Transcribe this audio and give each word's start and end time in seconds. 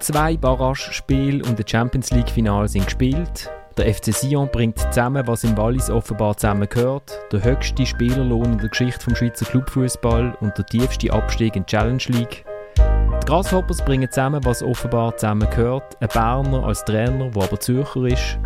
Zwei 0.00 0.34
Barrage-Spiele 0.38 1.44
und 1.44 1.58
das 1.58 1.70
Champions 1.70 2.10
League-Finale 2.10 2.68
sind 2.68 2.86
gespielt. 2.86 3.50
Der 3.76 3.92
FC 3.94 4.14
Sion 4.14 4.48
bringt 4.50 4.78
zusammen, 4.78 5.26
was 5.26 5.44
im 5.44 5.54
Wallis 5.58 5.90
offenbar 5.90 6.38
zusammengehört. 6.38 7.20
Der 7.30 7.44
höchste 7.44 7.84
Spielerlohn 7.84 8.52
in 8.52 8.58
der 8.58 8.70
Geschichte 8.70 9.04
vom 9.04 9.14
Schweizer 9.14 9.44
Clubfußball 9.44 10.38
und 10.40 10.56
der 10.56 10.64
tiefste 10.64 11.12
Abstieg 11.12 11.54
in 11.54 11.66
die 11.66 11.70
Challenge 11.70 12.02
League. 12.06 12.46
Die 12.78 13.26
Grasshoppers 13.26 13.84
bringen 13.84 14.10
zusammen, 14.10 14.42
was 14.42 14.62
offenbar 14.62 15.18
zusammengehört. 15.18 15.98
Ein 16.00 16.08
Berner 16.08 16.64
als 16.64 16.82
Trainer, 16.82 17.28
der 17.28 17.42
aber 17.42 17.60
Zürcher 17.60 18.04
ist. 18.04 18.38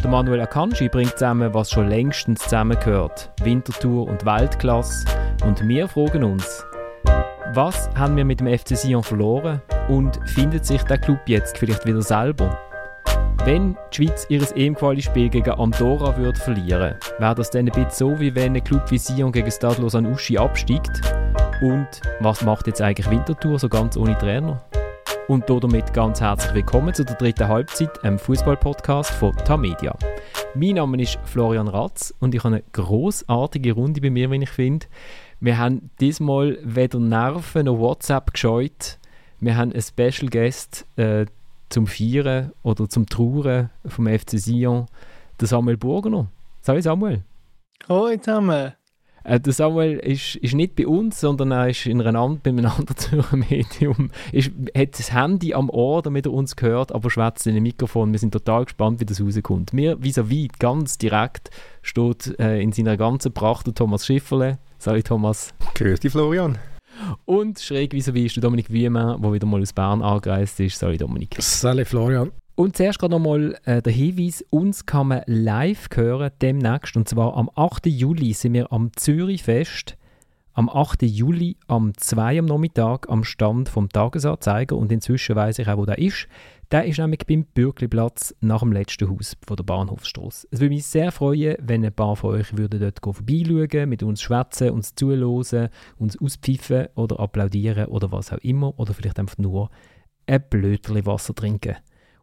Der 0.00 0.10
Manuel 0.10 0.42
Akanji 0.42 0.88
bringt 0.88 1.18
zusammen, 1.18 1.52
was 1.52 1.72
schon 1.72 1.88
längstens 1.88 2.38
zusammengehört. 2.42 3.32
Wintertour 3.42 4.06
und 4.06 4.24
Weltklasse. 4.24 5.06
Und 5.44 5.66
wir 5.66 5.88
fragen 5.88 6.22
uns, 6.22 6.64
was 7.52 7.90
haben 7.96 8.16
wir 8.16 8.24
mit 8.24 8.38
dem 8.38 8.46
FC 8.46 8.76
Sion 8.76 9.02
verloren 9.02 9.60
und 9.88 10.18
findet 10.26 10.64
sich 10.64 10.82
der 10.84 10.98
Club 10.98 11.20
jetzt 11.26 11.58
vielleicht 11.58 11.86
wieder 11.86 12.02
selber? 12.02 12.58
Wenn 13.44 13.76
die 13.92 13.96
Schweiz 13.96 14.26
ihr 14.30 14.42
EM-Quali-Spiel 14.56 15.28
gegen 15.28 15.50
Andorra 15.50 16.16
würde 16.16 16.40
verlieren, 16.40 16.94
wäre 17.18 17.34
das 17.34 17.50
dann 17.50 17.68
ein 17.68 17.72
bisschen 17.72 17.90
so, 17.90 18.20
wie 18.20 18.34
wenn 18.34 18.56
ein 18.56 18.64
Club 18.64 18.90
wie 18.90 18.96
Sion 18.96 19.32
gegen 19.32 19.50
Stade 19.50 19.82
Lausanne 19.82 20.08
Uschi 20.08 20.38
absteigt? 20.38 21.02
Und 21.60 21.86
was 22.20 22.42
macht 22.42 22.66
jetzt 22.66 22.80
eigentlich 22.80 23.10
Winterthur 23.10 23.58
so 23.58 23.68
ganz 23.68 23.96
ohne 23.96 24.16
Trainer? 24.16 24.64
Und 25.28 25.48
damit 25.48 25.92
ganz 25.92 26.20
herzlich 26.20 26.54
willkommen 26.54 26.94
zu 26.94 27.04
der 27.04 27.16
dritten 27.16 27.48
Halbzeit, 27.48 28.02
einem 28.02 28.18
Fußball-Podcast 28.18 29.10
von 29.10 29.36
Tamedia. 29.36 29.94
Mein 30.54 30.76
Name 30.76 31.02
ist 31.02 31.18
Florian 31.24 31.68
Ratz 31.68 32.14
und 32.20 32.34
ich 32.34 32.44
habe 32.44 32.56
eine 32.56 32.64
großartige 32.72 33.72
Runde 33.72 34.00
bei 34.00 34.10
mir, 34.10 34.30
wenn 34.30 34.42
ich 34.42 34.50
finde. 34.50 34.86
Wir 35.40 35.58
haben 35.58 35.90
diesmal 36.00 36.58
weder 36.62 36.98
Nerven 36.98 37.66
noch 37.66 37.78
WhatsApp 37.78 38.32
gescheut. 38.32 38.98
Wir 39.44 39.58
haben 39.58 39.72
einen 39.72 39.82
Special 39.82 40.30
Guest 40.30 40.86
äh, 40.96 41.26
zum 41.68 41.86
Feiern 41.86 42.52
oder 42.62 42.88
zum 42.88 43.04
Trauern 43.04 43.68
vom 43.84 44.06
FC 44.06 44.38
Sion, 44.38 44.86
der 45.38 45.48
Samuel 45.48 45.76
Burgener. 45.76 46.28
Salut 46.62 46.82
Samuel. 46.82 47.24
Hallo 47.86 48.16
zusammen. 48.16 48.72
Äh, 49.22 49.40
der 49.40 49.52
Samuel 49.52 49.98
ist, 49.98 50.36
ist 50.36 50.54
nicht 50.54 50.76
bei 50.76 50.86
uns, 50.86 51.20
sondern 51.20 51.50
er 51.50 51.68
ist 51.68 51.84
in 51.84 52.00
einer 52.00 52.26
bei 52.42 52.50
einem 52.50 52.64
anderen 52.64 52.96
Zürcher 52.96 53.36
Medium. 53.36 54.10
Ist, 54.32 54.50
hat 54.74 54.98
das 54.98 55.12
Handy 55.12 55.52
am 55.52 55.68
Ohr, 55.68 56.00
damit 56.00 56.24
er 56.24 56.32
uns 56.32 56.54
hört, 56.58 56.92
aber 56.92 57.10
schwätzt 57.10 57.46
in 57.46 57.54
ein 57.54 57.62
Mikrofon. 57.62 58.12
Wir 58.12 58.18
sind 58.18 58.32
total 58.32 58.64
gespannt, 58.64 59.00
wie 59.00 59.04
das 59.04 59.20
rauskommt. 59.20 59.74
Mir 59.74 59.98
vis-à-vis 60.02 60.48
ganz 60.58 60.96
direkt 60.96 61.50
steht 61.82 62.34
äh, 62.38 62.62
in 62.62 62.72
seiner 62.72 62.96
ganzen 62.96 63.34
Pracht 63.34 63.66
der 63.66 63.74
Thomas 63.74 64.06
Schifferle. 64.06 64.56
Salut 64.78 65.04
Thomas. 65.04 65.52
Grüß 65.74 66.00
dich 66.00 66.12
Florian. 66.12 66.58
Und 67.24 67.58
schräg 67.58 67.92
vis-à-vis 67.92 68.26
ist 68.26 68.36
der 68.36 68.42
Dominik 68.42 68.70
Wiemann, 68.70 69.20
der 69.20 69.32
wieder 69.32 69.46
mal 69.46 69.60
aus 69.60 69.72
Bern 69.72 70.02
angereist 70.02 70.60
ist. 70.60 70.78
Salut 70.78 71.00
Dominik. 71.00 71.36
Salut 71.38 71.86
Florian. 71.86 72.30
Und 72.56 72.76
zuerst 72.76 73.00
gerade 73.00 73.12
nochmal 73.12 73.58
äh, 73.64 73.82
der 73.82 73.92
Hinweis, 73.92 74.44
uns 74.50 74.86
kann 74.86 75.08
man 75.08 75.22
live 75.26 75.88
hören 75.92 76.30
demnächst. 76.40 76.96
Und 76.96 77.08
zwar 77.08 77.36
am 77.36 77.50
8. 77.54 77.86
Juli 77.86 78.32
sind 78.32 78.54
wir 78.54 78.72
am 78.72 78.90
Zürichfest. 78.94 79.96
Am 80.52 80.68
8. 80.68 81.02
Juli 81.02 81.56
am 81.66 81.92
2 81.96 82.38
am 82.38 82.44
Nachmittag 82.44 83.08
am 83.08 83.24
Stand 83.24 83.68
vom 83.68 83.88
Tagesanzeiger. 83.88 84.76
Und 84.76 84.92
inzwischen 84.92 85.34
weiß 85.34 85.58
ich 85.58 85.68
auch, 85.68 85.78
wo 85.78 85.84
der 85.84 85.98
ist. 85.98 86.28
Der 86.74 86.86
ist 86.86 86.98
nämlich 86.98 87.24
beim 87.24 87.44
Bürgliplatz 87.44 88.34
nach 88.40 88.58
dem 88.58 88.72
letzten 88.72 89.08
Haus 89.08 89.36
von 89.46 89.56
der 89.56 89.62
Bahnhofsstraße. 89.62 90.48
Es 90.50 90.58
würde 90.58 90.74
mich 90.74 90.84
sehr 90.84 91.12
freuen, 91.12 91.54
wenn 91.60 91.84
ein 91.84 91.92
paar 91.92 92.16
von 92.16 92.34
euch 92.34 92.56
würden 92.56 92.80
dort 92.80 92.98
vorbeischauen, 93.00 93.88
mit 93.88 94.02
uns 94.02 94.20
schwätzen, 94.20 94.70
uns 94.70 94.92
zuhören, 94.96 95.68
uns 95.98 96.20
auspfeifen 96.20 96.88
oder 96.96 97.20
applaudieren 97.20 97.86
oder 97.86 98.10
was 98.10 98.32
auch 98.32 98.38
immer. 98.38 98.76
Oder 98.76 98.92
vielleicht 98.92 99.20
einfach 99.20 99.38
nur 99.38 99.70
ein 100.26 100.42
Blöterli 100.50 101.06
Wasser 101.06 101.32
trinken. 101.32 101.76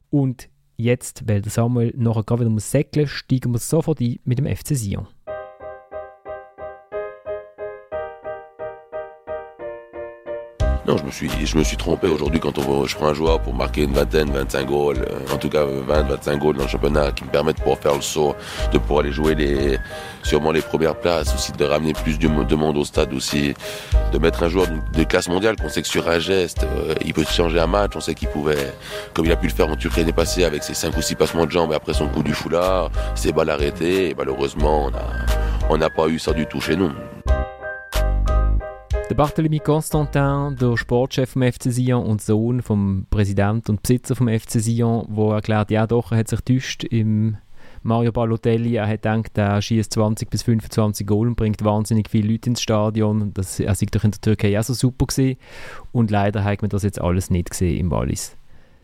Und 0.09 0.49
jetzt, 0.75 1.29
weil 1.29 1.41
der 1.41 1.49
Samuel 1.49 1.93
nachher 1.95 2.23
gerade 2.23 2.41
wieder 2.41 2.51
muss 2.51 2.69
säckeln, 2.69 3.07
steigen 3.07 3.53
wir 3.53 3.59
sofort 3.59 4.01
ein 4.01 4.19
mit 4.25 4.37
dem 4.37 4.53
FC 4.53 4.75
Sion. 4.75 5.07
Je 10.97 11.57
me 11.57 11.63
suis, 11.63 11.77
trompé. 11.77 12.07
Aujourd'hui 12.07 12.39
quand 12.39 12.57
on, 12.57 12.85
je 12.85 12.95
prends 12.95 13.07
un 13.07 13.13
joueur 13.13 13.41
pour 13.41 13.53
marquer 13.53 13.83
une 13.83 13.93
vingtaine, 13.93 14.29
25 14.29 14.67
goals, 14.67 14.97
euh, 14.97 15.33
en 15.33 15.37
tout 15.37 15.47
cas 15.47 15.63
20, 15.63 16.03
25 16.03 16.37
goals 16.37 16.57
dans 16.57 16.63
le 16.63 16.69
championnat 16.69 17.11
qui 17.11 17.23
me 17.23 17.29
permettent 17.29 17.57
de 17.57 17.61
pouvoir 17.61 17.79
faire 17.79 17.95
le 17.95 18.01
saut, 18.01 18.35
de 18.73 18.77
pouvoir 18.77 19.01
aller 19.01 19.11
jouer 19.11 19.33
les, 19.35 19.77
sûrement 20.23 20.51
les 20.51 20.61
premières 20.61 20.95
places, 20.95 21.33
aussi 21.33 21.53
de 21.53 21.63
ramener 21.63 21.93
plus 21.93 22.19
de, 22.19 22.27
monde 22.27 22.77
au 22.77 22.83
stade 22.83 23.13
aussi, 23.13 23.53
de 24.11 24.17
mettre 24.17 24.43
un 24.43 24.49
joueur 24.49 24.67
de, 24.67 25.03
classe 25.03 25.29
mondiale 25.29 25.55
qu'on 25.55 25.69
sait 25.69 25.81
que 25.81 25.87
sur 25.87 26.09
un 26.09 26.19
geste, 26.19 26.63
euh, 26.63 26.93
il 27.05 27.13
peut 27.13 27.23
changer 27.23 27.59
un 27.59 27.67
match, 27.67 27.91
on 27.95 28.01
sait 28.01 28.13
qu'il 28.13 28.27
pouvait, 28.27 28.73
comme 29.13 29.25
il 29.25 29.31
a 29.31 29.37
pu 29.37 29.47
le 29.47 29.53
faire 29.53 29.69
en 29.69 29.77
Turquie 29.77 30.01
l'année 30.01 30.11
passée 30.11 30.43
avec 30.43 30.63
ses 30.63 30.73
5 30.73 30.97
ou 30.97 31.01
6 31.01 31.15
passements 31.15 31.45
de 31.45 31.51
jambes 31.51 31.71
et 31.71 31.75
après 31.75 31.93
son 31.93 32.07
coup 32.09 32.23
du 32.23 32.33
foulard, 32.33 32.91
ses 33.15 33.31
balles 33.31 33.49
arrêtées, 33.49 34.09
et 34.09 34.15
malheureusement 34.15 34.91
on 35.69 35.77
n'a 35.77 35.89
pas 35.89 36.07
eu 36.07 36.19
ça 36.19 36.33
du 36.33 36.45
tout 36.47 36.59
chez 36.59 36.75
nous. 36.75 36.91
Der 39.11 39.17
Barthélemy 39.17 39.59
Constantin, 39.59 40.55
der 40.55 40.77
Sportchef 40.77 41.31
vom 41.31 41.41
FC 41.41 41.63
Sion 41.63 42.05
und 42.05 42.21
Sohn 42.21 42.61
vom 42.61 43.07
Präsidenten 43.09 43.71
und 43.71 43.81
Besitzer 43.81 44.15
vom 44.15 44.29
FC 44.29 44.51
Sion, 44.51 45.05
wo 45.09 45.33
erklärt, 45.33 45.69
ja 45.69 45.85
doch, 45.85 46.13
er 46.13 46.19
hat 46.19 46.29
sich 46.29 46.39
täuscht 46.39 46.85
im 46.85 47.35
Mario 47.83 48.13
Balotelli. 48.13 48.75
Er 48.75 48.87
hat 48.87 49.01
gedacht, 49.01 49.37
er 49.37 49.61
schießt 49.61 49.91
20 49.91 50.29
bis 50.29 50.43
25 50.43 51.05
Goal 51.05 51.27
und 51.27 51.35
bringt 51.35 51.61
wahnsinnig 51.61 52.09
viele 52.09 52.31
Leute 52.31 52.51
ins 52.51 52.61
Stadion. 52.61 53.33
Das, 53.33 53.59
er 53.59 53.75
sei 53.75 53.87
doch 53.91 54.05
in 54.05 54.11
der 54.11 54.21
Türkei 54.21 54.57
auch 54.57 54.63
so 54.63 54.73
super 54.73 55.07
gewesen. 55.07 55.37
Und 55.91 56.09
leider 56.09 56.45
hat 56.45 56.61
man 56.61 56.69
das 56.69 56.83
jetzt 56.83 57.01
alles 57.01 57.29
nicht 57.29 57.49
gesehen 57.49 57.81
im 57.81 57.91
Wallis. 57.91 58.37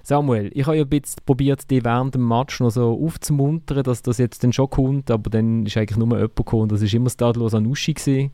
Samuel, 0.03 0.51
ich 0.53 0.67
habe 0.67 0.75
ja 0.75 0.83
ein 0.83 0.89
bisschen 0.89 1.21
probiert, 1.25 1.71
dich 1.71 1.85
während 1.85 2.15
dem 2.15 2.27
Match 2.27 2.59
noch 2.59 2.71
so 2.71 3.01
aufzumuntern, 3.01 3.81
dass 3.83 4.01
das 4.01 4.17
jetzt 4.17 4.43
dann 4.43 4.51
schon 4.51 4.69
kommt, 4.69 5.09
aber 5.09 5.29
dann 5.29 5.65
ist 5.65 5.77
eigentlich 5.77 5.97
nur 5.97 6.09
jemand 6.17 6.35
gekommen, 6.35 6.67
das 6.67 6.81
war 6.81 6.93
immer 6.93 7.09
Stadlos 7.09 7.53
Anuschi 7.53 7.93
gewesen. 7.93 8.31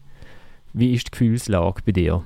Wie 0.74 0.94
ist 0.94 1.08
die 1.08 1.12
Gefühlslage 1.12 1.82
bei 1.86 1.92
dir? 1.92 2.26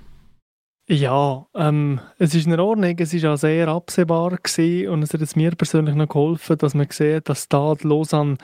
Ja, 0.89 1.45
ähm, 1.53 1.99
es 2.17 2.33
ist 2.33 2.47
in 2.47 2.57
Ordnung. 2.57 2.95
Es 2.97 3.21
war 3.21 3.33
auch 3.33 3.37
sehr 3.37 3.67
absehbar 3.67 4.37
gewesen 4.37 4.87
und 4.87 5.03
es 5.03 5.13
hat 5.13 5.35
mir 5.35 5.51
persönlich 5.51 5.95
noch 5.95 6.07
geholfen, 6.07 6.57
dass 6.57 6.75
man 6.75 6.87
sieht, 6.89 7.27
dass 7.27 7.43
Stade 7.43 7.85
Lausanne 7.85 8.37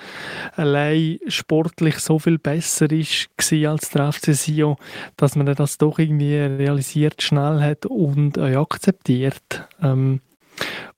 allein 0.57 1.19
sportlich 1.27 1.99
so 1.99 2.19
viel 2.19 2.39
besser 2.39 2.91
ist 2.91 3.29
als 3.65 3.91
der 3.91 4.11
FC 4.11 4.35
Sion, 4.35 4.75
dass 5.15 5.37
man 5.37 5.45
das 5.55 5.77
doch 5.77 5.99
irgendwie 5.99 6.35
realisiert, 6.35 7.21
schnell 7.21 7.61
hat 7.61 7.85
und 7.85 8.35
äh, 8.35 8.57
akzeptiert. 8.57 9.69
Ähm, 9.81 10.19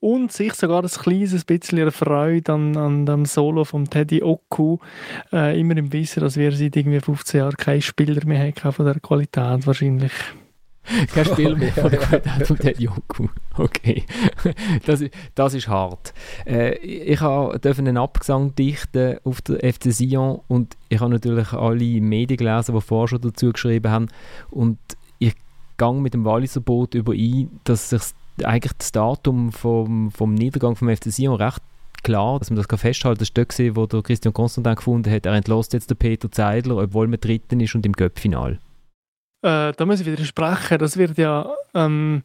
und 0.00 0.32
sich 0.32 0.54
sogar 0.54 0.82
ein 0.82 0.88
kleines 0.88 1.44
bisschen 1.44 1.90
Freude 1.90 2.52
an, 2.52 2.76
an 2.76 3.06
dem 3.06 3.24
Solo 3.24 3.64
von 3.64 3.88
Teddy 3.88 4.22
Oku, 4.22 4.78
äh, 5.32 5.58
immer 5.58 5.76
im 5.76 5.92
Wissen, 5.92 6.20
dass 6.20 6.36
wir 6.36 6.52
seit 6.52 6.76
irgendwie 6.76 7.00
15 7.00 7.38
Jahren 7.38 7.56
keinen 7.56 7.82
Spieler 7.82 8.24
mehr 8.26 8.52
haben 8.62 8.72
von 8.72 8.86
der 8.86 9.00
Qualität 9.00 9.66
wahrscheinlich. 9.66 10.12
Kein 11.12 11.24
Spiel 11.24 11.56
mehr 11.56 11.72
von 11.72 11.90
der 11.90 11.98
Qualität 12.00 12.46
von 12.46 12.58
Teddy 12.58 12.88
Oku. 12.88 13.26
Okay, 13.56 14.04
das, 14.84 15.02
das 15.34 15.54
ist 15.54 15.68
hart. 15.68 16.14
Äh, 16.46 16.76
ich 16.76 17.18
durfte 17.18 17.78
einen 17.78 17.96
Abgesang 17.96 18.54
dichten 18.54 19.18
auf 19.24 19.40
der 19.42 19.72
FC 19.72 19.92
Sion 19.92 20.40
und 20.46 20.76
ich 20.88 21.00
habe 21.00 21.10
natürlich 21.10 21.52
alle 21.52 22.00
Medien 22.00 22.38
gelesen, 22.38 22.74
die 22.74 22.80
vorher 22.80 23.08
schon 23.08 23.20
dazu 23.22 23.52
geschrieben 23.52 23.90
haben 23.90 24.08
und 24.50 24.78
ich 25.18 25.34
gehe 25.76 25.92
mit 25.94 26.14
dem 26.14 26.24
Walliser 26.24 26.60
Boot 26.60 26.94
überein, 26.94 27.60
dass 27.64 27.90
sich 27.90 28.02
eigentlich 28.44 28.72
das 28.78 28.92
Datum 28.92 29.52
vom, 29.52 30.10
vom 30.10 30.34
Niedergang 30.34 30.76
vom 30.76 30.94
FC 30.94 31.04
Sion 31.12 31.36
recht 31.36 31.62
klar, 32.02 32.38
dass 32.38 32.50
man 32.50 32.62
das 32.62 32.80
festhalten 32.80 33.18
kann. 33.18 33.46
Das 33.46 33.58
war 33.58 33.66
dort, 33.66 33.76
wo 33.76 33.86
der 33.86 34.02
Christian 34.02 34.34
Constantin 34.34 34.74
gefunden 34.76 35.10
hat, 35.10 35.26
er 35.26 35.34
entlässt 35.34 35.72
jetzt 35.72 35.90
den 35.90 35.96
Peter 35.96 36.30
Zeidler, 36.30 36.76
obwohl 36.76 37.08
man 37.08 37.20
Dritten 37.20 37.60
ist 37.60 37.74
und 37.74 37.84
im 37.84 37.92
Göppfinal. 37.92 38.58
Äh, 39.42 39.72
da 39.72 39.86
muss 39.86 40.00
ich 40.00 40.06
widersprechen. 40.06 40.78
Das 40.78 40.96
wird 40.96 41.18
ja 41.18 41.52
ähm, 41.74 42.22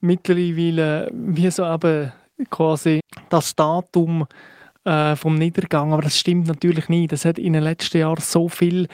mittlerweile 0.00 1.10
wie 1.12 1.50
so 1.50 1.64
eben 1.64 2.12
quasi 2.50 3.00
das 3.28 3.54
Datum 3.54 4.26
äh, 4.86 5.16
vom 5.16 5.34
Niedergang. 5.34 5.92
Aber 5.92 6.02
das 6.02 6.18
stimmt 6.18 6.46
natürlich 6.46 6.88
nicht. 6.88 7.12
Es 7.12 7.24
hat 7.24 7.38
in 7.38 7.52
den 7.52 7.62
letzten 7.62 7.98
Jahren 7.98 8.20
so 8.20 8.48
viele 8.48 8.86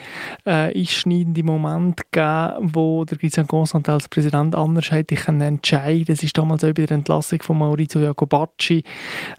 äh, 0.45 0.77
einschneidende 0.77 1.43
Momente 1.43 2.03
gegeben, 2.11 2.71
wo 2.73 3.05
der 3.05 3.17
Christian 3.17 3.47
Constantin 3.47 3.93
als 3.93 4.09
Präsident 4.09 4.55
anders 4.55 4.91
hätte 4.91 5.15
entscheiden 5.15 6.05
Das 6.07 6.23
ist 6.23 6.37
damals 6.37 6.63
auch 6.63 6.73
bei 6.73 6.85
der 6.85 6.97
Entlassung 6.97 7.41
von 7.41 7.59
Maurizio 7.59 8.01
Jacobacci, 8.01 8.83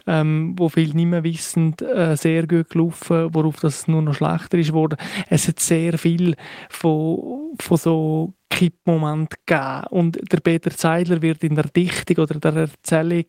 ähm, 0.06 0.54
wo 0.56 0.68
viele 0.68 0.94
nicht 0.94 1.06
mehr 1.06 1.24
wissen, 1.24 1.74
äh, 1.78 2.16
sehr 2.16 2.46
gut 2.46 2.70
gelaufen, 2.70 3.34
worauf 3.34 3.60
das 3.60 3.88
nur 3.88 4.02
noch 4.02 4.14
schlechter 4.14 4.58
ist 4.58 4.72
worden. 4.72 4.96
Es 5.28 5.48
hat 5.48 5.60
sehr 5.60 5.98
viel 5.98 6.36
von, 6.70 7.54
von 7.58 7.76
so 7.76 8.34
Kippmoment 8.54 9.34
gegeben. 9.46 9.84
Und 9.90 10.32
der 10.32 10.38
Peter 10.38 10.70
Zeidler 10.70 11.20
wird 11.22 11.42
in 11.42 11.56
der 11.56 11.64
Dichtung 11.64 12.18
oder 12.18 12.38
der 12.38 12.54
Erzählung, 12.54 13.24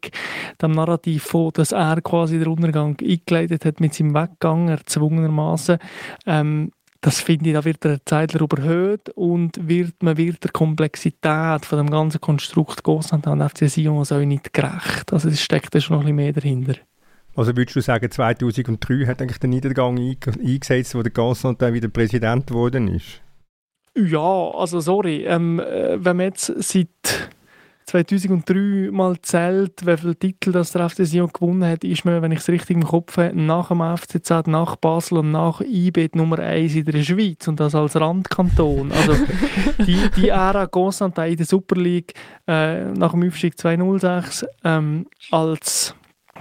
dem 0.62 0.72
Narrativ 0.72 1.24
von, 1.24 1.52
dass 1.54 1.72
er 1.72 2.00
quasi 2.02 2.38
den 2.38 2.48
Untergang 2.48 2.96
eingeleitet 3.02 3.66
hat 3.66 3.80
mit 3.80 3.96
seinem 3.96 4.14
Weggang, 4.14 4.70
erzwungenermaßen, 4.70 5.80
ähm, 6.28 6.72
das 7.02 7.22
finde 7.22 7.50
ich, 7.50 7.54
da 7.54 7.64
wird 7.64 7.84
der 7.84 8.04
Zeitler 8.06 8.42
überhöht 8.42 9.10
und 9.10 9.68
wird, 9.68 10.02
man 10.02 10.18
wird 10.18 10.44
der 10.44 10.52
Komplexität 10.52 11.64
von 11.64 11.78
dem 11.78 11.90
ganzen 11.90 12.20
Konstrukt 12.20 12.82
Constantin 12.82 13.34
und 13.34 13.48
FC 13.48 13.70
Sion 13.70 14.00
also 14.00 14.18
nicht 14.20 14.54
gerecht. 14.54 15.14
Also 15.14 15.30
es 15.30 15.42
steckt 15.42 15.76
da 15.76 15.80
schon 15.80 15.98
noch 15.98 16.02
ein 16.02 16.06
bisschen 16.06 16.16
mehr 16.16 16.34
dahinter. 16.34 16.76
Also 17.36 17.56
würdest 17.56 17.76
du 17.76 17.82
sagen, 17.82 18.10
2003 18.10 19.06
hat 19.06 19.22
eigentlich 19.22 19.40
der 19.40 19.50
Niedergang 19.50 20.00
eingesetzt, 20.00 20.96
wo 20.96 21.04
der 21.04 21.12
Constantin 21.12 21.74
wieder 21.74 21.90
Präsident 21.90 22.48
geworden 22.48 22.88
ist? 22.88 23.22
Ja, 23.98 24.52
also 24.52 24.82
sorry, 24.82 25.24
ähm, 25.26 25.60
äh, 25.60 26.04
wenn 26.04 26.18
man 26.18 26.26
jetzt 26.26 26.54
seit 26.58 26.90
2003 27.86 28.90
mal 28.92 29.16
zählt, 29.22 29.86
wie 29.86 29.96
viele 29.96 30.16
Titel 30.16 30.52
das 30.52 30.72
der 30.72 30.90
FC 30.90 31.06
Sion 31.06 31.30
gewonnen 31.32 31.64
hat, 31.64 31.84
ist 31.84 32.04
man, 32.04 32.22
wenn 32.22 32.32
ich 32.32 32.40
es 32.40 32.50
richtig 32.50 32.76
im 32.76 32.84
Kopf 32.84 33.18
habe, 33.18 33.40
nach 33.40 33.70
dem 33.70 33.82
FCZ, 33.82 34.48
nach 34.48 34.76
Basel 34.76 35.20
und 35.20 35.32
nach 35.32 35.62
IB 35.62 36.10
Nummer 36.14 36.40
1 36.40 36.76
in 36.76 36.86
der 36.86 37.04
Schweiz 37.04 37.48
und 37.48 37.60
das 37.60 37.76
als 37.76 37.96
Randkanton. 37.96 38.92
Also 38.92 39.14
die, 39.86 40.10
die 40.18 40.30
Ära 40.30 40.66
Constantin 40.66 41.26
in 41.26 41.38
der 41.38 41.46
Super 41.46 41.80
League 41.80 42.14
äh, 42.48 42.86
nach 42.86 43.12
dem 43.12 43.28
Aufstieg 43.28 43.58
2006 43.58 44.46
ähm, 44.64 45.06
als 45.32 45.96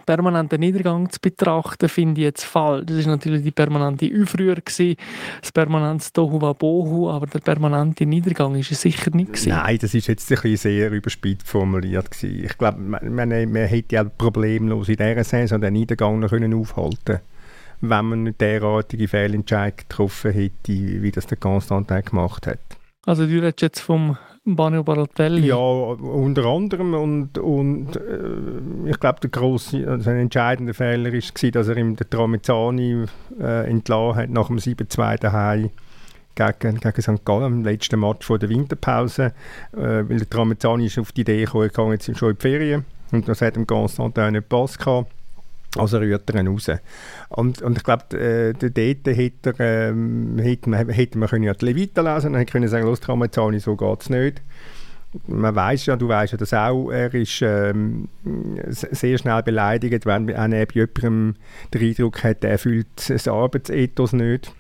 permanenten 0.07 0.61
Niedergang 0.61 1.11
zu 1.11 1.21
betrachten, 1.21 1.89
finde 1.89 2.21
ich 2.21 2.25
jetzt 2.25 2.45
falsch. 2.45 2.87
Das 2.87 2.97
ist 2.97 3.07
natürlich 3.07 3.43
die 3.43 3.51
permanente 3.51 4.11
Aufrühr 4.21 4.57
gewesen, 4.57 4.97
das 5.41 5.53
permanente 5.53 6.13
Tohu 6.13 6.39
Bohu, 6.55 7.11
aber 7.11 7.27
der 7.27 7.41
permanente 7.41 8.07
Niedergang 8.07 8.55
ist 8.57 8.71
es 8.73 8.83
sicher 8.83 9.11
nicht 9.15 9.33
gewesen. 9.33 9.51
Nein, 9.51 9.79
das 9.81 9.95
ist 9.95 10.07
jetzt 10.07 10.31
ein 10.31 10.35
bisschen 10.41 10.57
sehr 10.57 10.91
überspitzt 10.91 11.49
formuliert 11.49 12.11
gewesen. 12.11 12.45
Ich 12.45 12.59
glaube, 12.59 12.79
man, 12.81 13.15
man, 13.15 13.29
man 13.29 13.67
hätte 13.67 13.95
ja 13.95 14.05
problemlos 14.05 14.89
in 14.89 14.97
dieser 14.97 15.25
Saison 15.25 15.61
den 15.61 15.73
Niedergang 15.73 16.21
noch 16.21 16.31
können 16.31 16.55
aufhalten 16.55 17.21
wenn 17.81 18.07
man 18.07 18.23
nicht 18.23 18.41
derartige 18.41 19.09
Fehlentscheidungen 19.09 19.77
getroffen 19.77 20.33
hätte, 20.33 20.73
wie 20.73 21.11
das 21.11 21.27
der 21.27 21.37
Constantin 21.37 22.03
gemacht 22.03 22.47
hat. 22.47 22.61
Also 23.05 23.27
du 23.27 23.35
redest 23.35 23.61
jetzt 23.61 23.81
vom 23.81 24.17
Banio 24.47 24.83
Baratelli? 24.83 25.47
Ja, 25.47 25.57
unter 25.57 26.45
anderem. 26.45 26.95
Und, 26.95 27.39
und 27.39 27.97
äh, 27.97 28.91
ich 28.91 29.01
glaube, 29.01 29.21
der 29.21 29.31
grosse, 29.31 29.89
also 29.89 30.11
ein 30.11 30.17
entscheidender 30.17 30.75
Fehler 30.75 31.13
war, 31.13 31.51
dass 31.51 31.69
er 31.69 31.77
ihm 31.77 31.97
den 31.97 32.11
Tramezzani 32.11 33.07
äh, 33.41 33.71
entlassen 33.71 34.17
hat 34.17 34.31
nach 34.31 34.49
dem 34.49 34.59
7-2 34.59 35.19
daheim 35.19 35.71
gegen, 36.35 36.81
gegen 36.81 37.03
St. 37.03 37.25
Gallen 37.25 37.53
im 37.53 37.65
letzten 37.65 38.01
Match 38.01 38.27
vor 38.27 38.39
der 38.39 38.51
Winterpause. 38.51 39.33
Äh, 39.73 40.09
weil 40.09 40.19
der 40.19 40.29
Tramezzani 40.29 40.87
ist 40.87 40.99
auf 40.99 41.13
die 41.13 41.23
Idee 41.23 41.45
gekommen, 41.45 41.93
jetzt 41.93 42.15
schon 42.19 42.31
in 42.31 42.37
die 42.37 42.43
Ferien. 42.43 42.85
Und 43.13 43.27
das 43.27 43.41
hat 43.41 43.57
dem 43.57 43.67
Constantin 43.67 44.33
nicht 44.33 44.51
gepasst. 44.51 44.79
Gehabt. 44.79 45.11
Also 45.77 45.99
rührt 45.99 46.31
er 46.31 46.41
ihn 46.41 46.49
raus. 46.49 46.71
Und, 47.31 47.61
und 47.63 47.77
ich 47.77 47.85
glaube, 47.85 48.17
äh, 48.17 48.53
dort 48.53 49.17
hätte, 49.17 49.55
er, 49.59 49.91
ähm, 49.91 50.39
hätte, 50.39 50.71
man, 50.71 50.89
hätte 50.89 51.19
man 51.19 51.29
können 51.29 51.45
ja 51.45 51.55
die 51.55 51.65
Levita 51.65 52.01
lesen 52.01 52.35
und 52.35 52.51
können 52.51 52.69
sagen, 52.69 52.87
los, 52.87 53.01
Tramezzani, 53.01 53.59
so 53.59 53.77
geht 53.77 54.03
es 54.03 54.11
nicht. 54.11 54.43
Man 55.27 55.55
weiß 55.55 55.87
ja, 55.87 55.97
du 55.97 56.09
weißt 56.09 56.33
ja 56.33 56.39
das 56.39 56.53
auch, 56.53 56.91
er 56.91 57.13
ist 57.15 57.41
ähm, 57.43 58.09
sehr 58.65 59.17
schnell 59.17 59.43
beleidigt, 59.43 60.07
wenn 60.07 60.29
er 60.29 60.67
bei 60.67 60.75
jemandem 60.75 61.37
den 61.73 61.83
Eindruck 61.83 62.25
hat, 62.25 62.43
er 62.43 62.59
fühlt 62.59 63.09
das 63.09 63.29
Arbeitsethos 63.29 64.13
nicht, 64.13 64.53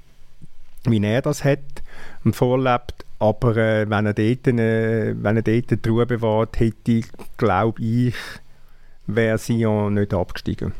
wie 0.84 1.04
er 1.04 1.22
das 1.22 1.44
hat 1.44 1.82
und 2.24 2.36
vorlebt. 2.36 3.04
Aber 3.18 3.56
äh, 3.56 3.88
wenn, 3.88 4.06
er 4.06 4.14
dort, 4.14 4.46
äh, 4.46 5.14
wenn 5.16 5.36
er 5.36 5.42
dort 5.42 5.84
die 5.84 5.88
Ruhe 5.88 6.06
bewahrt 6.06 6.60
hätte, 6.60 7.00
glaube 7.36 7.82
ich, 7.82 8.14
wäre 9.06 9.38
Sion 9.38 9.94
nicht 9.94 10.14
abgestiegen. 10.14 10.72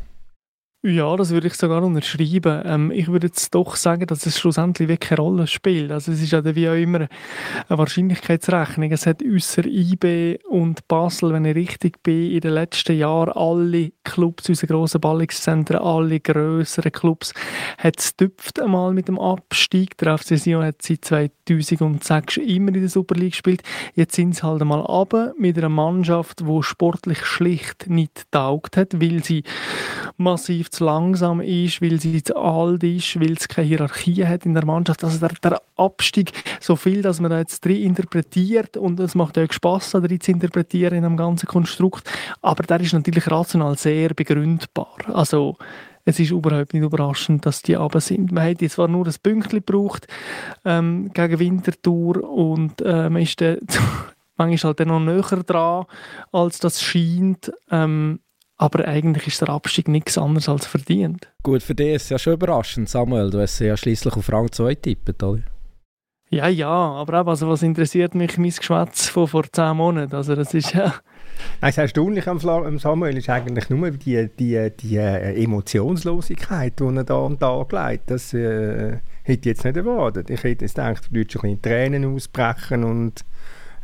Ja, 0.87 1.15
das 1.15 1.31
würde 1.31 1.47
ich 1.47 1.55
sogar 1.55 1.81
unterschreiben. 1.81 2.61
Ähm, 2.63 2.91
ich 2.91 3.07
würde 3.07 3.25
jetzt 3.25 3.55
doch 3.55 3.75
sagen, 3.75 4.05
dass 4.05 4.27
es 4.27 4.37
schlussendlich 4.37 4.87
wirklich 4.87 5.13
eine 5.13 5.19
Rolle 5.19 5.47
spielt. 5.47 5.91
Also 5.91 6.11
es 6.11 6.21
ist 6.21 6.31
ja 6.31 6.45
wie 6.45 6.69
auch 6.69 6.75
immer 6.75 6.99
eine 6.99 7.09
Wahrscheinlichkeitsrechnung. 7.69 8.91
Es 8.91 9.07
hat 9.07 9.23
außer 9.25 9.65
IB 9.65 10.37
und 10.47 10.87
Basel, 10.87 11.33
wenn 11.33 11.45
ich 11.45 11.55
richtig 11.55 12.03
bin, 12.03 12.29
in 12.29 12.39
den 12.41 12.51
letzten 12.51 12.99
Jahren 12.99 13.31
alle 13.31 13.93
Clubs, 14.03 14.47
unsere 14.47 14.71
grossen 14.71 15.01
Ballungszentren, 15.01 15.79
alle 15.79 16.19
grösseren 16.19 16.91
Clubs, 16.91 17.33
hat 17.79 17.95
es 17.97 18.13
einmal 18.61 18.93
mit 18.93 19.07
dem 19.07 19.17
Abstieg. 19.17 19.97
Der 19.97 20.19
FC 20.19 20.37
Sion 20.37 20.63
hat 20.63 20.83
seit 20.83 21.03
2006 21.03 22.37
immer 22.37 22.67
in 22.67 22.81
der 22.81 22.89
Super 22.89 23.15
League 23.15 23.31
gespielt. 23.31 23.63
Jetzt 23.95 24.13
sind 24.13 24.35
sie 24.35 24.43
halt 24.43 24.61
einmal 24.61 24.81
runter 24.81 25.33
mit 25.39 25.57
einer 25.57 25.69
Mannschaft, 25.69 26.41
die 26.41 26.61
sportlich 26.61 27.25
schlicht 27.25 27.89
nicht 27.89 28.31
taugt 28.31 28.77
hat, 28.77 29.01
weil 29.01 29.23
sie 29.23 29.43
massiv 30.17 30.69
zu 30.75 30.85
langsam 30.85 31.41
ist, 31.41 31.81
weil 31.81 31.99
sie 31.99 32.23
zu 32.23 32.35
alt 32.35 32.83
ist, 32.83 33.19
weil 33.19 33.33
es 33.33 33.47
keine 33.47 33.67
Hierarchie 33.67 34.25
hat 34.25 34.45
in 34.45 34.53
der 34.53 34.65
Mannschaft. 34.65 35.03
Also 35.03 35.19
der, 35.19 35.35
der 35.43 35.61
Abstieg, 35.75 36.31
so 36.59 36.75
viel, 36.75 37.01
dass 37.01 37.19
man 37.19 37.31
da 37.31 37.39
jetzt 37.39 37.63
drin 37.63 37.81
interpretiert 37.81 38.77
und 38.77 38.99
es 38.99 39.15
macht 39.15 39.37
auch 39.37 39.51
Spass, 39.51 39.91
da 39.91 39.99
drin 39.99 40.21
zu 40.21 40.31
interpretieren 40.31 40.95
in 40.97 41.05
einem 41.05 41.17
ganzen 41.17 41.47
Konstrukt, 41.47 42.09
aber 42.41 42.63
der 42.63 42.81
ist 42.81 42.93
natürlich 42.93 43.29
rational 43.29 43.77
sehr 43.77 44.13
begründbar. 44.13 44.97
Also 45.13 45.57
es 46.05 46.19
ist 46.19 46.31
überhaupt 46.31 46.73
nicht 46.73 46.83
überraschend, 46.83 47.45
dass 47.45 47.63
die 47.63 47.75
aber 47.75 47.99
sind. 47.99 48.31
Man 48.31 48.47
hat 48.47 48.61
jetzt 48.61 48.75
zwar 48.75 48.87
nur 48.87 49.07
ein 49.07 49.15
Pünktchen 49.21 49.63
gebraucht 49.65 50.07
ähm, 50.63 51.11
gegen 51.13 51.39
Winterthur 51.39 52.23
und 52.23 52.81
äh, 52.81 53.09
man 53.09 53.23
ist 53.23 53.41
dann 53.41 53.57
manchmal 54.37 54.69
halt 54.69 54.79
dann 54.79 54.87
noch 54.89 54.99
näher 54.99 55.43
dran, 55.43 55.85
als 56.31 56.59
das 56.59 56.81
scheint. 56.81 57.51
Ähm, 57.71 58.19
aber 58.57 58.87
eigentlich 58.87 59.27
ist 59.27 59.41
der 59.41 59.49
Abstieg 59.49 59.87
nichts 59.87 60.17
anderes 60.17 60.49
als 60.49 60.65
verdient. 60.65 61.29
Gut, 61.43 61.61
für 61.61 61.75
dich 61.75 61.95
ist 61.95 62.03
es 62.03 62.09
ja 62.09 62.19
schon 62.19 62.33
überraschend, 62.33 62.89
Samuel. 62.89 63.29
Du 63.29 63.39
hast 63.39 63.59
ja 63.59 63.75
schließlich 63.75 64.15
auf 64.15 64.31
Rang 64.31 64.51
2 64.51 64.75
getippt, 64.75 65.21
oder? 65.23 65.43
Ja, 66.29 66.47
ja, 66.47 66.67
aber 66.67 67.21
auch, 67.21 67.27
also, 67.27 67.47
was 67.47 67.61
interessiert 67.61 68.15
mich 68.15 68.37
mein 68.37 68.49
Geschwätz 68.49 69.07
von 69.07 69.27
vor 69.27 69.43
zehn 69.51 69.77
Monaten? 69.77 70.15
Also 70.15 70.35
das 70.35 70.53
ist 70.53 70.73
ja... 70.73 70.93
Das 71.59 71.77
Erstaunliche 71.77 72.31
am 72.31 72.39
Samuel 72.39 73.17
ist 73.17 73.29
eigentlich 73.29 73.69
nur 73.69 73.91
die, 73.91 74.29
die, 74.39 74.71
die 74.79 74.95
äh, 74.95 75.43
Emotionslosigkeit, 75.43 76.79
die 76.79 76.83
er 76.83 77.03
da 77.03 77.25
am 77.25 77.37
Tag 77.37 77.73
legt. 77.73 78.09
Das 78.09 78.33
äh, 78.33 78.99
hätte 79.23 79.39
ich 79.41 79.45
jetzt 79.45 79.65
nicht 79.65 79.75
erwartet. 79.75 80.29
Ich 80.29 80.43
hätte 80.43 80.63
jetzt 80.63 80.75
gedacht, 80.75 81.07
du 81.09 81.15
würdest 81.15 81.35
ein 81.35 81.41
bisschen 81.41 81.61
Tränen 81.61 82.05
ausbrechen 82.05 82.85
und 82.85 83.25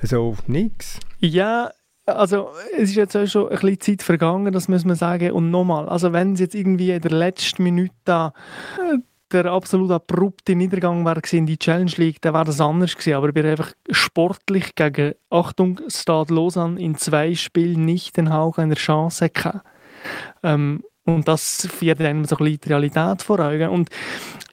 so 0.02 0.38
nichts. 0.48 0.98
Ja, 1.20 1.72
also 2.06 2.50
es 2.76 2.90
ist 2.90 2.96
jetzt 2.96 3.16
auch 3.16 3.26
schon 3.28 3.50
ein 3.50 3.60
bisschen 3.60 3.80
Zeit 3.80 4.02
vergangen, 4.02 4.52
das 4.52 4.68
muss 4.68 4.86
man 4.86 4.96
sagen. 4.96 5.32
Und 5.32 5.52
nochmal, 5.52 5.88
also 5.88 6.14
wenn 6.14 6.34
es 6.34 6.40
jetzt 6.40 6.56
irgendwie 6.56 6.92
in 6.92 7.02
der 7.02 7.12
letzten 7.12 7.64
Minute 7.64 7.94
äh, 8.08 8.98
der 9.32 9.46
absolut 9.46 9.92
abrupte 9.92 10.56
Niedergang 10.56 11.06
war 11.06 11.22
in 11.32 11.46
die 11.46 11.58
Challenge 11.58 11.92
League, 11.96 12.22
dann 12.22 12.34
wäre 12.34 12.46
das 12.46 12.60
anders 12.60 12.96
gewesen. 12.96 13.14
Aber 13.14 13.34
wir 13.34 13.46
einfach 13.46 13.74
sportlich 13.90 14.76
gegen, 14.76 15.14
Achtung, 15.30 15.80
Stade 15.88 16.34
Lausanne 16.34 16.80
in 16.80 16.96
zwei 16.96 17.34
Spielen 17.36 17.86
nicht 17.86 18.18
den 18.18 18.34
Hauch 18.34 18.58
einer 18.58 18.76
Chance 18.76 19.30
gehabt. 19.30 19.66
Ähm, 20.44 20.84
und 21.06 21.28
das 21.28 21.68
führt 21.72 22.02
einem 22.02 22.26
so 22.26 22.36
ein 22.36 22.44
bisschen 22.44 22.60
die 22.62 22.70
Realität 22.70 23.22
vor 23.22 23.40
Augen. 23.40 23.70
Und 23.70 23.90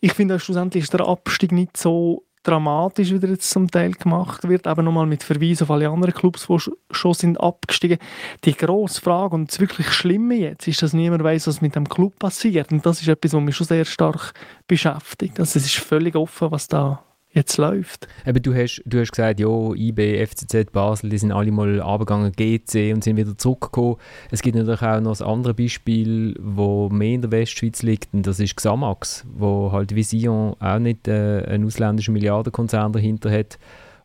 ich 0.01 0.13
finde, 0.15 0.39
schlussendlich 0.39 0.85
ist 0.85 0.95
der 0.95 1.07
Abstieg 1.07 1.53
nicht 1.53 1.77
so 1.77 2.25
dramatisch 2.43 3.13
wieder 3.13 3.29
jetzt 3.29 3.51
zum 3.51 3.71
Teil 3.71 3.93
gemacht 3.93 4.49
wird, 4.49 4.67
eben 4.67 4.85
nochmal 4.85 5.07
mit 5.07 5.23
Verweis 5.23 5.63
auf 5.63 5.71
alle 5.71 5.89
anderen 5.89 6.15
Clubs, 6.15 6.47
die 6.47 6.57
schon 6.91 7.15
sind 7.15 7.41
abgestiegen. 7.41 7.99
Die 8.45 8.55
grosse 8.55 9.01
Frage 9.01 9.35
und 9.35 9.51
das 9.51 9.61
wirklich 9.61 9.91
Schlimme 9.91 10.37
jetzt 10.37 10.69
ist, 10.69 10.83
dass 10.83 10.93
niemand 10.93 11.23
weiß, 11.25 11.47
was 11.47 11.61
mit 11.61 11.75
dem 11.75 11.89
Club 11.89 12.19
passiert 12.19 12.73
und 12.73 12.85
das 12.85 13.01
ist 13.01 13.09
etwas, 13.09 13.33
was 13.35 13.43
mich 13.43 13.57
schon 13.57 13.67
sehr 13.67 13.85
stark 13.85 14.33
beschäftigt. 14.67 15.39
Also 15.41 15.59
es 15.59 15.67
ist 15.67 15.77
völlig 15.77 16.17
offen, 16.17 16.51
was 16.51 16.69
da 16.69 17.03
jetzt 17.31 17.57
läuft. 17.57 18.09
Eben, 18.27 18.43
du, 18.43 18.55
hast, 18.55 18.83
du 18.85 19.01
hast 19.01 19.13
gesagt, 19.13 19.41
ja, 19.41 19.49
IB, 19.75 20.27
FCZ, 20.27 20.73
Basel, 20.73 21.11
die 21.11 21.19
sind 21.19 21.33
alle 21.33 21.53
mal 21.53 21.81
abgegangen, 21.81 22.33
GC 22.33 22.93
und 22.95 23.05
sind 23.05 23.17
wieder 23.17 23.37
zurückgekommen. 23.37 23.97
Es 24.31 24.43
gibt 24.43 24.57
natürlich 24.57 24.83
auch 24.83 25.01
noch 25.01 25.21
ein 25.21 25.27
anderes 25.27 25.57
Beispiel, 25.57 26.35
wo 26.41 26.89
mehr 26.89 27.15
in 27.15 27.23
der 27.23 27.31
Westschweiz 27.31 27.83
liegt, 27.83 28.13
und 28.13 28.27
das 28.27 28.41
ist 28.41 28.57
Xamax, 28.57 29.27
wo 29.37 29.71
halt 29.73 29.95
Vision 29.95 30.57
auch 30.59 30.79
nicht 30.79 31.07
äh, 31.09 31.45
einen 31.47 31.67
ausländischen 31.67 32.15
Milliardenkonzern 32.15 32.93
dahinter 32.93 33.31
hat 33.31 33.59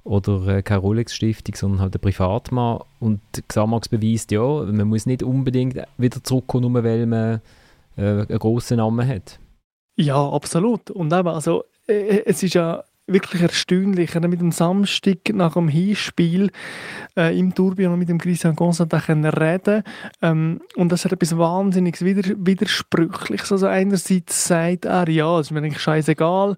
oder 0.03 0.47
äh, 0.47 0.61
keine 0.61 0.81
Rolex-Stiftung, 0.81 1.55
sondern 1.55 1.81
halt 1.81 1.95
ein 1.95 2.01
Privatmann. 2.01 2.79
Und 2.99 3.21
Xamax 3.47 3.87
beweist, 3.87 4.31
ja, 4.31 4.41
man 4.41 4.87
muss 4.87 5.05
nicht 5.05 5.23
unbedingt 5.23 5.81
wieder 5.97 6.23
zurückkommen, 6.23 6.73
nur 6.73 6.83
weil 6.83 7.05
man 7.05 7.41
äh, 7.95 8.01
einen 8.01 8.39
grossen 8.39 8.77
Namen 8.77 9.07
hat. 9.07 9.39
Ja, 9.95 10.29
absolut. 10.29 10.91
Und 10.91 11.13
eben, 11.13 11.27
also, 11.27 11.63
äh, 11.87 12.23
es 12.25 12.43
ist 12.43 12.55
ja 12.55 12.83
wirklich 13.07 13.41
erstaunlich. 13.41 14.15
Er 14.15 14.27
mit 14.27 14.39
dem 14.39 14.51
Samstag 14.51 15.17
nach 15.33 15.53
dem 15.53 15.67
Hinspiel 15.67 16.51
äh, 17.17 17.37
im 17.37 17.53
Tourbillon 17.53 17.99
mit 17.99 18.07
dem 18.07 18.17
Christian 18.17 18.55
Constantin 18.55 19.25
reden 19.25 19.83
ähm, 20.21 20.61
und 20.75 20.91
das 20.91 21.03
hat 21.03 21.11
etwas 21.11 21.37
wahnsinnig 21.37 22.01
Wider 22.01 22.33
Widersprüchliches. 22.37 23.51
Also 23.51 23.67
einerseits 23.67 24.47
sagt 24.47 24.85
er, 24.85 25.09
ja, 25.09 25.39
es 25.39 25.47
ist 25.47 25.51
mir 25.51 25.59
eigentlich 25.59 25.81
scheißegal, 25.81 26.55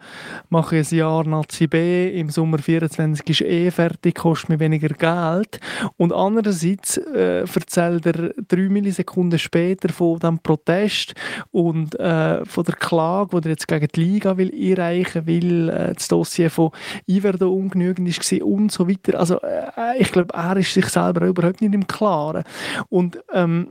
mache 0.50 0.78
ein 0.78 0.86
Jahr 0.92 1.26
Nazi 1.26 1.66
B, 1.66 2.10
im 2.20 2.30
Sommer 2.30 2.60
24 2.60 3.28
ist 3.28 3.42
eh 3.42 3.72
fertig, 3.72 4.16
kostet 4.16 4.50
mir 4.50 4.60
weniger 4.60 4.90
Geld. 4.90 5.60
Und 5.98 6.14
andererseits 6.14 6.98
äh, 6.98 7.40
erzählt 7.42 8.06
er 8.06 8.34
drei 8.48 8.70
Millisekunden 8.70 9.40
später 9.40 9.90
von 9.90 10.20
dem 10.20 10.40
Protest 10.40 11.16
und 11.52 12.00
äh, 12.00 12.46
von 12.46 12.64
der 12.64 12.76
Klage, 12.76 13.42
die 13.42 13.48
er 13.48 13.52
jetzt 13.52 13.68
gegen 13.68 13.88
die 13.88 14.00
Liga 14.00 14.38
will 14.38 14.54
einreichen 14.54 15.26
will, 15.26 15.70
äh, 15.70 15.94
das 15.94 16.08
Dossier 16.36 16.50
von 16.50 16.72
Iverdo 17.08 17.52
ungenügend 17.52 18.10
war 18.10 18.48
und 18.48 18.72
so 18.72 18.88
weiter. 18.90 19.20
Also 19.20 19.40
äh, 19.42 19.98
ich 19.98 20.12
glaube, 20.12 20.34
er 20.34 20.58
ist 20.58 20.74
sich 20.74 20.88
selber 20.88 21.26
überhaupt 21.26 21.62
nicht 21.62 21.74
im 21.74 21.88
Klaren. 21.88 22.44
Und 22.90 23.20
ähm, 23.34 23.70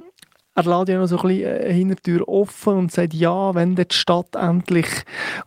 er 0.54 0.62
lässt 0.64 0.88
ja 0.88 0.98
noch 0.98 1.06
so 1.08 1.18
ein 1.18 1.28
bisschen 1.28 1.60
eine 1.60 1.72
Hintertür 1.72 2.28
offen 2.28 2.74
und 2.74 2.92
sagt, 2.92 3.12
ja, 3.12 3.54
wenn 3.54 3.74
die 3.74 3.84
Stadt 3.90 4.36
endlich 4.36 4.86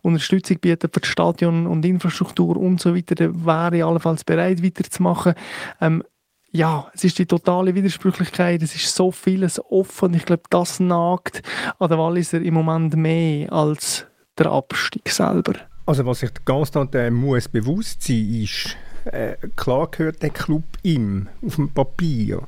Unterstützung 0.02 0.58
bietet 0.58 0.92
für 0.92 1.00
das 1.00 1.08
Stadion 1.08 1.66
und 1.66 1.84
Infrastruktur 1.84 2.56
und 2.56 2.80
so 2.80 2.94
weiter, 2.94 3.14
dann 3.14 3.44
wäre 3.44 3.78
ich 3.78 3.84
allenfalls 3.84 4.24
bereit, 4.24 4.62
weiterzumachen. 4.62 5.34
Ähm, 5.80 6.04
ja, 6.50 6.90
es 6.94 7.04
ist 7.04 7.18
die 7.18 7.26
totale 7.26 7.74
Widersprüchlichkeit, 7.74 8.62
es 8.62 8.74
ist 8.74 8.94
so 8.94 9.10
vieles 9.10 9.60
offen. 9.70 10.14
Ich 10.14 10.24
glaube, 10.24 10.44
das 10.50 10.80
nagt 10.80 11.42
an 11.78 11.88
der 11.88 11.98
Walliser 11.98 12.40
im 12.40 12.54
Moment 12.54 12.96
mehr 12.96 13.52
als 13.52 14.06
der 14.38 14.46
Abstieg 14.46 15.08
selber. 15.10 15.67
Also 15.88 16.04
was 16.04 16.20
sich 16.20 16.30
Constantin 16.44 17.14
muss 17.14 17.48
bewusst 17.48 18.02
sein 18.02 18.42
ist, 18.42 18.76
äh, 19.06 19.36
klar 19.56 19.90
gehört 19.90 20.22
der 20.22 20.28
Club 20.28 20.64
ihm 20.82 21.28
auf 21.40 21.56
dem 21.56 21.70
Papier, 21.70 22.42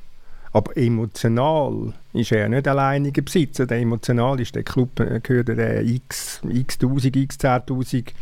aber 0.52 0.76
emotional 0.76 1.94
ist 2.12 2.32
er 2.32 2.50
nicht 2.50 2.68
alleiniger 2.68 3.22
Besitzer. 3.22 3.64
Der 3.64 3.78
emotional 3.78 4.38
ist 4.40 4.56
der 4.56 4.62
Club 4.62 5.00
äh, 5.00 5.20
gehört 5.22 5.48
der 5.48 5.80
x 5.80 6.42
x 6.46 6.76
tausend 6.76 7.16
x 7.16 7.38
zehntausend 7.38 8.12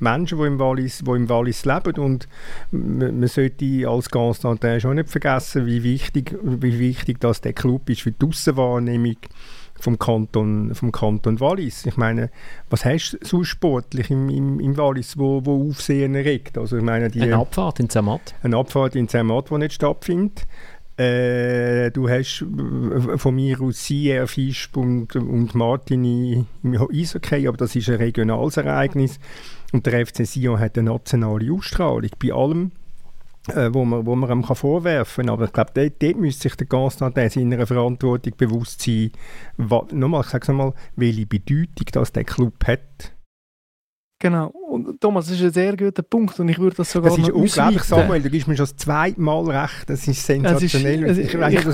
Menschen, 0.00 0.38
die 0.38 0.44
im 0.44 0.58
Wallis, 0.58 1.04
die 1.06 1.10
im 1.12 1.28
Wallis 1.28 1.64
leben 1.64 1.94
und 1.94 2.28
man, 2.72 3.28
sollte 3.28 3.88
als 3.88 4.10
Constantin 4.10 4.80
schon 4.80 4.96
nicht 4.96 5.08
vergessen, 5.08 5.66
wie 5.66 5.84
wichtig, 5.84 6.36
wie 6.42 6.80
wichtig 6.80 7.20
das 7.20 7.40
der 7.40 7.52
Club 7.52 7.88
ist 7.90 8.02
für 8.02 8.10
die 8.10 8.26
Aussenwahrnehmung 8.26 9.18
vom 9.84 9.98
Kanton, 9.98 10.74
vom 10.74 10.90
Kanton 10.90 11.40
Wallis. 11.40 11.84
Ich 11.84 11.98
meine, 11.98 12.30
was 12.70 12.86
hast 12.86 13.12
du 13.12 13.18
so 13.22 13.44
sportlich 13.44 14.10
im, 14.10 14.30
im, 14.30 14.58
im 14.58 14.76
Wallis, 14.78 15.18
wo, 15.18 15.44
wo 15.44 15.68
Aufsehen 15.68 16.14
erregt? 16.14 16.56
Also 16.56 16.78
ich 16.78 16.82
meine, 16.82 17.10
die, 17.10 17.20
eine 17.20 17.36
Abfahrt 17.36 17.80
in 17.80 17.90
Zermatt. 17.90 18.34
Eine 18.42 18.56
Abfahrt 18.56 18.96
in 18.96 19.08
Zermatt, 19.08 19.50
die 19.50 19.58
nicht 19.58 19.74
stattfindet. 19.74 20.46
Äh, 20.96 21.90
du 21.90 22.08
hast 22.08 22.42
äh, 22.42 23.18
von 23.18 23.34
mir 23.34 23.60
aus 23.60 23.84
Sieger, 23.84 24.26
Fischb 24.26 24.76
und, 24.76 25.14
und 25.16 25.54
Martini 25.54 26.46
im 26.62 26.88
Eishockey, 26.90 27.46
aber 27.46 27.58
das 27.58 27.76
ist 27.76 27.88
ein 27.90 27.96
regionales 27.96 28.56
Ereignis. 28.56 29.18
Und 29.72 29.84
der 29.84 30.06
FC 30.06 30.24
Sion 30.24 30.60
hat 30.60 30.78
eine 30.78 30.90
nationale 30.90 31.52
Ausstrahlung. 31.52 32.10
Bei 32.22 32.32
allem, 32.32 32.72
äh, 33.48 33.70
wo, 33.72 33.84
man, 33.84 34.06
wo 34.06 34.14
man 34.14 34.30
ihm 34.30 34.42
kann 34.42 34.56
vorwerfen 34.56 35.26
kann. 35.26 35.32
Aber 35.34 35.44
ich 35.44 35.52
glaube, 35.52 35.70
dort, 35.74 36.02
dort 36.02 36.16
müsste 36.16 36.44
sich 36.44 36.56
der 36.56 36.66
Constantin 36.66 37.28
seiner 37.28 37.66
Verantwortung 37.66 38.34
bewusst 38.36 38.82
sein, 38.82 39.12
was, 39.56 39.92
nochmal, 39.92 40.22
ich 40.22 40.28
sage 40.28 40.42
es 40.42 40.48
nochmal, 40.48 40.74
welche 40.96 41.26
Bedeutung 41.26 41.86
das 41.92 42.12
der 42.12 42.24
Club 42.24 42.54
hat. 42.66 43.14
Genau. 44.20 44.46
Und 44.46 45.00
Thomas, 45.00 45.26
das 45.26 45.34
ist 45.34 45.42
ein 45.42 45.52
sehr 45.52 45.76
guter 45.76 46.02
Punkt 46.02 46.38
und 46.40 46.48
ich 46.48 46.58
würde 46.58 46.76
das 46.76 46.90
sogar 46.90 47.10
Das 47.10 47.18
ist 47.18 47.30
unglaublich, 47.30 47.82
Samuel, 47.82 48.22
du 48.22 48.30
gibst 48.30 48.48
mir 48.48 48.56
schon 48.56 48.64
das 48.64 48.76
zweite 48.76 49.20
Mal 49.20 49.44
recht, 49.44 49.90
das 49.90 50.08
ist 50.08 50.24
sensationell. 50.24 51.04
Es 51.04 51.18
ist, 51.18 51.34
ich, 51.34 51.34
ich, 51.34 51.66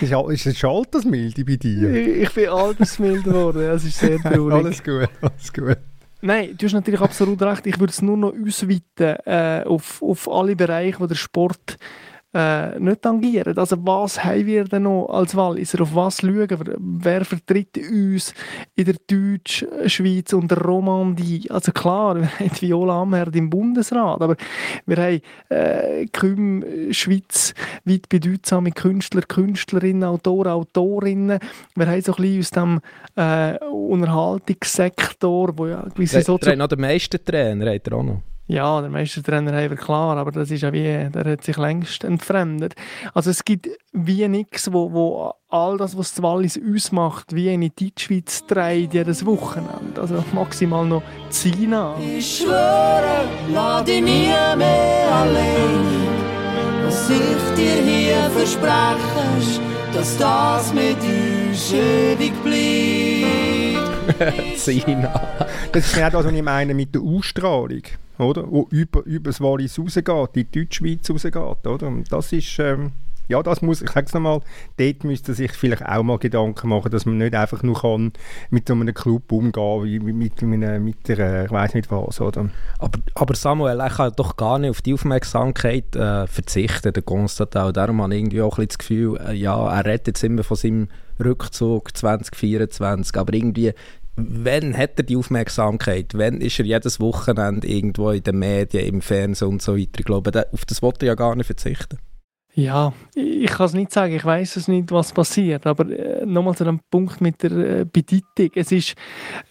ich, 0.00 0.10
ist, 0.10 0.46
ist 0.46 0.64
eine 0.64 0.74
Altersmilde 0.74 1.44
bei 1.44 1.56
dir? 1.56 1.90
Ich, 1.90 2.22
ich 2.22 2.32
bin 2.32 2.48
altersmild 2.48 3.24
geworden, 3.24 3.60
das 3.60 3.84
ist 3.84 3.98
sehr 3.98 4.18
traurig. 4.22 4.54
alles 4.54 4.82
gut, 4.82 5.08
alles 5.20 5.52
gut. 5.52 5.78
Nein, 6.20 6.56
du 6.58 6.66
hast 6.66 6.72
natürlich 6.72 7.00
absolut 7.00 7.40
recht. 7.42 7.66
Ich 7.66 7.78
würde 7.78 7.92
es 7.92 8.02
nur 8.02 8.16
noch 8.16 8.32
ausweiten 8.32 9.16
äh, 9.24 9.62
auf, 9.64 10.02
auf 10.02 10.28
alle 10.28 10.56
Bereiche, 10.56 10.98
wo 10.98 11.06
der 11.06 11.14
Sport 11.14 11.78
äh, 12.34 12.78
nicht 12.78 13.02
tangieren. 13.02 13.56
Also 13.56 13.76
was 13.86 14.22
haben 14.22 14.46
wir 14.46 14.64
denn 14.64 14.82
noch 14.82 15.06
als 15.06 15.34
Walliser? 15.34 15.80
Auf 15.82 15.94
was 15.94 16.20
schauen 16.20 16.48
wir? 16.48 16.76
Wer 16.78 17.24
vertritt 17.24 17.78
uns 17.78 18.34
in 18.74 18.84
der 18.84 18.96
Deutschschweiz 19.06 20.32
und 20.32 20.50
der 20.50 20.58
Romandie? 20.58 21.50
Also 21.50 21.72
klar, 21.72 22.16
wir 22.16 22.28
haben 22.38 22.50
Viola 22.60 23.02
Amherd 23.02 23.34
im 23.36 23.48
Bundesrat, 23.48 24.20
aber 24.20 24.36
wir 24.86 24.96
haben 24.96 25.20
äh, 25.48 26.06
Küm, 26.06 26.64
Schweiz 26.90 27.54
weit 27.84 28.08
bedeutsame 28.08 28.72
Künstler, 28.72 29.22
Künstlerinnen, 29.22 30.04
Autoren, 30.04 30.52
Autorinnen. 30.52 31.38
Wir 31.74 31.86
haben 31.86 32.02
so 32.02 32.14
ein 32.14 32.22
bisschen 32.22 32.40
aus 32.40 32.50
dem 32.50 32.80
äh, 33.16 33.64
Unterhaltungssektor, 33.64 35.56
wo 35.56 35.66
ja 35.66 35.82
gewisse... 35.94 36.22
Der, 36.22 36.38
der 36.38 36.52
hat 36.52 36.58
noch 36.58 36.68
den 36.68 36.80
meisten 36.80 37.24
Trainer, 37.24 37.72
hat 37.72 37.86
er 37.88 37.92
auch 37.94 38.02
noch. 38.02 38.22
Ja, 38.50 38.80
der 38.80 38.88
Meistertrainer 38.88 39.52
haben 39.52 39.76
klar, 39.76 40.16
aber 40.16 40.32
das 40.32 40.50
ist 40.50 40.62
ja 40.62 40.72
wie, 40.72 41.10
der 41.10 41.32
hat 41.32 41.44
sich 41.44 41.58
längst 41.58 42.02
entfremdet. 42.02 42.74
Also 43.12 43.28
es 43.28 43.44
gibt 43.44 43.68
wie 43.92 44.26
nichts, 44.26 44.72
wo, 44.72 44.90
wo 44.90 45.34
all 45.50 45.76
das, 45.76 45.98
was 45.98 46.14
das 46.14 46.22
Wallis 46.22 46.58
ausmacht, 46.58 47.34
wie 47.34 47.50
eine 47.50 47.68
Deutschschweiz 47.68 48.46
trägt 48.46 48.94
jedes 48.94 49.26
Wochenende. 49.26 50.00
Also 50.00 50.24
maximal 50.32 50.86
noch 50.86 51.02
Zina. 51.28 51.94
Ich 52.00 52.38
schwöre, 52.38 53.26
lass 53.52 53.84
dich 53.84 54.00
nie 54.00 54.32
mehr 54.56 55.12
allein. 55.12 56.08
Was 56.86 57.10
ich 57.10 57.54
dir 57.54 57.82
hier 57.82 58.30
verspreche, 58.30 59.60
dass 59.92 60.16
das 60.16 60.72
mit 60.72 60.96
uns 60.96 61.70
ewig 61.74 62.32
bleibt. 62.42 62.77
Zina. 64.56 65.46
Das 65.72 65.86
ist 65.86 65.96
ja 65.96 66.10
das, 66.10 66.24
was 66.24 66.32
ich 66.32 66.42
meine 66.42 66.74
mit 66.74 66.94
der 66.94 67.02
Ausstrahlung 67.02 67.82
oder? 68.18 68.50
Wo 68.50 68.66
über, 68.70 69.04
über 69.04 69.30
das 69.30 69.40
Wallis 69.40 69.78
rausgeht, 69.78 70.08
in 70.08 70.46
die 70.52 70.60
Deutschschweiz 70.60 71.08
rausgeht, 71.10 71.36
oder? 71.36 71.86
Und 71.86 72.10
das 72.12 72.32
ist, 72.32 72.58
ähm, 72.58 72.92
ja, 73.28 73.42
das 73.42 73.60
muss, 73.60 73.82
ich 73.82 73.90
sage 73.90 74.06
es 74.06 74.14
nochmal, 74.14 74.40
dort 74.78 75.04
müsste 75.04 75.34
sich 75.34 75.52
vielleicht 75.52 75.84
auch 75.84 76.02
mal 76.02 76.18
Gedanken 76.18 76.70
machen, 76.70 76.90
dass 76.90 77.04
man 77.04 77.18
nicht 77.18 77.34
einfach 77.34 77.62
nur 77.62 77.80
kann 77.80 78.12
mit 78.50 78.66
so 78.66 78.74
einem 78.74 78.92
Club 78.94 79.30
umgehen 79.30 79.84
wie 79.84 79.98
mit, 79.98 80.42
mit, 80.42 80.80
mit 80.80 81.08
der, 81.08 81.44
ich 81.44 81.50
weiß 81.50 81.74
nicht 81.74 81.90
was, 81.90 82.20
oder? 82.20 82.48
Aber, 82.78 82.98
aber 83.14 83.34
Samuel, 83.34 83.80
er 83.80 83.90
kann 83.90 84.12
doch 84.16 84.36
gar 84.36 84.58
nicht 84.58 84.70
auf 84.70 84.82
die 84.82 84.94
Aufmerksamkeit 84.94 85.94
äh, 85.94 86.26
verzichten, 86.26 86.92
der 86.92 87.02
Konstantin. 87.02 87.72
Darum 87.74 88.02
habe 88.02 88.14
ich 88.14 88.20
irgendwie 88.20 88.40
auch 88.40 88.58
ein 88.58 88.66
bisschen 88.66 88.68
das 88.68 88.78
Gefühl, 88.78 89.20
äh, 89.20 89.34
ja, 89.34 89.76
er 89.76 89.84
redet 89.84 90.06
jetzt 90.06 90.24
immer 90.24 90.42
von 90.42 90.56
seinem 90.56 90.88
Rückzug 91.22 91.96
2024, 91.96 93.16
aber 93.16 93.34
irgendwie 93.34 93.72
wann 94.18 94.76
hat 94.76 94.98
er 94.98 95.04
die 95.04 95.16
Aufmerksamkeit? 95.16 96.12
Wann 96.14 96.40
ist 96.40 96.58
er 96.58 96.64
jedes 96.64 97.00
Wochenende 97.00 97.66
irgendwo 97.66 98.10
in 98.10 98.22
den 98.22 98.38
Medien, 98.38 98.86
im 98.86 99.00
Fernsehen 99.00 99.48
und 99.48 99.62
so 99.62 99.76
weiter? 99.76 99.98
Ich 99.98 100.04
glaube, 100.04 100.48
auf 100.52 100.64
das 100.64 100.82
wollte 100.82 101.06
er 101.06 101.10
ja 101.10 101.14
gar 101.14 101.36
nicht 101.36 101.46
verzichten. 101.46 101.98
Ja, 102.58 102.92
ich 103.14 103.52
kann 103.52 103.66
es 103.66 103.72
nicht 103.72 103.92
sagen, 103.92 104.16
ich 104.16 104.24
weiß 104.24 104.56
es 104.56 104.66
nicht, 104.66 104.90
was 104.90 105.12
passiert, 105.12 105.64
aber 105.64 105.88
äh, 105.90 106.26
nochmal 106.26 106.56
zu 106.56 106.64
dem 106.64 106.80
Punkt 106.90 107.20
mit 107.20 107.40
der 107.44 107.52
äh, 107.52 107.84
Bedeutung. 107.84 108.50
Es 108.56 108.72
ist 108.72 108.96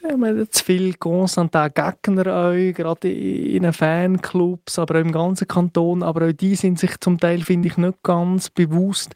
äh, 0.03 0.45
zu 0.49 0.65
viel 0.65 0.93
Constantin 0.95 1.71
Gegner 1.73 2.49
euch, 2.49 2.75
gerade 2.75 3.09
in 3.09 3.63
den 3.63 3.71
Fanclubs, 3.71 4.77
aber 4.77 4.95
auch 4.95 4.99
im 4.99 5.13
ganzen 5.13 5.47
Kanton, 5.47 6.03
aber 6.03 6.27
auch 6.27 6.33
die 6.33 6.55
sind 6.55 6.79
sich 6.79 6.99
zum 6.99 7.17
Teil, 7.17 7.39
finde 7.39 7.69
ich, 7.69 7.77
nicht 7.77 8.03
ganz 8.03 8.49
bewusst, 8.49 9.15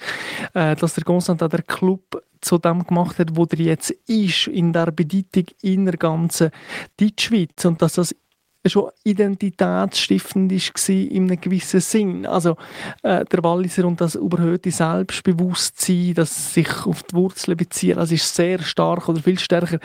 äh, 0.53 0.73
dass 0.77 0.93
der 0.93 1.03
Constantin 1.03 1.49
der 1.49 1.63
Club 1.63 2.23
zu 2.39 2.59
dem 2.59 2.87
gemacht 2.87 3.19
hat, 3.19 3.35
wo 3.35 3.43
er 3.43 3.59
jetzt 3.59 3.91
ist, 4.07 4.47
in 4.47 4.71
der 4.71 4.91
Bedeutung 4.91 5.47
in 5.61 5.83
der 5.83 5.97
ganzen 5.97 6.51
Deutschschweiz. 6.95 7.65
Und 7.65 7.81
dass 7.81 7.95
das 7.95 8.15
schon 8.65 8.91
identitätsstiftend 9.03 10.51
war 10.51 10.95
in 10.95 11.23
einem 11.23 11.41
gewissen 11.41 11.79
Sinn. 11.79 12.25
Also 12.25 12.57
äh, 13.03 13.25
der 13.25 13.43
Walliser 13.43 13.85
und 13.85 13.99
das 13.99 14.15
überhöhte 14.15 14.71
Selbstbewusstsein, 14.71 16.13
das 16.13 16.53
sich 16.53 16.85
auf 16.85 17.03
die 17.03 17.15
Wurzeln 17.15 17.57
bezieht, 17.57 17.97
das 17.97 18.11
ist 18.11 18.35
sehr 18.35 18.59
stark 18.59 19.09
oder 19.09 19.21
viel 19.21 19.39
stärker 19.39 19.79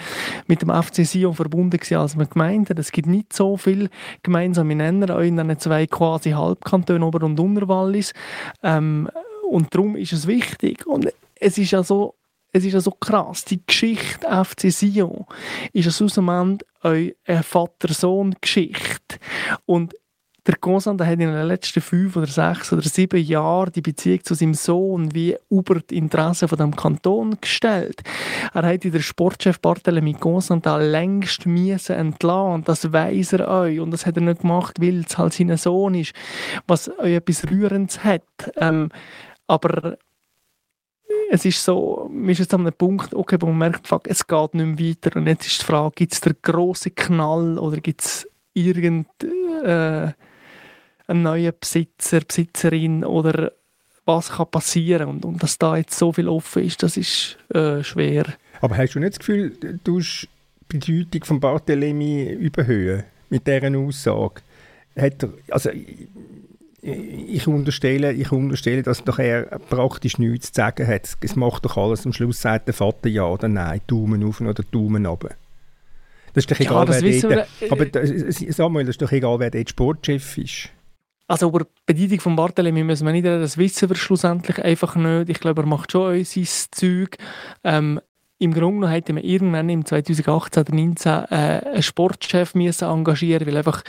mit 0.46 0.62
dem 0.62 0.70
FC 0.70 1.06
Sion 1.06 1.34
verbunden 1.34 1.78
gewesen, 1.78 1.96
als 1.96 2.16
man 2.16 2.28
gemeint 2.28 2.70
hat. 2.70 2.78
Es 2.78 2.92
gibt 2.92 3.08
nicht 3.08 3.32
so 3.32 3.56
viel 3.56 3.88
gemeinsame 4.22 4.74
Nenner 4.74 5.18
in 5.20 5.36
den 5.36 5.58
zwei 5.58 5.86
quasi 5.86 6.30
Halbkantonen 6.30 7.02
Ober- 7.02 7.24
und 7.24 7.40
Unterwallis. 7.40 8.12
Ähm, 8.62 9.08
und 9.48 9.74
darum 9.74 9.96
ist 9.96 10.12
es 10.12 10.26
wichtig. 10.26 10.86
Und 10.86 11.12
es 11.36 11.56
ist 11.56 11.70
ja 11.70 11.82
so, 11.82 12.14
es 12.56 12.64
ist 12.64 12.72
ja 12.72 12.80
so 12.80 12.90
krass, 12.92 13.44
die 13.44 13.60
Geschichte 13.64 14.26
FC 14.26 14.72
Sion 14.72 15.26
ist 15.72 16.00
aus 16.00 16.18
einem 16.18 16.58
eine 16.82 17.42
Vater-Sohn-Geschichte. 17.42 19.18
Und 19.66 19.94
der 20.46 20.54
Gonsan 20.60 21.00
hat 21.00 21.12
in 21.14 21.18
den 21.18 21.46
letzten 21.48 21.80
fünf 21.80 22.16
oder 22.16 22.28
sechs 22.28 22.72
oder 22.72 22.82
sieben 22.82 23.20
Jahren 23.20 23.72
die 23.72 23.80
Beziehung 23.80 24.22
zu 24.22 24.34
seinem 24.34 24.54
Sohn 24.54 25.12
wie 25.12 25.36
über 25.50 25.80
die 25.80 25.96
Interessen 25.96 26.48
von 26.48 26.56
dem 26.56 26.76
Kanton 26.76 27.36
gestellt. 27.40 28.02
Er 28.54 28.64
hat 28.64 28.84
in 28.84 28.92
der 28.92 29.00
Sportchef 29.00 29.58
Barthélemy 29.58 30.16
Gonsan 30.18 30.62
da 30.62 30.76
längst 30.76 31.46
müssen 31.46 31.96
entlassen 31.96 32.62
das 32.64 32.92
weiß 32.92 33.32
er 33.34 33.48
euch 33.48 33.80
und 33.80 33.90
das 33.90 34.06
hat 34.06 34.16
er 34.16 34.22
nicht 34.22 34.42
gemacht, 34.42 34.80
weil 34.80 35.00
es 35.00 35.18
halt 35.18 35.32
sein 35.32 35.56
Sohn 35.56 35.94
ist, 35.94 36.12
was 36.68 36.88
euch 37.00 37.16
etwas 37.16 37.50
Rührendes 37.50 38.04
hat. 38.04 38.22
Ähm, 38.56 38.90
aber 39.48 39.98
es 41.30 41.44
ist 41.44 41.64
so, 41.64 42.08
man 42.12 42.30
ist 42.30 42.38
jetzt 42.38 42.54
an 42.54 42.60
einem 42.60 42.72
Punkt, 42.72 43.14
okay, 43.14 43.36
wo 43.40 43.46
man 43.46 43.58
merkt, 43.58 43.88
fuck, 43.88 44.06
es 44.08 44.26
geht 44.26 44.54
nicht 44.54 44.80
mehr 44.80 44.90
weiter. 44.90 45.16
Und 45.16 45.26
jetzt 45.26 45.46
ist 45.46 45.60
die 45.60 45.64
Frage, 45.64 45.92
gibt 45.94 46.12
es 46.12 46.20
den 46.20 46.36
grossen 46.42 46.94
Knall 46.94 47.58
oder 47.58 47.78
gibt 47.78 48.02
es 48.02 48.28
irgendeinen 48.54 49.06
äh, 49.64 50.12
neuen 51.08 51.52
Besitzer, 51.58 52.20
Besitzerin 52.20 53.04
oder 53.04 53.52
was 54.04 54.30
kann 54.30 54.50
passieren 54.50 55.08
und, 55.08 55.24
und 55.24 55.42
dass 55.42 55.58
da 55.58 55.76
jetzt 55.76 55.98
so 55.98 56.12
viel 56.12 56.28
offen 56.28 56.62
ist, 56.62 56.82
das 56.82 56.96
ist 56.96 57.38
äh, 57.52 57.82
schwer. 57.82 58.24
Aber 58.60 58.76
hast 58.76 58.94
du 58.94 59.00
nicht 59.00 59.14
das 59.14 59.18
Gefühl, 59.18 59.78
du 59.82 59.98
hast 59.98 60.28
die 60.70 60.78
Bedeutung 60.78 61.24
von 61.24 61.40
Barthélemy 61.40 62.30
überhöhen 62.30 63.04
mit 63.28 63.46
dieser 63.46 63.76
Aussage? 63.76 64.42
Hat 64.96 65.22
er, 65.24 65.30
also 65.50 65.70
ich 66.86 67.46
unterstelle, 67.46 68.12
ich 68.12 68.30
unterstelle, 68.30 68.82
dass 68.82 69.02
doch 69.02 69.18
er 69.18 69.58
praktisch 69.58 70.18
nichts 70.18 70.52
zu 70.52 70.60
sagen 70.60 70.86
hat. 70.86 71.16
Es 71.20 71.36
macht 71.36 71.64
doch 71.64 71.76
alles. 71.76 72.06
Am 72.06 72.12
Schluss 72.12 72.40
sagt 72.40 72.68
der 72.68 72.74
Vater 72.74 73.08
ja 73.08 73.24
oder 73.24 73.48
nein, 73.48 73.80
Daumen 73.86 74.24
auf 74.24 74.40
oder 74.40 74.62
Daumen 74.70 75.06
runter. 75.06 75.30
Das 76.32 76.44
ist 76.44 76.50
doch 76.50 76.60
egal, 76.60 76.86
ja, 76.86 77.00
wer 77.00 77.20
dort, 77.20 77.50
wir, 77.60 77.72
aber 77.72 78.52
Samuel, 78.52 78.84
das 78.84 78.94
ist 78.94 79.02
doch 79.02 79.12
egal, 79.12 79.40
wer 79.40 79.50
dort 79.50 79.70
Sportchef 79.70 80.38
ist. 80.38 80.68
Also 81.28 81.48
über 81.48 81.60
die 81.60 81.94
Bedeutung 81.94 82.20
von 82.20 82.36
Barthelemy 82.36 82.84
müssen 82.84 83.06
wir 83.06 83.12
nicht 83.12 83.24
reden, 83.24 83.40
das 83.40 83.58
wissen 83.58 83.88
wir 83.88 83.96
schlussendlich 83.96 84.62
einfach 84.62 84.94
nicht. 84.94 85.30
Ich 85.30 85.40
glaube, 85.40 85.62
er 85.62 85.66
macht 85.66 85.90
schon 85.90 86.22
sein 86.24 86.46
Zeug. 86.70 87.16
Ähm, 87.64 88.00
im 88.38 88.52
Grunde 88.52 88.80
genommen 88.80 88.88
hätte 88.90 89.14
man 89.14 89.22
irgendwann 89.22 89.68
im 89.70 89.84
2018 89.84 90.60
oder 90.60 90.70
2019 90.96 91.12
äh, 91.12 91.70
einen 91.72 91.82
Sportchef 91.82 92.54
müssen 92.54 92.84
engagieren 92.84 93.46
weil 93.46 93.56
einfach 93.56 93.82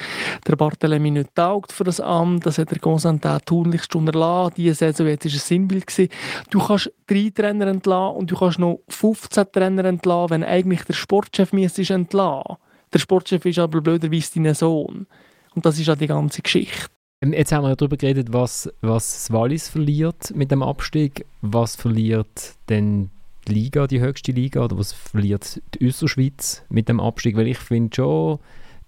der 0.47 0.55
Barthelemy 0.55 1.11
nicht 1.11 1.35
taugt 1.35 1.73
für 1.73 1.83
das 1.83 1.99
Amt. 1.99 2.45
Das 2.45 2.57
hat 2.57 2.71
der 2.71 2.79
Constantin 2.79 3.39
tunlichst 3.45 3.93
unterlassen. 3.95 4.53
Diese 4.55 4.75
Saison 4.75 5.07
jetzt 5.07 5.25
ein 5.25 5.31
Sinnbild. 5.31 5.87
Gewesen. 5.87 6.09
Du 6.49 6.59
kannst 6.59 6.91
drei 7.07 7.29
Trainer 7.35 7.67
entlassen 7.67 8.15
und 8.15 8.31
du 8.31 8.35
kannst 8.37 8.59
noch 8.59 8.79
15 8.87 9.51
Trainer 9.51 9.83
entlassen, 9.83 10.29
wenn 10.29 10.43
eigentlich 10.43 10.83
der 10.83 10.93
Sportchef 10.93 11.51
müsstest 11.51 11.91
entlassen. 11.91 12.55
Der 12.93 12.99
Sportchef 12.99 13.45
ist 13.45 13.59
aber 13.59 13.81
blöderweise 13.81 14.41
dein 14.41 14.53
Sohn. 14.53 15.07
Und 15.55 15.65
das 15.65 15.77
ist 15.77 15.87
ja 15.87 15.95
die 15.95 16.07
ganze 16.07 16.41
Geschichte. 16.41 16.87
Ähm, 17.21 17.33
jetzt 17.33 17.51
haben 17.51 17.63
wir 17.63 17.69
ja 17.69 17.75
darüber 17.75 17.97
geredet, 17.97 18.31
was, 18.31 18.71
was 18.79 19.29
Wallis 19.31 19.67
verliert 19.67 20.33
mit 20.33 20.51
dem 20.51 20.63
Abstieg. 20.63 21.25
Was 21.41 21.75
verliert 21.75 22.55
denn 22.69 23.09
die 23.47 23.53
Liga, 23.53 23.87
die 23.87 23.99
höchste 23.99 24.31
Liga, 24.31 24.63
oder 24.63 24.77
was 24.77 24.93
verliert 24.93 25.61
die 25.73 25.85
Österschweiz 25.85 26.63
mit 26.69 26.89
dem 26.89 26.99
Abstieg? 26.99 27.35
Weil 27.37 27.47
ich 27.47 27.57
finde 27.57 27.95
schon, 27.95 28.39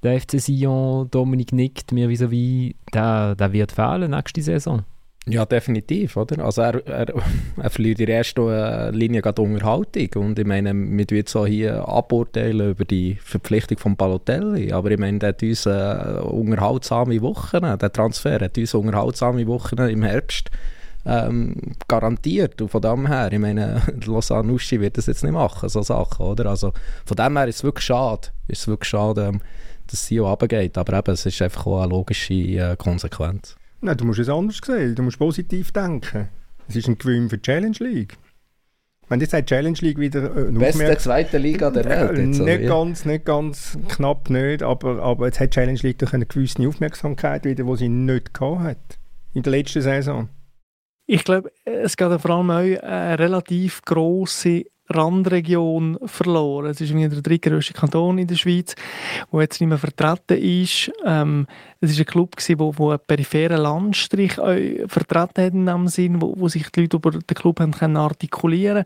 der 0.04 0.20
FC 0.20 0.40
Sion, 0.40 1.10
Dominik 1.12 1.52
nickt 1.52 1.92
mir 1.92 2.10
vis-à-vis, 2.10 2.76
der, 2.94 3.36
der 3.36 3.54
wird 3.54 3.72
fehlen 3.72 4.12
nächste 4.12 4.42
Saison. 4.42 4.84
Ja, 5.28 5.46
definitiv, 5.46 6.18
oder? 6.18 6.44
Also 6.44 6.62
er, 6.62 6.88
er, 6.88 7.14
er 7.58 7.70
verliert 7.70 8.00
in 8.00 8.08
der 8.08 8.18
ersten 8.18 8.48
äh, 8.50 8.90
Linie 8.92 9.22
gerade 9.22 9.42
Unterhaltung 9.42 10.24
und 10.24 10.40
ich 10.40 10.46
meine, 10.46 10.74
wir 10.74 11.06
tun 11.06 11.18
jetzt 11.18 11.38
hier 11.46 11.88
aburteilen 11.88 12.72
über 12.72 12.86
die 12.86 13.16
Verpflichtung 13.16 13.78
von 13.78 13.96
Balotelli, 13.96 14.72
aber 14.72 14.92
ich 14.92 14.98
meine, 14.98 15.20
der 15.20 15.30
hat 15.30 15.44
uns 15.44 15.66
äh, 15.66 16.20
unterhaltsame 16.24 17.22
Wochen, 17.22 17.62
der 17.62 17.94
Transfer 17.94 18.40
hat 18.40 18.58
uns 18.58 18.74
unterhaltsame 18.74 19.46
Wochen 19.46 19.78
im 19.78 20.04
Herbst 20.04 20.50
ähm, 21.10 21.56
garantiert. 21.88 22.62
Und 22.62 22.70
von 22.70 22.82
dem 22.82 23.08
her, 23.08 23.32
ich 23.32 23.40
meine, 23.40 23.82
Lausanne 24.06 24.52
Uschi 24.54 24.80
wird 24.80 24.98
das 24.98 25.08
jetzt 25.08 25.24
nicht 25.24 25.34
machen, 25.34 25.68
so 25.70 25.82
Sachen, 25.82 26.26
oder? 26.26 26.48
Also 26.48 26.74
von 27.06 27.18
dem 27.18 27.38
her 27.38 27.48
ist 27.48 27.58
es 27.58 27.64
wirklich 27.64 27.86
schade, 27.86 28.30
ist 28.48 28.62
es 28.62 28.68
wirklich 28.68 28.90
schade, 28.90 29.28
ähm, 29.28 29.42
dass 29.88 30.06
sie 30.06 30.20
auch 30.20 30.30
runtergeht. 30.30 30.78
Aber 30.78 30.98
eben, 30.98 31.12
es 31.12 31.26
ist 31.26 31.42
einfach 31.42 31.66
auch 31.66 31.82
eine 31.82 31.90
logische 31.90 32.34
äh, 32.34 32.76
Konsequenz. 32.78 33.56
Nein, 33.82 33.98
du 33.98 34.06
musst 34.06 34.20
es 34.20 34.30
anders 34.30 34.60
sehen. 34.64 34.96
Du 34.96 35.04
musst 35.04 35.18
positiv 35.18 35.72
denken. 35.72 36.28
Es 36.68 36.76
ist 36.76 36.88
ein 36.88 36.98
Gewinn 36.98 37.30
für 37.30 37.38
die 37.38 37.44
Challenge 37.44 37.78
League. 37.80 38.18
Wenn 39.08 39.20
jetzt 39.22 39.34
die 39.34 39.44
Challenge 39.44 39.78
League 39.82 39.98
wieder 39.98 40.24
äh, 40.36 40.52
Beste 40.52 40.98
zweite 41.00 41.40
Liga 41.40 41.72
der 41.72 41.86
Welt. 41.86 42.20
Äh, 42.20 42.26
nicht, 42.26 42.68
ganz, 42.68 43.06
nicht 43.06 43.26
ganz, 43.26 43.78
knapp 43.88 44.30
nicht, 44.30 44.62
aber, 44.62 45.02
aber 45.02 45.26
jetzt 45.26 45.40
hat 45.40 45.48
die 45.48 45.56
Challenge 45.56 45.80
League 45.82 45.98
durch 45.98 46.14
eine 46.14 46.28
gewisse 46.28 46.68
Aufmerksamkeit 46.68 47.46
wieder, 47.46 47.64
die 47.64 47.76
sie 47.76 47.90
nicht 47.90 48.36
gehabt 48.36 48.62
hat 48.62 49.00
in 49.34 49.42
der 49.42 49.52
letzten 49.52 49.82
Saison. 49.82 50.30
Ich 51.12 51.24
glaube, 51.24 51.52
es 51.66 51.98
geht 51.98 52.22
vor 52.22 52.30
allem 52.30 52.52
auch 52.52 52.84
eine 52.84 53.18
relativ 53.18 53.82
grosse 53.82 54.66
Randregion 54.90 55.98
verloren. 56.06 56.72
Es 56.72 56.82
ist 56.82 56.94
der 56.94 57.10
drittgrößte 57.10 57.74
Kanton 57.74 58.18
in 58.18 58.28
der 58.28 58.36
Schweiz, 58.36 58.76
der 59.32 59.42
jetzt 59.42 59.62
nicht 59.62 59.70
mehr 59.70 59.78
vertreten 59.78 60.38
ist. 60.38 60.92
Ähm, 61.06 61.48
es 61.82 61.94
war 61.94 62.00
ein 62.00 62.06
Club, 62.08 62.36
der 62.36 62.60
wo, 62.60 62.74
wo 62.76 62.90
einen 62.90 63.00
peripheren 63.08 63.62
Landstrich 63.62 64.34
vertreten 64.34 65.44
hat 65.44 65.54
in 65.54 65.66
dem 65.66 65.88
Sinn, 65.88 66.22
wo, 66.22 66.34
wo 66.38 66.50
sich 66.50 66.70
die 66.72 66.82
Leute 66.82 66.98
über 66.98 67.12
den 67.12 67.22
Club 67.22 67.62
haben 67.62 67.72
können 67.72 67.96
artikulieren 67.96 68.84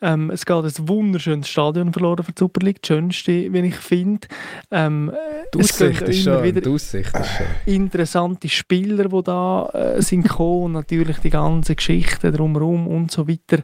ähm, 0.00 0.30
Es 0.30 0.46
geht 0.46 0.56
ein 0.56 0.88
wunderschönes 0.88 1.48
Stadion 1.48 1.92
verloren 1.92 2.22
für 2.22 2.32
die 2.32 2.38
Super 2.38 2.64
League, 2.64 2.80
das 2.82 2.88
schönste, 2.88 3.52
wie 3.52 3.58
ich 3.60 3.76
finde. 3.76 4.28
Ähm, 4.70 5.12
die 5.52 5.58
Aussicht 5.58 6.02
ist 6.02 6.22
schon, 6.22 6.42
wieder 6.44 6.60
die 6.60 6.68
Aussicht 6.68 7.16
ist 7.16 7.30
schon. 7.30 7.46
interessante 7.74 8.48
Spieler, 8.48 9.08
die 9.08 9.22
da 9.24 9.68
äh, 9.70 10.02
sind 10.02 10.22
gekommen, 10.22 10.74
natürlich 10.74 11.18
die 11.18 11.30
ganze 11.30 11.74
Geschichte 11.74 12.30
drumherum 12.30 12.86
und 12.86 13.10
so 13.10 13.26
weiter. 13.26 13.62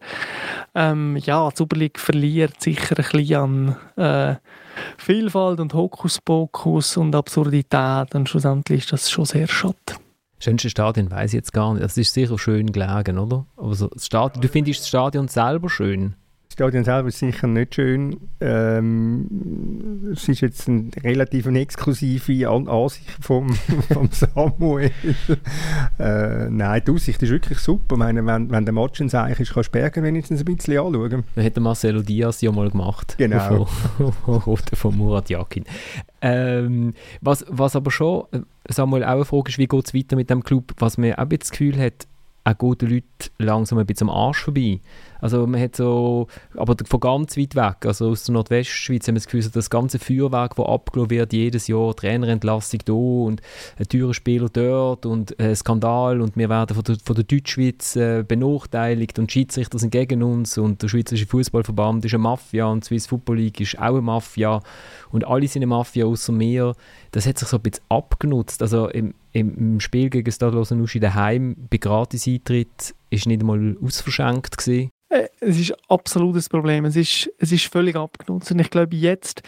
Ähm, 0.74 1.16
ja, 1.18 1.48
die 1.48 1.56
Super 1.56 1.73
League 1.74 1.98
verliert 1.98 2.60
sicher 2.60 2.96
ein 2.98 3.04
bisschen 3.04 3.36
an 3.36 3.76
äh, 3.96 4.36
Vielfalt 4.98 5.60
und 5.60 5.74
Hokuspokus 5.74 6.96
und 6.96 7.14
Absurdität 7.14 8.14
und 8.14 8.28
schlussendlich 8.28 8.80
ist 8.80 8.92
das 8.92 9.10
schon 9.10 9.24
sehr 9.24 9.46
schade. 9.46 9.74
Schönste 10.38 10.68
Stadion 10.68 11.10
weiß 11.10 11.30
ich 11.30 11.38
jetzt 11.38 11.52
gar 11.52 11.72
nicht. 11.72 11.84
Das 11.84 11.96
ist 11.96 12.12
sicher 12.12 12.38
schön 12.38 12.72
gelegen, 12.72 13.18
oder? 13.18 13.46
Also 13.56 13.88
das 13.88 14.06
Stadion, 14.06 14.42
du 14.42 14.48
findest 14.48 14.80
das 14.80 14.88
Stadion 14.88 15.28
selber 15.28 15.70
schön? 15.70 16.16
Stadion 16.54 16.84
selber 16.84 17.08
ist 17.08 17.18
sicher 17.18 17.48
nicht 17.48 17.74
schön. 17.74 18.16
Ähm, 18.40 20.12
es 20.12 20.28
ist 20.28 20.40
jetzt 20.40 20.68
eine 20.68 20.88
relativ 21.02 21.46
exklusive 21.46 22.48
An 22.48 22.68
Ansicht 22.68 23.10
vom, 23.20 23.52
vom 23.92 24.08
Samuel. 24.12 24.92
äh, 25.98 26.48
nein, 26.48 26.82
die 26.86 26.92
Aussicht 26.92 27.20
ist 27.24 27.30
wirklich 27.30 27.58
super. 27.58 27.96
Ich 27.96 27.98
meine, 27.98 28.24
wenn, 28.24 28.52
wenn 28.52 28.64
der 28.64 28.72
Match 28.72 29.00
ein 29.00 29.08
Seich 29.08 29.40
ist, 29.40 29.52
kannst 29.52 29.70
du 29.70 29.72
Bergen 29.72 30.04
wenigstens 30.04 30.42
ein 30.42 30.44
bisschen 30.44 30.78
anschauen. 30.78 31.24
Das 31.34 31.44
hat 31.44 31.56
Marcelo 31.56 32.02
Diaz 32.02 32.40
ja 32.40 32.52
mal 32.52 32.70
gemacht. 32.70 33.16
Genau. 33.18 33.64
Von, 34.24 34.56
von 34.56 34.96
Murat 34.96 35.30
Yakin. 35.30 35.64
Ähm, 36.22 36.94
was, 37.20 37.44
was 37.48 37.74
aber 37.74 37.90
schon, 37.90 38.26
Samuel, 38.68 39.02
auch 39.02 39.08
eine 39.08 39.24
Frage 39.24 39.50
ist, 39.50 39.58
wie 39.58 39.66
geht 39.66 39.86
es 39.86 39.92
weiter 39.92 40.14
mit 40.14 40.30
dem 40.30 40.44
Club? 40.44 40.72
Was 40.78 40.98
man 40.98 41.14
auch 41.14 41.28
das 41.28 41.50
Gefühl 41.50 41.76
hat, 41.78 42.06
auch 42.44 42.58
gute 42.58 42.86
Leute 42.86 43.04
langsam 43.38 43.78
ein 43.78 43.86
bisschen 43.86 44.08
am 44.08 44.14
Arsch 44.14 44.44
vorbei. 44.44 44.80
Also 45.24 45.46
man 45.46 45.58
hat 45.58 45.74
so, 45.74 46.26
aber 46.54 46.76
von 46.84 47.00
ganz 47.00 47.38
weit 47.38 47.54
weg, 47.54 47.86
also 47.86 48.10
aus 48.10 48.24
der 48.24 48.34
Nordwestschweiz 48.34 49.08
haben 49.08 49.14
wir 49.14 49.20
das 49.20 49.26
Gefühl, 49.26 49.50
das 49.50 49.70
ganze 49.70 49.98
Feuerwerk, 49.98 50.54
das 50.54 50.66
abgelaufen 50.66 51.08
wird, 51.08 51.32
jedes 51.32 51.66
Jahr, 51.66 51.96
Trainerentlassung 51.96 52.80
hier 52.84 52.94
und 52.94 53.40
ein 53.78 53.88
teurer 53.88 54.12
Spieler 54.12 54.50
dort 54.52 55.06
und 55.06 55.40
ein 55.40 55.56
Skandal 55.56 56.20
und 56.20 56.36
wir 56.36 56.50
werden 56.50 56.74
von 56.74 56.84
der, 56.84 56.96
von 57.02 57.16
der 57.16 57.24
Deutschschweiz 57.24 57.96
äh, 57.96 58.22
benachteiligt 58.22 59.18
und 59.18 59.32
Schiedsrichter 59.32 59.78
sind 59.78 59.92
gegen 59.92 60.22
uns 60.22 60.58
und 60.58 60.82
der 60.82 60.88
Schweizerische 60.88 61.26
Fußballverband 61.26 62.04
ist 62.04 62.12
eine 62.12 62.22
Mafia 62.22 62.66
und 62.66 62.84
die 62.84 62.88
Swiss 62.88 63.06
Football 63.06 63.38
League 63.38 63.60
ist 63.62 63.78
auch 63.78 63.94
eine 63.94 64.02
Mafia 64.02 64.60
und 65.10 65.26
alle 65.26 65.48
sind 65.48 65.62
eine 65.62 65.68
Mafia 65.68 66.04
außer 66.04 66.32
mir. 66.32 66.74
Das 67.12 67.26
hat 67.26 67.38
sich 67.38 67.48
so 67.48 67.56
ein 67.56 67.62
bisschen 67.62 67.84
abgenutzt. 67.88 68.60
Also 68.60 68.88
im, 68.88 69.14
im 69.34 69.80
Spiel 69.80 70.10
gegen 70.10 70.30
Stade 70.30 70.56
Lausanne 70.56 70.86
daheim 70.86 71.56
bei 71.68 71.78
Gratis-Eintritt 71.78 72.94
ist 73.10 73.26
nicht 73.26 73.40
einmal 73.40 73.76
ausverschenkt 73.82 74.56
gewesen. 74.56 74.90
Äh, 75.08 75.28
es 75.40 75.58
ist 75.58 75.74
absolut 75.88 76.36
ein 76.36 76.44
Problem. 76.48 76.84
Es 76.84 76.96
ist, 76.96 77.30
es 77.38 77.52
ist 77.52 77.66
völlig 77.66 77.96
abgenutzt. 77.96 78.52
Und 78.52 78.60
ich 78.60 78.70
glaube, 78.70 78.96
jetzt 78.96 79.42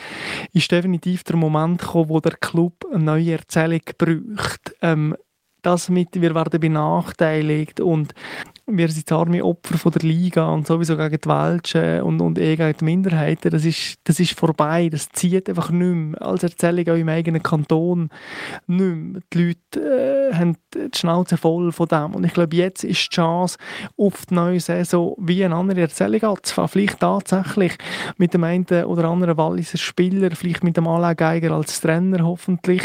ist 0.52 0.70
definitiv 0.70 1.22
der 1.22 1.36
Moment 1.36 1.80
gekommen, 1.80 2.08
wo 2.08 2.20
der 2.20 2.36
Club 2.36 2.84
eine 2.92 3.04
neue 3.04 3.32
Erzählung 3.32 3.80
braucht. 3.96 4.74
Ähm, 4.82 5.16
das 5.62 5.88
mit, 5.88 6.20
wir 6.20 6.34
werden 6.34 6.60
benachteiligt 6.60 7.80
und 7.80 8.12
wir 8.68 8.88
sind 8.88 9.08
das 9.08 9.16
arme 9.16 9.44
Opfer 9.44 9.78
von 9.78 9.92
der 9.92 10.02
Liga 10.02 10.48
und 10.48 10.66
sowieso 10.66 10.96
gegen 10.96 11.20
die 11.20 11.28
Welschen 11.28 12.02
und, 12.02 12.20
und 12.20 12.38
eh 12.38 12.56
gegen 12.56 12.76
die 12.78 12.84
Minderheiten, 12.84 13.50
das 13.50 13.64
ist, 13.64 13.98
das 14.02 14.18
ist 14.18 14.38
vorbei, 14.38 14.88
das 14.88 15.08
zieht 15.10 15.48
einfach 15.48 15.70
nicht 15.70 15.94
mehr. 15.94 16.20
Als 16.20 16.42
Erzählung 16.42 16.88
auch 16.88 16.98
im 16.98 17.08
eigenen 17.08 17.42
Kanton 17.42 18.08
nicht 18.66 18.96
mehr. 18.96 19.22
Die 19.32 19.38
Leute 19.38 20.30
äh, 20.32 20.34
haben 20.34 20.56
die 20.74 20.88
Schnauze 20.96 21.36
voll 21.36 21.70
von 21.70 21.86
dem 21.86 22.14
und 22.16 22.24
ich 22.24 22.34
glaube, 22.34 22.56
jetzt 22.56 22.82
ist 22.82 23.12
die 23.12 23.14
Chance, 23.14 23.56
auf 23.96 24.26
die 24.26 24.34
neue 24.34 24.58
Saison 24.58 25.14
wie 25.18 25.44
eine 25.44 25.54
andere 25.54 25.82
Erzählung 25.82 26.22
anzufangen. 26.24 26.68
Vielleicht 26.68 27.00
tatsächlich 27.00 27.74
mit 28.16 28.34
dem 28.34 28.42
einen 28.42 28.66
oder 28.84 29.08
anderen 29.08 29.36
Walliser 29.36 29.78
Spieler, 29.78 30.32
vielleicht 30.32 30.64
mit 30.64 30.76
dem 30.76 30.88
Alain 30.88 31.52
als 31.52 31.80
Trainer 31.80 32.24
hoffentlich. 32.24 32.82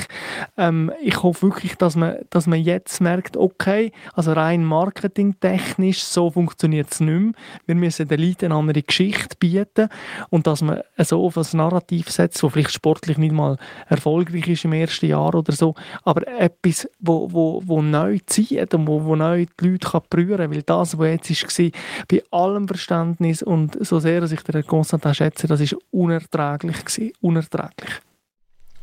Ähm, 0.58 0.92
ich 1.02 1.24
hoffe 1.24 1.48
wirklich, 1.48 1.76
dass 1.76 1.96
man, 1.96 2.18
dass 2.30 2.46
man 2.46 2.60
jetzt 2.60 3.02
merkt, 3.02 3.36
okay, 3.36 3.92
also 4.14 4.34
rein 4.34 4.64
marketingtechnisch, 4.64 5.71
so 5.78 6.32
funktioniert 6.32 6.92
es 6.92 7.00
nicht 7.00 7.20
mehr. 7.20 7.34
Wir 7.66 7.76
müssen 7.76 8.08
den 8.08 8.20
Leuten 8.20 8.46
eine 8.46 8.56
andere 8.56 8.82
Geschichte 8.82 9.36
bieten 9.40 9.90
und 10.30 10.48
dass 10.48 10.62
man 10.62 10.82
so 10.98 11.26
auf 11.26 11.38
ein 11.38 11.46
Narrativ 11.54 12.10
setzt, 12.10 12.44
das 12.44 12.52
vielleicht 12.52 12.72
sportlich 12.72 13.18
nicht 13.18 13.34
mal 13.34 13.58
erfolgreich 13.88 14.48
ist 14.48 14.66
im 14.66 14.74
ersten 14.74 15.08
Jahr 15.08 15.34
oder 15.36 15.54
so, 15.54 15.76
aber 16.04 16.28
etwas, 16.28 16.88
wo, 17.00 17.32
wo, 17.32 17.62
wo 17.66 17.82
neu 17.82 18.20
zieht 18.26 18.74
und 18.74 18.88
wo, 18.88 19.04
wo 19.04 19.16
neu 19.16 19.46
die 19.60 19.68
Leute 19.68 19.90
kann 19.90 20.02
berühren 20.10 20.38
kann, 20.38 20.52
weil 20.52 20.64
das, 20.64 20.98
was 20.98 21.08
jetzt 21.08 21.60
war, 21.60 21.70
bei 22.08 22.24
allem 22.32 22.68
Verständnis 22.68 23.44
und 23.44 23.78
so 23.86 24.00
sehr, 24.00 24.22
dass 24.22 24.32
ich 24.32 24.42
den 24.42 24.66
Konstantin 24.66 25.14
schätze, 25.14 25.48
das 25.48 25.62
ist 25.62 25.76
unerträglich 25.92 26.86
gewesen, 26.86 27.12
unerträglich. 27.22 27.92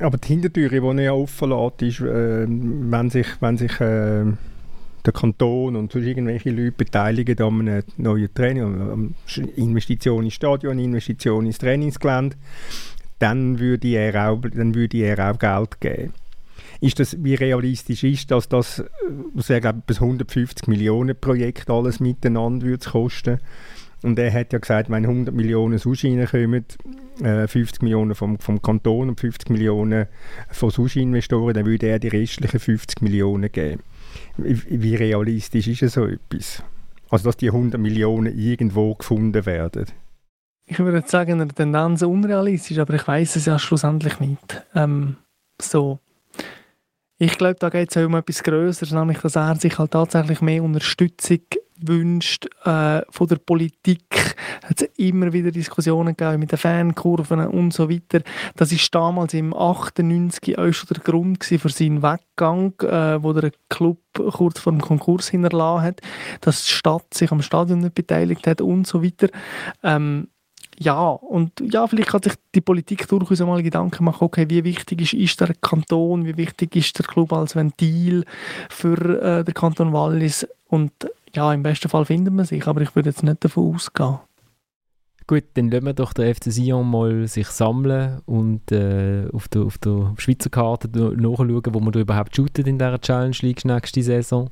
Aber 0.00 0.16
die 0.16 0.28
Hintertüre, 0.28 0.80
die 0.80 1.02
er 1.02 1.16
offen 1.16 1.50
lässt, 1.50 1.82
ist, 1.82 2.00
äh, 2.00 2.46
wenn 2.48 3.10
sich, 3.10 3.26
wenn 3.40 3.56
sich 3.56 3.80
äh, 3.80 4.24
der 5.08 5.12
Kanton 5.14 5.74
und 5.74 5.90
sonst 5.90 6.06
irgendwelche 6.06 6.50
Leute 6.50 6.72
beteiligen 6.72 7.40
an 7.40 7.60
einem 7.60 7.82
neuen 7.96 8.32
Training, 8.34 9.14
Investition 9.56 10.24
ins 10.24 10.34
Stadion, 10.34 10.78
Investition 10.78 11.46
ins 11.46 11.58
Trainingsgelände, 11.58 12.36
dann 13.18 13.58
würde 13.58 13.88
er 13.88 14.30
auch, 14.30 14.40
dann 14.40 14.74
würde 14.74 14.98
er 14.98 15.30
auch 15.30 15.38
Geld 15.38 15.80
geben. 15.80 16.12
Ist 16.80 17.00
das, 17.00 17.16
wie 17.24 17.34
realistisch 17.34 18.04
ist 18.04 18.30
das, 18.30 18.48
dass 18.48 18.84
das, 19.34 19.50
ich 19.50 19.60
glaube, 19.60 19.82
bis 19.86 20.00
150 20.00 20.68
Millionen 20.68 21.18
Projekt 21.18 21.70
alles 21.70 21.98
miteinander 21.98 22.66
würde 22.66 22.90
kosten? 22.90 23.38
Und 24.02 24.18
er 24.18 24.32
hat 24.32 24.52
ja 24.52 24.60
gesagt, 24.60 24.90
wenn 24.90 25.04
100 25.04 25.34
Millionen 25.34 25.78
sonst 25.78 26.04
reinkommen, 26.04 26.64
äh, 27.20 27.48
50 27.48 27.82
Millionen 27.82 28.14
vom, 28.14 28.38
vom 28.38 28.62
Kanton 28.62 29.08
und 29.08 29.18
50 29.18 29.50
Millionen 29.50 30.06
von 30.50 30.70
Sushi-Investoren, 30.70 31.54
dann 31.54 31.66
würde 31.66 31.88
er 31.88 31.98
die 31.98 32.08
restlichen 32.08 32.60
50 32.60 33.02
Millionen 33.02 33.50
geben. 33.50 33.82
Wie, 34.36 34.94
realistisch 34.94 35.82
ist 35.82 35.94
so 35.94 36.06
etwas? 36.06 36.62
Also, 37.10 37.28
dass 37.28 37.36
die 37.36 37.48
100 37.48 37.80
Millionen 37.80 38.38
irgendwo 38.38 38.94
gefunden 38.94 39.46
werden? 39.46 39.86
Ich 40.66 40.78
würde 40.78 41.02
sagen, 41.06 41.40
in 41.40 41.48
der 41.48 41.48
Tendenz 41.48 42.02
unrealistisch, 42.02 42.78
aber 42.78 42.94
ich 42.94 43.08
weiß 43.08 43.36
es 43.36 43.46
ja 43.46 43.58
schlussendlich 43.58 44.20
nicht. 44.20 44.62
Ähm, 44.74 45.16
so. 45.60 45.98
Ich 47.18 47.36
glaube, 47.38 47.56
da 47.58 47.70
geht 47.70 47.90
es 47.90 47.96
auch 47.96 48.04
um 48.04 48.14
etwas 48.14 48.42
Größeres, 48.42 48.92
nämlich, 48.92 49.18
dass 49.18 49.36
er 49.36 49.56
sich 49.56 49.78
halt 49.78 49.90
tatsächlich 49.90 50.40
mehr 50.40 50.62
Unterstützung 50.62 51.40
wünscht 51.80 52.46
äh, 52.64 53.02
von 53.10 53.26
der 53.28 53.36
Politik. 53.36 54.36
Es 54.62 54.82
hat 54.82 54.90
immer 54.96 55.32
wieder 55.32 55.50
Diskussionen 55.50 56.16
gegeben 56.16 56.40
mit 56.40 56.52
den 56.52 56.58
Fankurven 56.58 57.46
und 57.46 57.72
so 57.72 57.90
weiter. 57.90 58.22
Das 58.56 58.72
ist 58.72 58.94
damals 58.94 59.34
im 59.34 59.54
98 59.54 60.58
auch 60.58 60.72
schon 60.72 60.88
der 60.94 61.02
Grund 61.02 61.44
für 61.44 61.68
seinen 61.68 62.02
Weggang, 62.02 62.74
äh, 62.80 63.22
wo 63.22 63.32
der 63.32 63.52
Club 63.68 63.98
kurz 64.14 64.60
vor 64.60 64.72
dem 64.72 64.80
Konkurs 64.80 65.28
hinterlassen 65.28 65.82
hat, 65.82 66.00
dass 66.40 66.64
die 66.64 66.70
Stadt 66.70 67.14
sich 67.14 67.30
am 67.30 67.42
Stadion 67.42 67.80
nicht 67.80 67.94
beteiligt 67.94 68.46
hat 68.46 68.60
und 68.60 68.86
so 68.86 69.02
weiter. 69.02 69.28
Ähm, 69.82 70.28
ja, 70.80 71.08
und 71.08 71.52
ja, 71.60 71.86
vielleicht 71.88 72.10
kann 72.10 72.22
sich 72.22 72.34
die 72.54 72.60
Politik 72.60 73.08
durchaus 73.08 73.40
einmal 73.40 73.62
Gedanken 73.62 74.04
machen, 74.04 74.24
okay, 74.24 74.46
wie 74.48 74.62
wichtig 74.62 75.00
ist, 75.00 75.12
ist 75.12 75.40
der 75.40 75.52
Kanton, 75.60 76.24
wie 76.24 76.36
wichtig 76.36 76.76
ist 76.76 76.96
der 76.98 77.06
Club 77.06 77.32
als 77.32 77.56
Ventil 77.56 78.24
für 78.70 79.20
äh, 79.20 79.44
den 79.44 79.54
Kanton 79.54 79.92
Wallis 79.92 80.46
und 80.68 80.92
ja, 81.34 81.52
im 81.52 81.62
besten 81.62 81.88
Fall 81.88 82.04
finden 82.04 82.36
wir 82.36 82.44
sich, 82.44 82.66
aber 82.66 82.80
ich 82.80 82.94
würde 82.94 83.10
jetzt 83.10 83.22
nicht 83.22 83.44
davon 83.44 83.74
ausgehen. 83.74 84.18
Gut, 85.26 85.44
dann 85.54 85.70
lassen 85.70 85.84
wir 85.84 85.92
doch 85.92 86.14
den 86.14 86.34
FC 86.34 86.44
Sion 86.44 86.90
mal 86.90 87.26
sich 87.26 87.48
sammeln 87.48 88.22
und 88.24 88.72
äh, 88.72 89.28
auf, 89.30 89.46
der, 89.48 89.62
auf 89.62 89.76
der 89.76 90.14
Schweizer 90.16 90.48
Karte 90.48 90.88
nachschauen, 90.88 91.74
wo 91.74 91.80
man 91.80 91.92
da 91.92 92.00
überhaupt 92.00 92.34
shootet 92.34 92.66
in 92.66 92.78
dieser 92.78 92.98
Challenge 92.98 93.36
League 93.42 93.62
nächste 93.66 94.02
Saison. 94.02 94.48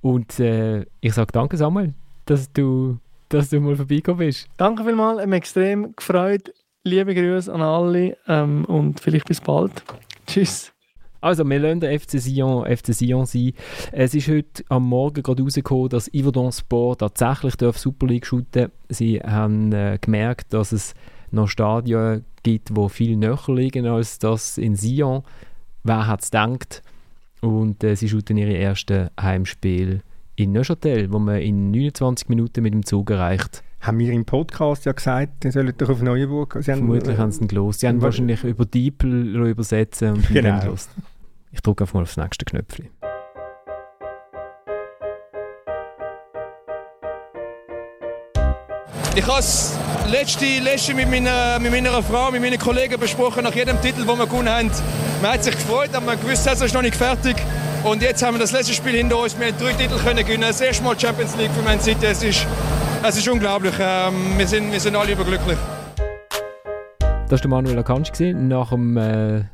Und 0.00 0.38
äh, 0.38 0.86
ich 1.00 1.14
sage 1.14 1.32
danke 1.32 1.56
Samuel, 1.56 1.94
dass 2.26 2.52
du, 2.52 2.98
dass 3.28 3.50
du 3.50 3.58
mal 3.60 3.74
vorbeigekommen 3.74 4.26
bist. 4.26 4.48
Danke 4.56 4.84
vielmals, 4.84 5.26
mich 5.26 5.38
extrem 5.38 5.96
gefreut. 5.96 6.52
Liebe 6.84 7.12
Grüße 7.12 7.52
an 7.52 7.60
alle 7.60 8.16
ähm, 8.28 8.64
und 8.66 9.00
vielleicht 9.00 9.26
bis 9.26 9.40
bald. 9.40 9.82
Tschüss. 10.28 10.72
Also, 11.20 11.44
wir 11.48 11.58
lassen 11.58 11.80
den 11.80 11.98
FC 11.98 12.20
Sion, 12.20 12.64
FC 12.64 12.94
Sion 12.94 13.26
sein. 13.26 13.52
Es 13.90 14.14
ist 14.14 14.28
heute 14.28 14.62
am 14.68 14.88
Morgen 14.88 15.22
gerade 15.22 15.42
rausgekommen, 15.42 15.88
dass 15.88 16.10
Yverdon 16.14 16.52
Sport 16.52 17.00
tatsächlich 17.00 17.54
Super 17.76 18.06
League 18.06 18.26
shooten 18.26 18.70
Sie 18.88 19.18
haben 19.18 19.72
äh, 19.72 19.98
gemerkt, 20.00 20.52
dass 20.52 20.72
es 20.72 20.94
noch 21.30 21.48
Stadien 21.48 22.24
gibt, 22.42 22.70
die 22.76 22.88
viel 22.88 23.16
näher 23.16 23.38
liegen 23.48 23.86
als 23.86 24.18
das 24.18 24.58
in 24.58 24.76
Sion. 24.76 25.22
Wer 25.82 26.06
hat 26.06 26.22
es 26.22 26.30
gedacht? 26.30 26.82
Und 27.40 27.82
äh, 27.82 27.96
sie 27.96 28.08
shooten 28.08 28.36
ihre 28.36 28.56
ersten 28.56 29.10
Heimspiel 29.20 30.02
in 30.36 30.52
Neuchâtel, 30.52 31.12
wo 31.12 31.18
man 31.18 31.40
in 31.40 31.70
29 31.70 32.28
Minuten 32.28 32.62
mit 32.62 32.74
dem 32.74 32.84
Zug 32.84 33.10
erreicht 33.10 33.62
haben 33.88 33.98
wir 33.98 34.12
im 34.12 34.26
Podcast 34.26 34.84
ja 34.84 34.92
gesagt, 34.92 35.42
sie 35.42 35.50
sollen 35.50 35.72
doch 35.76 35.88
auf 35.88 36.02
Neuenburg. 36.02 36.58
Sie 36.58 36.64
Vermutlich 36.64 37.16
haben, 37.16 37.22
haben 37.22 37.32
sie 37.32 37.40
ihn 37.40 37.48
gelesen. 37.48 37.72
Sie 37.72 37.88
haben 37.88 38.02
wahrscheinlich 38.02 38.44
über 38.44 38.66
Diepel 38.66 39.34
übersetzen 39.46 40.12
und 40.12 40.28
genau. 40.28 40.60
dann 40.60 40.78
Ich 41.52 41.62
drücke 41.62 41.84
einfach 41.84 41.94
mal 41.94 42.02
aufs 42.02 42.18
nächste 42.18 42.44
Knöpfchen. 42.44 42.90
Ich 49.16 49.26
habe 49.26 49.40
es 49.40 49.76
letzte, 50.10 50.44
letzte 50.60 50.94
mit, 50.94 51.10
meiner, 51.10 51.58
mit 51.58 51.72
meiner 51.72 52.02
Frau, 52.02 52.30
mit 52.30 52.42
meinen 52.42 52.58
Kollegen 52.58 53.00
besprochen, 53.00 53.42
nach 53.42 53.54
jedem 53.54 53.80
Titel, 53.80 54.04
den 54.04 54.18
wir 54.18 54.26
gewonnen 54.26 54.50
haben. 54.50 54.70
Man 55.22 55.32
hat 55.32 55.42
sich 55.42 55.54
gefreut, 55.54 55.90
aber 55.94 56.04
man 56.04 56.20
gewusst, 56.20 56.46
es 56.46 56.60
ist 56.60 56.74
noch 56.74 56.82
nicht 56.82 56.94
fertig. 56.94 57.36
Und 57.84 58.02
jetzt 58.02 58.22
haben 58.22 58.34
wir 58.34 58.40
das 58.40 58.52
letzte 58.52 58.74
Spiel 58.74 58.92
hinter 58.92 59.18
uns. 59.18 59.38
Wir 59.38 59.46
haben 59.46 59.58
drei 59.58 59.72
Titel 59.72 59.98
können 59.98 60.24
gewinnen. 60.24 60.42
Das 60.42 60.60
erste 60.60 60.84
Mal 60.84 60.98
Champions 60.98 61.36
League 61.36 61.50
für 61.52 61.62
Man 61.62 61.80
City. 61.80 62.04
Es 62.06 62.22
ist 62.22 62.46
es 63.04 63.16
ist 63.16 63.28
unglaublich. 63.28 63.74
Ähm, 63.78 64.14
wir, 64.36 64.46
sind, 64.46 64.72
wir 64.72 64.80
sind 64.80 64.96
alle 64.96 65.12
überglücklich. 65.12 65.58
Das 67.00 67.32
war 67.32 67.38
der 67.38 67.48
Manuel 67.48 67.78
Akanji 67.78 68.32
nach 68.32 68.70
dem 68.70 68.96
äh, 68.96 69.44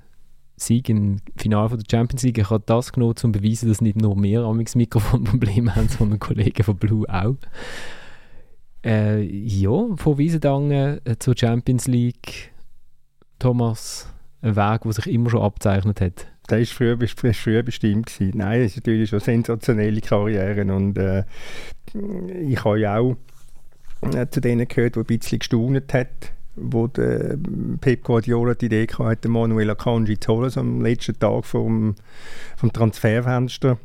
Sieg 0.56 0.88
im 0.88 1.18
Finale 1.36 1.76
der 1.76 1.84
Champions 1.90 2.22
League. 2.22 2.38
Ich 2.38 2.50
habe 2.50 2.62
das 2.66 2.92
genommen, 2.92 3.10
um 3.12 3.16
zu 3.16 3.32
beweisen, 3.32 3.68
dass 3.68 3.80
nicht 3.80 3.96
nur 3.96 4.20
wir 4.22 4.42
am 4.42 4.56
Mikrofonprobleme 4.56 5.74
haben, 5.76 5.88
sondern 5.88 6.20
Kollegen 6.20 6.62
von 6.62 6.76
Blue 6.76 7.06
auch. 7.08 7.36
Äh, 8.84 9.22
ja, 9.22 9.70
von 9.96 10.18
Wiesendangen 10.18 11.00
äh, 11.04 11.16
zur 11.18 11.36
Champions 11.36 11.86
League. 11.86 12.52
Thomas, 13.38 14.12
ein 14.42 14.56
Weg, 14.56 14.82
der 14.82 14.92
sich 14.92 15.06
immer 15.08 15.30
schon 15.30 15.42
abzeichnet 15.42 16.00
hat. 16.00 16.26
Der 16.48 16.58
war 16.58 16.66
früher, 16.66 16.98
früher 17.34 17.62
bestimmt. 17.62 18.06
Gewesen. 18.06 18.38
Nein, 18.38 18.60
es 18.60 18.72
ist 18.72 18.76
natürlich 18.76 19.10
schon 19.10 19.20
sensationelle 19.20 20.00
Karrieren 20.00 20.70
und 20.70 20.98
äh, 20.98 21.24
ich 22.46 22.62
habe 22.64 22.80
ja 22.80 22.98
auch 22.98 23.16
äh, 24.12 24.28
zu 24.30 24.40
denen 24.40 24.68
gehört, 24.68 24.96
die 24.96 25.00
ein 25.00 25.04
bisschen 25.04 25.38
gestaunet 25.38 25.92
hat, 25.94 26.32
wo 26.56 26.86
der 26.86 27.36
Pep 27.80 28.04
Guardiola 28.04 28.54
die 28.54 28.66
Idee 28.66 28.86
hatte, 28.98 29.28
Manuel 29.28 29.70
Akanji 29.70 30.18
zu 30.18 30.32
holen, 30.32 30.50
so 30.50 30.60
am 30.60 30.82
letzten 30.82 31.18
Tag 31.18 31.44
vom, 31.44 31.94
vom 32.56 32.72
Transferfenster. 32.72 33.78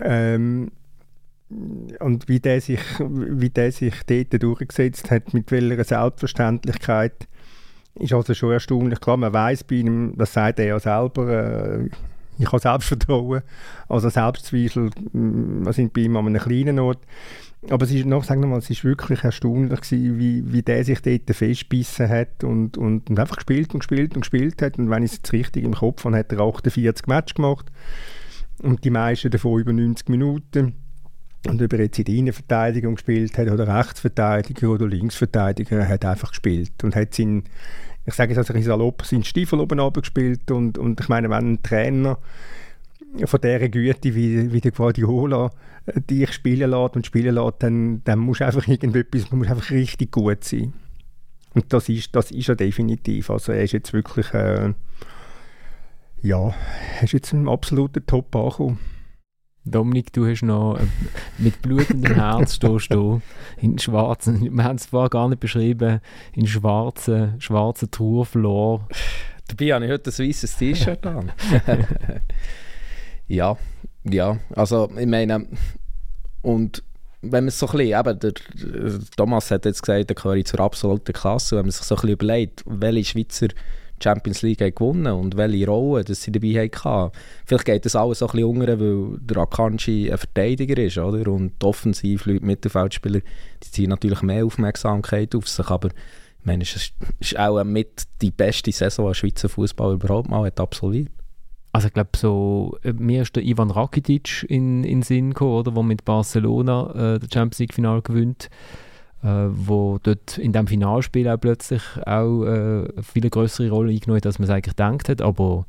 Ähm, 0.00 0.70
und 1.48 2.28
wie 2.28 2.40
der, 2.40 2.60
sich, 2.60 2.80
wie 3.00 3.50
der 3.50 3.72
sich 3.72 3.94
dort 4.06 4.42
durchgesetzt 4.42 5.10
hat, 5.10 5.32
mit 5.32 5.50
welcher 5.50 5.84
Selbstverständlichkeit, 5.84 7.26
ist 7.94 8.12
also 8.12 8.34
schon 8.34 8.52
erstaunlich. 8.52 9.00
Klar, 9.00 9.16
man 9.16 9.32
weiß 9.32 9.64
bei 9.64 9.76
ihm, 9.76 10.14
das 10.16 10.32
sagt 10.34 10.58
er 10.58 10.66
ja 10.66 10.78
selber, 10.78 11.28
äh, 11.28 11.88
ich 12.38 12.46
habe 12.46 12.60
Selbstvertrauen, 12.60 13.42
also 13.88 14.08
Selbstzweifel 14.08 14.90
mm, 15.12 15.70
sind 15.72 15.92
bei 15.92 16.02
ihm 16.02 16.16
an 16.16 16.26
einem 16.26 16.40
kleinen 16.40 16.78
Ort. 16.78 17.00
Aber 17.70 17.84
es 17.84 17.92
ist, 17.92 18.06
noch, 18.06 18.22
sag 18.22 18.38
mal, 18.38 18.58
es 18.58 18.70
ist 18.70 18.84
wirklich 18.84 19.24
erstaunlich 19.24 19.80
gewesen, 19.80 20.18
wie, 20.18 20.52
wie 20.52 20.62
der 20.62 20.84
sich 20.84 21.02
dort 21.02 21.34
festbissen 21.34 22.08
hat 22.08 22.44
und, 22.44 22.78
und, 22.78 23.10
und, 23.10 23.18
einfach 23.18 23.36
gespielt 23.36 23.74
und 23.74 23.80
gespielt 23.80 24.14
und 24.14 24.20
gespielt 24.20 24.62
hat. 24.62 24.78
Und 24.78 24.90
wenn 24.90 25.02
ich 25.02 25.10
es 25.10 25.16
jetzt 25.18 25.32
richtig 25.32 25.64
im 25.64 25.74
Kopf 25.74 26.04
habe, 26.04 26.16
hat 26.16 26.32
er 26.32 26.40
48 26.40 27.06
Matches 27.08 27.34
gemacht 27.34 27.66
und 28.62 28.84
die 28.84 28.90
meisten 28.90 29.30
davon 29.30 29.60
über 29.60 29.72
90 29.72 30.08
Minuten. 30.08 30.74
Und 31.46 31.62
ob 31.62 31.72
er 31.72 31.80
jetzt 31.80 31.98
in 31.98 32.04
der 32.04 32.14
Innenverteidigung 32.14 32.94
gespielt 32.94 33.38
hat 33.38 33.48
oder 33.48 33.78
Rechtsverteidiger 33.78 34.70
oder 34.70 34.86
Linksverteidiger, 34.86 35.78
er 35.78 35.88
hat 35.88 36.04
einfach 36.04 36.30
gespielt 36.30 36.82
und 36.82 36.96
hat 36.96 37.14
seinen, 37.14 37.44
ich 38.04 38.14
sage 38.14 38.34
jetzt 38.34 38.50
also 38.50 38.60
salopp, 38.60 39.04
seinen 39.04 39.24
Stiefel 39.24 39.60
oben 39.60 39.92
gespielt 39.92 40.50
und, 40.50 40.78
und 40.78 41.00
ich 41.00 41.08
meine, 41.08 41.30
wenn 41.30 41.52
ein 41.52 41.62
Trainer 41.62 42.18
von 43.24 43.40
dieser 43.40 43.68
Güte, 43.68 44.14
wie, 44.14 44.52
wie 44.52 44.60
der 44.60 44.72
Guardiola 44.72 45.50
äh, 45.86 46.00
dich 46.00 46.32
spielen 46.32 46.70
lässt 46.70 46.96
und 46.96 47.06
spielen 47.06 47.34
lässt, 47.34 47.56
dann, 47.60 48.02
dann 48.04 48.18
muss 48.18 48.40
einfach 48.40 48.66
irgendetwas, 48.68 49.30
muss 49.30 49.48
einfach 49.48 49.70
richtig 49.70 50.12
gut 50.12 50.44
sein. 50.44 50.72
Und 51.54 51.72
das 51.72 51.88
ist, 51.88 52.14
das 52.14 52.30
ist 52.30 52.48
er 52.48 52.56
definitiv. 52.56 53.30
Also 53.30 53.52
er 53.52 53.62
ist 53.62 53.72
jetzt 53.72 53.92
wirklich, 53.92 54.32
äh, 54.34 54.74
ja, 56.22 56.54
er 56.96 57.02
ist 57.02 57.12
jetzt 57.12 57.32
ein 57.32 57.48
absoluter 57.48 58.04
Top 58.04 58.34
angekommen. 58.36 58.78
Dominik, 59.64 60.12
du 60.12 60.26
hast 60.26 60.42
noch 60.42 60.78
äh, 60.78 60.86
mit 61.38 61.60
blutendem 61.60 62.14
Herz 62.14 62.54
stehst 62.54 62.92
du 62.92 63.20
in 63.60 63.78
schwarzen, 63.78 64.56
wir 64.56 64.64
haben 64.64 64.76
es 64.76 64.86
vorher 64.86 65.10
gar 65.10 65.28
nicht 65.28 65.40
beschrieben, 65.40 66.00
in 66.32 66.46
schwarzen, 66.46 67.40
schwarzen 67.40 67.90
Tour 67.90 68.24
verloren. 68.24 68.86
Dabei 69.48 69.72
habe 69.72 69.86
ich 69.86 69.90
heute 69.90 70.10
ein 70.10 70.28
weißes 70.28 70.56
T-Shirt 70.56 71.06
an. 71.06 71.32
ja, 73.28 73.56
ja, 74.04 74.38
also 74.54 74.90
ich 74.98 75.06
meine, 75.06 75.46
und 76.42 76.82
wenn 77.20 77.44
man 77.44 77.48
es 77.48 77.58
so 77.58 77.66
ein 77.68 77.76
bisschen, 77.76 78.00
eben, 78.00 78.18
der, 78.20 78.32
Thomas 79.16 79.50
hat 79.50 79.64
jetzt 79.64 79.82
gesagt, 79.82 80.10
er 80.10 80.14
gehöre 80.14 80.44
zur 80.44 80.60
absoluten 80.60 81.12
Klasse, 81.12 81.56
wenn 81.56 81.64
man 81.64 81.72
sich 81.72 81.82
so 81.82 81.94
ein 81.94 82.00
bisschen 82.00 82.12
überlegt, 82.14 82.64
welche 82.66 83.04
Schweizer 83.04 83.48
Champions 84.02 84.42
League 84.42 84.60
haben 84.60 84.74
gewonnen 84.74 85.12
und 85.12 85.36
welche 85.36 85.66
Rolle 85.66 86.04
dass 86.04 86.22
sie 86.22 86.32
dabei 86.32 86.68
hatten. 86.68 87.12
Vielleicht 87.44 87.64
geht 87.64 87.84
das 87.84 87.96
alles 87.96 88.20
so 88.20 88.26
ein 88.26 88.32
bisschen 88.32 88.48
unter, 88.48 88.80
weil 88.80 89.18
der 89.20 89.38
Akanji 89.38 90.10
ein 90.10 90.18
Verteidiger 90.18 90.80
ist, 90.80 90.98
oder? 90.98 91.30
Und 91.30 91.60
die 91.60 91.66
Offensivleute, 91.66 92.44
Mittelfeldspieler, 92.44 93.20
die 93.62 93.70
ziehen 93.70 93.90
natürlich 93.90 94.22
mehr 94.22 94.44
Aufmerksamkeit 94.44 95.34
auf 95.34 95.48
sich, 95.48 95.68
aber 95.68 95.88
ich 95.88 96.44
meine, 96.44 96.62
es 96.62 96.92
ist 97.18 97.38
auch 97.38 97.62
mit 97.64 98.04
die 98.22 98.30
beste 98.30 98.70
Saison, 98.70 99.08
die 99.08 99.18
Schweizer 99.18 99.48
Fußball 99.48 99.94
überhaupt 99.94 100.30
mal 100.30 100.46
hat 100.46 100.60
absolviert. 100.60 101.10
Also 101.78 101.86
ich 101.86 101.94
glaube 101.94 102.10
so, 102.16 102.76
äh, 102.82 102.92
mir 102.92 103.22
ist 103.22 103.36
der 103.36 103.44
Ivan 103.44 103.70
Rakitic 103.70 104.44
in, 104.48 104.82
in 104.82 105.02
Sinn 105.02 105.28
gekommen, 105.28 105.52
oder, 105.52 105.70
der 105.70 105.84
mit 105.84 106.04
Barcelona 106.04 107.14
äh, 107.14 107.18
das 107.20 107.28
Champions 107.32 107.60
League 107.60 107.72
Final 107.72 108.02
gewinnt 108.02 108.50
äh, 109.22 109.46
wo 109.48 110.00
dort 110.02 110.38
in 110.38 110.52
dem 110.52 110.66
Finalspiel 110.66 111.28
auch 111.28 111.38
plötzlich 111.38 111.82
auch 112.04 112.42
äh, 112.42 112.48
eine 112.48 113.02
viel 113.04 113.30
größere 113.30 113.70
Rolle 113.70 113.92
eingenommen 113.92 114.16
hat, 114.16 114.26
als 114.26 114.40
man 114.40 114.48
es 114.48 114.50
eigentlich 114.50 114.74
gedacht 114.74 115.08
hat, 115.08 115.22
aber 115.22 115.66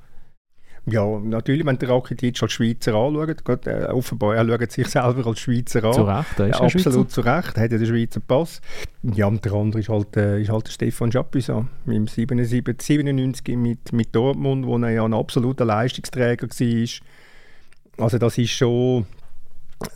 ja, 0.92 1.20
natürlich, 1.20 1.66
wenn 1.66 1.78
der 1.78 1.90
Rakitic 1.90 2.42
als 2.42 2.52
Schweizer 2.52 2.94
anschaut, 2.94 3.44
Gott, 3.44 3.68
äh, 3.68 3.86
offenbar, 3.92 4.36
er 4.36 4.48
schaut 4.48 4.72
sich 4.72 4.88
selber 4.88 5.28
als 5.28 5.40
Schweizer 5.40 5.84
an. 5.84 5.94
Zu 5.94 6.04
Recht, 6.04 6.40
er 6.40 6.48
ist 6.48 6.60
ja, 6.60 6.62
Absolut 6.62 7.12
zu 7.12 7.22
Recht, 7.22 7.58
er 7.58 7.64
hat 7.64 7.72
ja 7.72 7.78
den 7.78 7.88
Schweizer 7.88 8.20
Pass. 8.20 8.62
Ja, 9.04 9.28
und 9.28 9.44
der 9.44 9.54
andere 9.54 9.80
ist 9.80 9.90
halt, 9.90 10.16
äh, 10.18 10.42
ist 10.42 10.50
halt 10.50 10.68
der 10.68 10.72
Stefan 10.72 11.12
Chapuisat 11.12 11.66
im 11.86 12.08
77, 12.08 12.82
97 12.82 13.58
mit, 13.58 13.94
mit 13.94 14.16
Dortmund, 14.16 14.66
wo 14.66 14.78
er 14.78 14.90
ja 14.90 15.06
ein 15.06 15.14
absoluter 15.14 15.66
Leistungsträger 15.66 16.48
war. 16.48 18.06
Also 18.06 18.18
das 18.18 18.38
ist 18.38 18.52
schon 18.52 19.06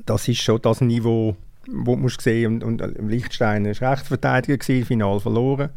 das, 0.05 0.27
ist 0.27 0.41
schon 0.41 0.61
das 0.61 0.81
Niveau, 0.81 1.35
wo 1.67 1.95
man 1.95 2.09
sehen 2.09 2.61
und, 2.61 2.63
und 2.63 2.81
äh, 2.81 3.01
Lichtstein 3.01 3.65
war 3.65 3.91
Rechtsverteidiger, 3.91 4.57
gewesen, 4.57 4.85
Final 4.85 5.19
verloren. 5.19 5.69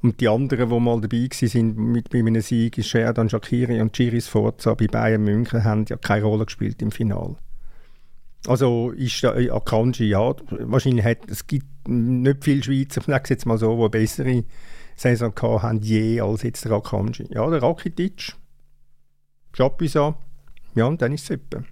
Und 0.00 0.20
die 0.20 0.28
anderen, 0.28 0.70
die 0.70 0.80
mal 0.80 1.00
dabei 1.00 1.28
waren 1.28 1.92
mit, 1.92 2.10
bei 2.10 2.18
einem 2.18 2.40
Sieg, 2.40 2.78
ist 2.78 2.88
Sherdan 2.88 3.28
Shakiri 3.28 3.80
und 3.80 3.92
Giris 3.92 4.28
Forza 4.28 4.74
bei 4.74 4.86
Bayern 4.86 5.24
München, 5.24 5.64
haben 5.64 5.84
ja 5.88 5.96
keine 5.96 6.24
Rolle 6.24 6.46
gespielt 6.46 6.80
im 6.82 6.92
Final. 6.92 7.36
Also 8.46 8.92
ist 8.92 9.24
äh, 9.24 9.50
Akanji, 9.50 10.10
ja, 10.10 10.34
wahrscheinlich 10.50 11.04
hat, 11.04 11.28
es 11.28 11.46
gibt 11.46 11.88
nicht 11.88 12.44
viele 12.44 12.62
Schweizer, 12.62 13.00
ich 13.00 13.06
sage 13.06 13.30
jetzt 13.30 13.46
mal 13.46 13.58
so, 13.58 13.88
die 13.88 13.98
bessere 13.98 14.44
Saison 14.94 15.32
haben 15.62 15.80
je 15.80 16.20
als 16.20 16.42
jetzt 16.42 16.64
der 16.64 16.72
Akanji. 16.72 17.26
Ja, 17.30 17.50
der 17.50 17.62
Rakitic, 17.62 18.34
Chapuisat, 19.52 20.16
ja, 20.76 20.86
und 20.86 21.02
dann 21.02 21.12
ist 21.12 21.24
es 21.24 21.30
etwa. 21.30 21.64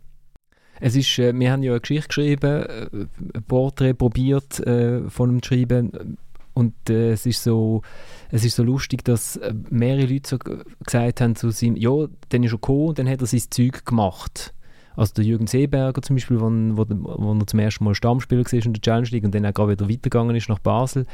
Es 0.81 0.95
ist, 0.97 1.19
äh, 1.19 1.33
wir 1.33 1.53
haben 1.53 1.63
ja 1.63 1.73
eine 1.73 1.81
Geschichte 1.81 2.09
geschrieben, 2.09 2.63
äh, 2.63 2.89
ein 3.35 3.43
Porträt 3.47 3.95
probiert 3.95 4.61
äh, 4.61 5.09
von 5.09 5.31
ihm 5.31 5.43
zu 5.43 5.55
schreiben 5.55 6.19
und 6.57 6.73
äh, 6.89 7.13
es, 7.13 7.27
ist 7.27 7.43
so, 7.43 7.83
es 8.31 8.43
ist 8.43 8.57
so 8.57 8.63
lustig, 8.63 9.05
dass 9.05 9.37
äh, 9.37 9.53
mehrere 9.69 10.07
Leute 10.07 10.31
so 10.31 10.39
gesagt 10.39 11.21
haben 11.21 11.37
zu 11.37 11.51
ihm, 11.61 11.77
ja, 11.77 12.07
dann 12.31 12.45
ist 12.45 12.53
er 12.53 12.57
gekommen 12.57 12.89
und 12.89 12.99
dann 12.99 13.11
hat 13.11 13.21
er 13.21 13.27
sein 13.27 13.43
Zeug 13.51 13.85
gemacht. 13.85 14.55
Also 14.97 15.13
der 15.13 15.25
Jürgen 15.25 15.47
Seeberger 15.47 16.01
zum 16.01 16.17
Beispiel, 16.17 16.41
wo, 16.41 16.47
wo, 16.47 16.87
wo 16.89 17.39
er 17.39 17.47
zum 17.47 17.61
ersten 17.61 17.85
Mal 17.85 17.95
Stammspieler 17.95 18.43
war 18.43 18.53
in 18.55 18.73
der 18.73 18.81
Challenge 18.81 19.09
League 19.09 19.25
und 19.25 19.35
dann 19.35 19.45
auch 19.45 19.53
gerade 19.53 19.73
wieder 19.73 19.91
weitergegangen 19.91 20.35
ist 20.35 20.49
nach 20.49 20.59
Basel, 20.59 21.05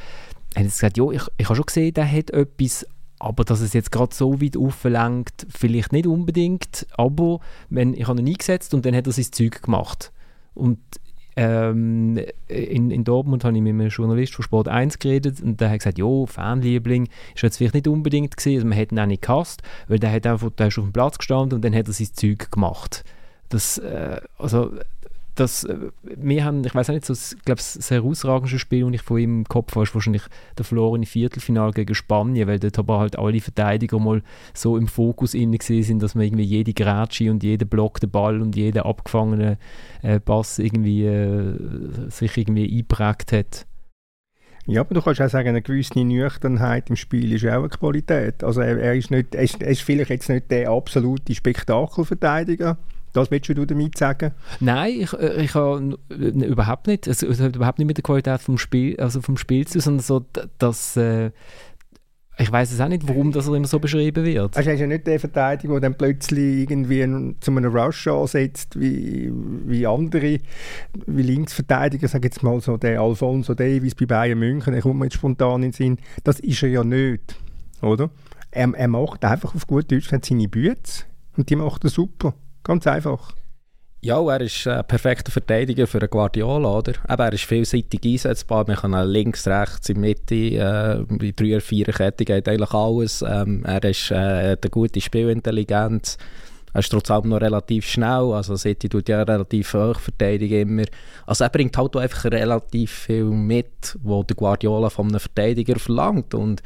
hat 0.55 0.63
er 0.63 0.63
gesagt, 0.63 0.97
ja, 0.97 1.11
ich, 1.11 1.23
ich 1.37 1.47
habe 1.47 1.57
schon 1.57 1.67
gesehen, 1.67 1.93
der 1.93 2.09
hat 2.09 2.31
etwas, 2.31 2.87
aber 3.19 3.43
dass 3.43 3.63
es 3.63 3.73
jetzt 3.73 3.91
gerade 3.91 4.15
so 4.15 4.41
weit 4.41 4.57
auflenkt, 4.57 5.49
vielleicht 5.49 5.91
nicht 5.91 6.07
unbedingt, 6.07 6.87
aber 6.93 7.41
wenn, 7.69 7.95
ich 7.95 8.07
habe 8.07 8.21
ihn 8.21 8.29
eingesetzt 8.29 8.75
und 8.75 8.87
dann 8.87 8.95
hat 8.95 9.09
er 9.09 9.13
sein 9.13 9.33
Zeug 9.33 9.61
gemacht. 9.61 10.13
Und 10.55 10.79
ähm, 11.37 12.21
in, 12.49 12.91
in 12.91 13.05
Dortmund 13.05 13.45
habe 13.45 13.57
ich 13.57 13.63
mit 13.63 13.73
einem 13.73 13.89
Journalist 13.89 14.35
von 14.35 14.43
Sport 14.43 14.69
1 14.69 14.99
geredet 14.99 15.41
und 15.41 15.61
der 15.61 15.71
hat 15.71 15.79
gesagt, 15.79 15.99
ja, 15.99 16.27
Fanliebling 16.27 17.09
ist 17.35 17.43
jetzt 17.43 17.57
vielleicht 17.57 17.75
nicht 17.75 17.89
unbedingt 17.89 18.37
gesehen, 18.37 18.57
also 18.57 18.67
man 18.67 18.77
hätte 18.77 18.95
ihn 18.95 19.01
auch 19.01 19.07
nicht 19.07 19.23
gehasst, 19.23 19.63
weil 19.89 19.99
der 19.99 20.13
hat 20.13 20.27
einfach, 20.27 20.51
der 20.51 20.69
ist 20.69 20.79
auf 20.79 20.85
dem 20.85 20.93
Platz 20.93 21.19
gestanden 21.19 21.57
und 21.57 21.65
dann 21.65 21.75
hat 21.75 21.89
er 21.89 21.95
sein 21.95 22.09
Zeug 22.13 22.51
gemacht. 22.51 23.05
Das, 23.49 23.79
äh, 23.79 24.21
also 24.39 24.73
dass 25.35 25.65
äh, 25.65 25.91
wir 26.03 26.45
haben, 26.45 26.65
ich 26.65 26.75
weiß 26.75 26.89
nicht, 26.89 27.05
so, 27.05 27.13
ich 27.15 27.43
glaube, 27.45 27.59
das 27.59 27.91
herausragendste 27.91 28.59
Spiel, 28.59 28.85
das 28.85 28.95
ich 28.95 29.03
von 29.03 29.19
ihm 29.19 29.39
im 29.39 29.45
Kopf 29.45 29.75
habe, 29.75 29.85
ist 29.85 29.95
wahrscheinlich 29.95 30.23
der 30.59 30.65
verlorene 30.65 31.07
Viertelfinal 31.07 31.73
gegen 31.73 31.95
Spanien, 31.95 32.49
weil 32.49 32.59
dort 32.59 32.79
aber 32.79 32.99
halt 32.99 33.19
alle 33.19 33.41
Verteidiger 33.41 33.99
mal 33.99 34.23
so 34.55 34.77
im 34.77 34.89
Fokus 34.89 35.35
inne 35.35 35.59
sind, 35.61 36.03
dass 36.03 36.15
man 36.15 36.25
irgendwie 36.25 36.45
jede 36.45 36.75
Grätsche 36.75 37.31
und 37.31 37.43
jeden 37.43 37.69
Block 37.69 38.01
den 38.01 38.11
Ball 38.11 38.41
und 38.41 38.57
jeden 38.57 38.83
abgefangenen 38.83 39.57
äh, 40.03 40.21
Pass 40.21 40.59
irgendwie 40.59 41.07
äh, 41.07 41.57
sich 42.11 42.37
irgendwie 42.37 42.71
eingeprägt 42.71 43.33
hat. 43.33 43.67
Ja, 44.67 44.83
aber 44.83 44.95
du 44.95 45.03
kannst 45.03 45.21
auch 45.21 45.29
sagen, 45.29 45.49
eine 45.49 45.63
gewisse 45.63 45.99
Nüchternheit 45.99 46.89
im 46.89 46.95
Spiel 46.95 47.33
ist 47.33 47.45
auch 47.47 47.61
eine 47.61 47.69
Qualität. 47.69 48.45
Also 48.45 48.61
er, 48.61 48.79
er 48.79 48.95
ist, 48.95 49.11
nicht, 49.11 49.35
er 49.35 49.43
ist, 49.43 49.61
er 49.61 49.71
ist 49.71 49.83
vielleicht 49.83 50.11
jetzt 50.11 50.29
nicht 50.29 50.51
der 50.53 50.71
absolute 50.71 51.35
Spektakelverteidiger, 51.35 52.79
das 53.13 53.31
willst 53.31 53.49
du 53.49 53.65
damit 53.67 53.99
sagen? 53.99 54.33
Nein, 54.61 55.01
ich, 55.01 55.13
äh, 55.13 55.43
ich 55.43 55.55
habe 55.55 55.99
überhaupt 56.09 56.87
nicht. 56.87 57.09
Also, 57.09 57.27
es 57.27 57.41
hat 57.41 57.57
überhaupt 57.57 57.79
nicht 57.79 57.89
mit 57.89 57.97
der 57.99 58.03
Qualität 58.03 58.41
vom 58.41 58.59
Spiel, 58.59 58.99
also 58.99 59.21
vom 59.21 59.37
Spiel 59.37 59.67
zu, 59.67 59.81
sondern 59.81 60.03
so, 60.03 60.25
dass 60.59 60.97
äh, 60.97 61.31
ich 62.39 62.51
weiß 62.51 62.73
es 62.73 62.81
auch 62.81 62.89
nicht, 62.89 63.07
warum 63.07 63.31
das 63.31 63.47
immer 63.47 63.67
so 63.67 63.79
beschrieben 63.79 64.25
wird. 64.25 64.57
Also 64.57 64.71
er 64.71 64.75
ist 64.75 64.81
ja 64.81 64.87
nicht 64.87 65.07
der 65.07 65.21
Verteidiger, 65.21 65.75
der 65.75 65.81
dann 65.91 65.99
plötzlich 65.99 66.63
irgendwie 66.69 67.35
zu 67.41 67.51
einem 67.51 67.77
Rush 67.77 68.09
ansetzt, 68.09 68.79
wie, 68.81 69.31
wie 69.67 69.87
andere, 69.87 70.39
wie 71.07 71.23
Linksverteidiger, 71.23 72.09
sage 72.09 72.29
jetzt 72.29 72.43
mal 72.43 72.61
so 72.61 72.79
der 72.79 73.01
Alfonso 73.01 73.55
Davis 73.55 73.95
bei 73.95 74.07
Bayern 74.07 74.39
München, 74.39 74.73
der 74.73 74.83
kommt 74.83 74.99
mir 74.99 75.07
jetzt 75.07 75.15
spontan 75.15 75.63
in 75.63 75.71
den 75.71 75.73
Sinn. 75.73 75.99
Das 76.25 76.41
ist 76.41 76.63
er 76.63 76.71
ja 76.71 76.85
nicht, 76.85 77.37
oder? 77.83 78.11
Er, 78.51 78.73
er 78.75 78.89
macht 78.89 79.25
einfach 79.25 79.55
auf 79.55 79.67
gut 79.67 79.93
Deutsch 79.93 80.11
seine 80.11 80.49
Bütze 80.49 81.05
und 81.37 81.51
die 81.51 81.57
macht 81.57 81.85
er 81.85 81.91
super. 81.91 82.35
Ganz 82.63 82.87
einfach. 82.87 83.33
Ja, 84.05 84.21
er 84.21 84.41
ist 84.41 84.67
ein 84.67 84.85
perfekter 84.85 85.31
Verteidiger 85.31 85.87
für 85.87 86.01
einen 86.01 86.11
Guardiola, 86.11 86.79
oder? 86.79 86.95
Aber 87.07 87.27
er 87.27 87.33
ist 87.35 87.45
vielseitig 87.45 88.01
einsetzbar. 88.05 88.65
Man 88.67 88.75
kann 88.75 89.09
links, 89.09 89.47
rechts, 89.47 89.89
in 89.91 90.03
der 90.03 90.09
Mitte, 90.09 90.35
äh, 90.35 91.33
drei 91.33 91.53
oder 91.53 91.61
vier 91.61 91.87
Ketten 91.87 92.25
geht 92.25 92.49
eigentlich 92.49 92.75
alles. 92.75 93.23
Ähm, 93.23 93.65
er 93.65 93.85
ist, 93.85 94.11
äh, 94.11 94.53
hat 94.53 94.65
eine 94.65 94.71
gute 94.73 95.01
Spielintelligenz. 95.01 96.19
Er 96.73 96.81
ist 96.81 96.91
trotzdem 96.91 97.29
noch 97.29 97.41
relativ 97.41 97.87
schnell. 97.87 98.33
Also 98.33 98.57
City 98.57 98.89
tut 98.89 99.09
ja 99.09 99.23
relativ 99.23 99.73
hoch 99.75 100.01
verteidigen 100.01 100.63
immer. 100.63 100.85
Also 101.27 101.45
er 101.45 101.51
bringt 101.51 101.77
halt 101.77 101.95
auch 101.95 102.01
einfach 102.01 102.25
relativ 102.25 102.91
viel 102.91 103.27
mit, 103.27 103.97
was 104.03 104.27
der 104.27 104.37
Guardiola 104.37 104.91
von 104.91 105.11
einem 105.11 105.21
Verteidiger 105.21 105.79
verlangt. 105.79 106.35
Und 106.35 106.61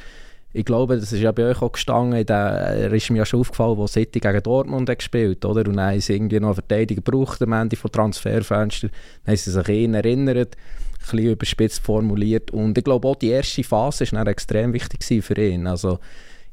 ich 0.56 0.64
glaube, 0.64 0.98
das 0.98 1.12
ist 1.12 1.20
ja 1.20 1.32
bei 1.32 1.44
euch 1.44 1.60
auch 1.60 1.72
gestanden, 1.72 2.24
da 2.24 2.70
ist 2.70 3.10
mir 3.10 3.18
ja 3.18 3.26
schon 3.26 3.40
aufgefallen, 3.40 3.76
wo 3.76 3.86
City 3.86 4.20
gegen 4.20 4.42
Dortmund 4.42 4.88
gespielt 4.98 5.44
oder? 5.44 5.68
Und 5.68 5.76
dann 5.76 5.92
haben 5.92 6.00
sie 6.00 6.14
irgendwie 6.14 6.40
noch 6.40 6.48
einen 6.48 6.54
Verteidiger 6.54 7.02
gebraucht 7.02 7.42
am 7.42 7.52
Ende 7.52 7.76
von 7.76 7.92
Transferfenster. 7.92 8.88
Dann 8.88 9.32
haben 9.32 9.36
sie 9.36 9.50
sich 9.50 9.68
ihn 9.68 9.92
erinnert, 9.92 10.56
ein 10.56 11.00
bisschen 11.00 11.18
überspitzt 11.18 11.82
formuliert. 11.82 12.52
Und 12.52 12.78
ich 12.78 12.84
glaube 12.84 13.06
auch 13.06 13.16
die 13.16 13.28
erste 13.28 13.62
Phase 13.64 14.10
war 14.12 14.26
extrem 14.28 14.72
wichtig 14.72 15.22
für 15.22 15.36
ihn. 15.38 15.66
Also, 15.66 15.98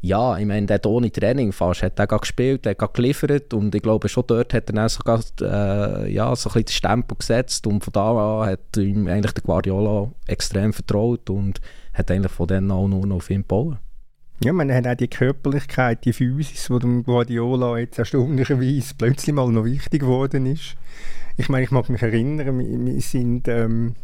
ja, 0.02 0.38
ich 0.38 0.46
meine, 0.46 0.68
der 0.68 0.76
hat 0.76 0.86
ohne 0.86 1.10
Training 1.10 1.54
fast, 1.54 1.82
hat 1.82 1.98
er 1.98 2.08
gespielt, 2.08 2.68
hat 2.68 2.94
geliefert 2.94 3.54
und 3.54 3.74
ich 3.74 3.82
glaube 3.82 4.10
schon 4.10 4.26
dort 4.28 4.54
hat 4.54 4.70
er 4.70 4.76
dann 4.76 4.90
sogar 4.90 5.22
äh, 5.40 6.12
ja, 6.12 6.36
so 6.36 6.50
ein 6.50 6.54
bisschen 6.54 6.66
den 6.66 6.74
Stempel 6.74 7.18
gesetzt 7.18 7.66
und 7.68 7.86
von 7.86 7.94
da 7.94 8.42
an 8.42 8.50
hat 8.50 8.76
ihm 8.76 9.08
eigentlich 9.08 9.32
der 9.32 9.44
Guardiola 9.44 10.12
extrem 10.28 10.74
vertraut 10.74 11.30
und 11.30 11.62
hat 11.94 12.12
eigentlich 12.12 12.34
von 12.34 12.48
dann 12.48 12.70
auch 12.70 12.90
nur 12.90 13.08
noch 13.08 13.16
auf 13.16 13.30
ihn 13.30 13.44
gebaut. 13.44 13.78
Ja, 14.44 14.52
man 14.52 14.70
hat 14.74 14.86
auch 14.86 14.96
die 14.96 15.08
Körperlichkeit, 15.08 16.04
die 16.04 16.12
Physis, 16.12 16.68
die 16.68 16.80
dem 16.80 17.04
Guardiola 17.06 17.78
jetzt 17.78 17.98
erstaunlicherweise 17.98 18.94
plötzlich 18.98 19.34
mal 19.34 19.50
noch 19.50 19.64
wichtig 19.64 20.02
geworden 20.02 20.46
ist. 20.46 20.76
Ich 21.38 21.48
meine, 21.48 21.64
ich 21.64 21.72
mag 21.72 21.88
mich 21.90 22.02
erinnern, 22.02 22.60
wir, 22.60 22.94
wir 22.94 23.02
sind... 23.02 23.48
Ähm, 23.48 23.96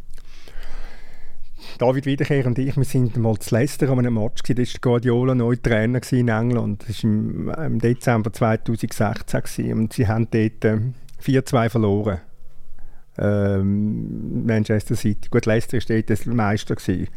David 1.77 2.05
Wiederkehr 2.05 2.45
und 2.45 2.57
ich, 2.57 2.77
wir 2.77 2.85
sind 2.85 3.17
mal 3.17 3.37
zu 3.37 3.53
Leicester 3.53 3.89
an 3.89 3.99
einem 3.99 4.13
Match 4.13 4.41
gewesen. 4.41 4.77
Da 4.81 4.89
war 4.89 4.91
Guardiola 4.93 5.35
neu 5.35 5.57
Trainer 5.57 5.99
in 6.11 6.29
England. 6.29 6.85
Das 6.87 7.03
war 7.03 7.65
im, 7.65 7.79
Dezember 7.79 8.31
2016 8.31 9.41
gewesen. 9.41 9.73
und 9.73 9.91
sie 9.91 10.07
haben 10.07 10.29
dort 10.31 10.63
äh, 10.63 10.79
4-2 11.21 11.69
verloren. 11.69 12.19
Ähm, 13.17 14.45
Manchester 14.45 14.95
City. 14.95 15.27
Gut, 15.29 15.45
Leicester 15.45 15.77
war 15.77 16.01
dort 16.01 16.09
der 16.09 16.33
Meister. 16.33 16.75
Gewesen. 16.75 17.09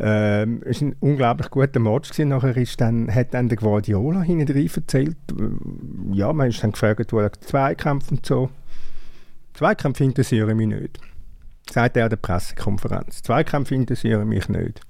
Ähm, 0.00 0.62
es 0.64 0.80
war 0.80 0.88
ein 0.88 0.96
unglaublich 1.00 1.50
guter 1.50 1.80
Match. 1.80 2.10
Gewesen. 2.10 2.28
Nachher 2.28 2.56
ist 2.56 2.80
dann, 2.80 3.14
hat 3.14 3.32
dann 3.32 3.48
der 3.48 3.58
Guardiola 3.58 4.22
hinten 4.22 4.56
erzählt, 4.56 5.16
äh, 5.38 6.14
ja, 6.16 6.32
man 6.32 6.48
ist 6.48 6.62
dann 6.62 6.72
gefragt 6.72 7.12
worden, 7.12 7.30
Zweikampf 7.40 8.10
und 8.10 8.26
so. 8.26 8.50
Zweikampf 9.54 10.00
interessieren 10.00 10.56
mich 10.56 10.68
nicht 10.68 11.00
sagt 11.70 11.96
er 11.96 12.04
an 12.04 12.10
der 12.10 12.16
Pressekonferenz. 12.16 13.22
Zweikämpfe 13.22 13.74
interessieren 13.74 14.28
mich 14.28 14.48
nicht. 14.48 14.80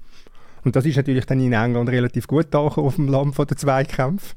Und 0.63 0.75
das 0.75 0.85
ist 0.85 0.97
natürlich 0.97 1.25
dann 1.25 1.39
in 1.39 1.53
England 1.53 1.89
relativ 1.89 2.27
gut 2.27 2.53
angekommen 2.55 2.87
auf 2.87 2.95
dem 2.95 3.07
Land 3.07 3.37
der 3.37 3.57
Zweikämpfe. 3.57 4.35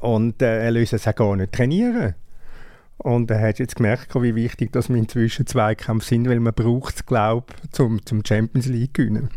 Und 0.00 0.42
äh, 0.42 0.64
er 0.64 0.70
löst 0.72 0.92
es 0.92 1.06
auch 1.06 1.14
gar 1.14 1.36
nicht 1.36 1.52
trainieren. 1.52 2.14
Und 2.98 3.30
er 3.30 3.40
hat 3.40 3.58
jetzt 3.58 3.76
gemerkt, 3.76 4.14
wie 4.14 4.34
wichtig 4.34 4.72
dass 4.72 4.90
wir 4.90 4.96
inzwischen 4.96 5.46
Zweikämpfe 5.46 6.06
sind, 6.06 6.28
weil 6.28 6.40
man 6.40 6.52
braucht 6.52 6.96
es, 6.96 7.06
glaube 7.06 7.46
ich, 7.62 7.70
zum, 7.70 8.04
zum 8.04 8.22
Champions 8.24 8.66
League 8.66 8.94
gewinnen. 8.94 9.30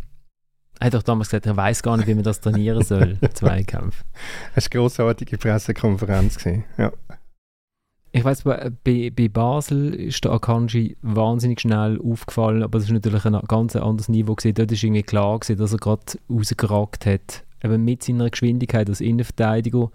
Er 0.80 0.86
hat 0.86 0.94
doch 0.94 1.02
damals 1.02 1.28
gesagt, 1.28 1.46
er 1.46 1.56
weiß 1.56 1.82
gar 1.82 1.96
nicht, 1.96 2.06
wie 2.06 2.14
man 2.14 2.24
das 2.24 2.40
trainieren 2.40 2.82
soll, 2.82 3.18
Zweikampf. 3.34 4.04
Das 4.54 4.64
war 4.64 4.72
eine 4.72 4.80
grossartige 4.80 5.38
Pressekonferenz. 5.38 6.38
Gewesen. 6.38 6.64
Ja. 6.76 6.92
Ich 8.16 8.24
weiß, 8.24 8.44
bei, 8.44 9.10
bei 9.10 9.28
Basel 9.28 9.92
ist 9.92 10.24
der 10.24 10.32
Akanji 10.32 10.96
wahnsinnig 11.02 11.60
schnell 11.60 12.00
aufgefallen, 12.00 12.62
aber 12.62 12.78
das 12.78 12.86
ist 12.86 12.92
natürlich 12.92 13.24
ein 13.24 13.38
ganz 13.48 13.74
anderes 13.74 14.08
Niveau 14.08 14.36
gewesen. 14.36 14.54
Dort 14.54 14.70
ist 14.70 14.84
irgendwie 14.84 15.02
klar 15.02 15.40
gewesen, 15.40 15.58
dass 15.58 15.72
er 15.72 15.78
gerade 15.78 16.18
rausgeragt 16.30 17.06
hat, 17.06 17.44
eben 17.64 17.84
mit 17.84 18.04
seiner 18.04 18.30
Geschwindigkeit 18.30 18.88
als 18.88 19.00
Innenverteidiger 19.00 19.90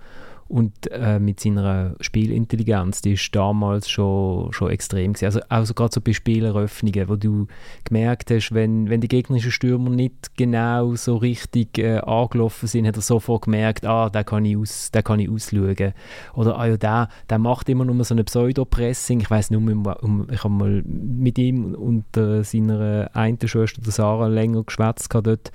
und 0.49 0.91
äh, 0.91 1.19
mit 1.19 1.39
seiner 1.39 1.95
Spielintelligenz, 2.01 3.01
die 3.01 3.13
ist 3.13 3.33
damals 3.35 3.87
schon, 3.87 4.51
schon 4.51 4.71
extrem 4.71 5.13
gewesen. 5.13 5.25
Also, 5.25 5.39
also 5.47 5.73
gerade 5.75 5.93
so 5.93 6.01
bei 6.01 6.11
Spieleröffnungen, 6.11 7.07
wo 7.07 7.15
du 7.15 7.45
gemerkt 7.83 8.31
hast, 8.31 8.51
wenn, 8.51 8.89
wenn 8.89 8.99
die 8.99 9.07
gegnerischen 9.07 9.51
Stürmer 9.51 9.91
nicht 9.91 10.35
genau 10.35 10.95
so 10.95 11.17
richtig 11.17 11.77
äh, 11.77 11.99
angelaufen 11.99 12.67
sind, 12.67 12.87
hat 12.87 12.95
er 12.95 13.03
sofort 13.03 13.43
gemerkt, 13.43 13.85
ah, 13.85 14.09
da 14.09 14.23
kann 14.23 14.43
den 14.43 15.03
kann 15.03 15.19
ich 15.19 15.29
ausschauen. 15.29 15.93
Oder, 16.33 16.57
ah 16.57 16.65
ja, 16.65 16.77
der, 16.77 17.09
der 17.29 17.37
macht 17.37 17.69
immer 17.69 17.85
nur 17.85 18.03
so 18.03 18.15
eine 18.15 18.23
Pseudo-Pressing. 18.23 19.21
Ich 19.21 19.29
weiß 19.29 19.51
nur, 19.51 19.61
um, 20.01 20.27
ich 20.31 20.43
habe 20.43 20.53
mal 20.53 20.81
mit 20.83 21.37
ihm 21.37 21.75
und 21.75 22.17
äh, 22.17 22.43
seiner 22.43 23.11
einen 23.13 23.37
Schwester, 23.47 23.81
Sarah, 23.91 24.27
länger 24.27 24.63
geschwätzt 24.63 25.13
dort 25.13 25.51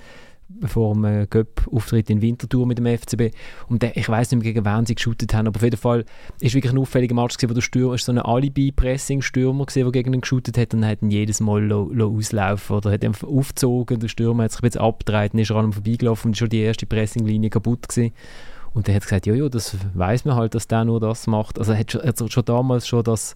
vor 0.65 0.93
dem 0.93 1.05
äh, 1.05 1.27
Göpp-Auftritt 1.27 2.09
in 2.09 2.21
Winterthur 2.21 2.65
mit 2.65 2.77
dem 2.77 2.85
FCB. 2.85 3.35
Und 3.67 3.81
der, 3.81 3.97
ich 3.97 4.07
weiß 4.07 4.31
nicht 4.31 4.43
mehr, 4.43 4.53
gegen 4.53 4.65
wen 4.65 4.85
sie 4.85 4.95
geshootet 4.95 5.33
haben, 5.33 5.47
aber 5.47 5.57
auf 5.57 5.63
jeden 5.63 5.77
Fall 5.77 6.05
ist 6.39 6.55
wirklich 6.55 6.73
ein 6.73 6.79
auffälliger 6.79 7.15
Match 7.15 7.37
gewesen, 7.37 7.49
wo 7.49 7.53
der 7.53 7.61
Stürmer 7.61 7.97
so 7.97 8.11
ein 8.11 8.19
Alibi-Pressing-Stürmer 8.19 9.65
der 9.65 9.91
gegen 9.91 10.13
ihn 10.13 10.21
geshootet 10.21 10.57
hat 10.57 10.73
und 10.73 10.85
hat 10.85 11.01
ihn 11.01 11.11
jedes 11.11 11.39
Mal 11.39 11.63
lo, 11.63 11.89
lo 11.91 12.15
auslaufen 12.15 12.77
oder 12.77 12.91
hat 12.91 13.03
ihn 13.03 13.13
aufgezogen. 13.21 13.99
Der 13.99 14.07
Stürmer 14.07 14.43
hat 14.43 14.51
sich 14.51 14.61
bisschen 14.61 14.81
abgedreht 14.81 15.33
und 15.33 15.39
ist 15.39 15.51
an 15.51 15.65
ihm 15.65 15.73
vorbeigelaufen 15.73 16.29
und 16.29 16.37
schon 16.37 16.49
die 16.49 16.61
erste 16.61 16.85
Pressinglinie 16.85 17.49
kaputt 17.49 17.87
gewesen. 17.87 18.13
Und 18.73 18.89
er 18.89 18.95
hat 18.95 19.03
gesagt, 19.03 19.25
ja, 19.25 19.33
ja, 19.33 19.47
das 19.47 19.77
weiß 19.93 20.25
man 20.25 20.35
halt, 20.35 20.53
dass 20.53 20.67
der 20.67 20.83
nur 20.83 20.99
das 20.99 21.27
macht. 21.27 21.57
Also 21.57 21.71
er 21.71 21.79
hat 21.79 21.91
schon, 21.91 22.01
er 22.01 22.09
hat 22.09 22.31
schon 22.31 22.45
damals 22.45 22.85
schon 22.87 23.03
das 23.03 23.35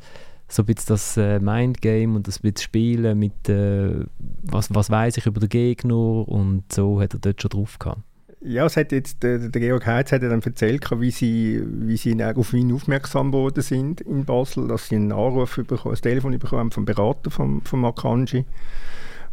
so 0.49 0.63
ein 0.63 0.65
bisschen 0.65 0.87
das 0.87 1.15
äh, 1.17 1.39
Mindgame 1.39 2.15
und 2.15 2.27
das 2.27 2.39
bisschen 2.39 2.57
Spielen 2.57 3.19
mit, 3.19 3.47
äh, 3.47 4.05
was, 4.43 4.73
was 4.73 4.89
weiß 4.89 5.17
ich 5.17 5.25
über 5.25 5.39
den 5.39 5.49
Gegner 5.49 6.27
und 6.27 6.63
so 6.71 6.99
hat 6.99 7.13
er 7.13 7.19
dort 7.19 7.41
schon 7.41 7.49
drauf 7.49 7.77
gehabt. 7.77 8.01
Ja, 8.41 8.65
es 8.65 8.77
hat 8.77 8.93
jetzt, 8.93 9.21
der, 9.21 9.37
der 9.37 9.61
Georg 9.61 9.85
Heitz 9.85 10.13
hat 10.13 10.23
dann 10.23 10.41
erzählt, 10.41 10.89
wie 10.99 11.11
sie, 11.11 11.61
wie 11.65 11.97
sie 11.97 12.23
auf 12.23 12.53
ihn 12.53 12.73
aufmerksam 12.73 13.31
geworden 13.31 13.61
sind 13.61 14.01
in 14.01 14.23
Basel, 14.23 14.67
dass 14.67 14.87
sie 14.87 14.95
einen 14.95 15.11
Anruf 15.11 15.57
bekommen, 15.57 15.95
ein 15.95 16.01
Telefon 16.01 16.39
bekommen 16.39 16.59
haben 16.59 16.71
vom 16.71 16.85
Berater 16.85 17.31
von, 17.31 17.61
von 17.61 17.81
Makanji 17.81 18.45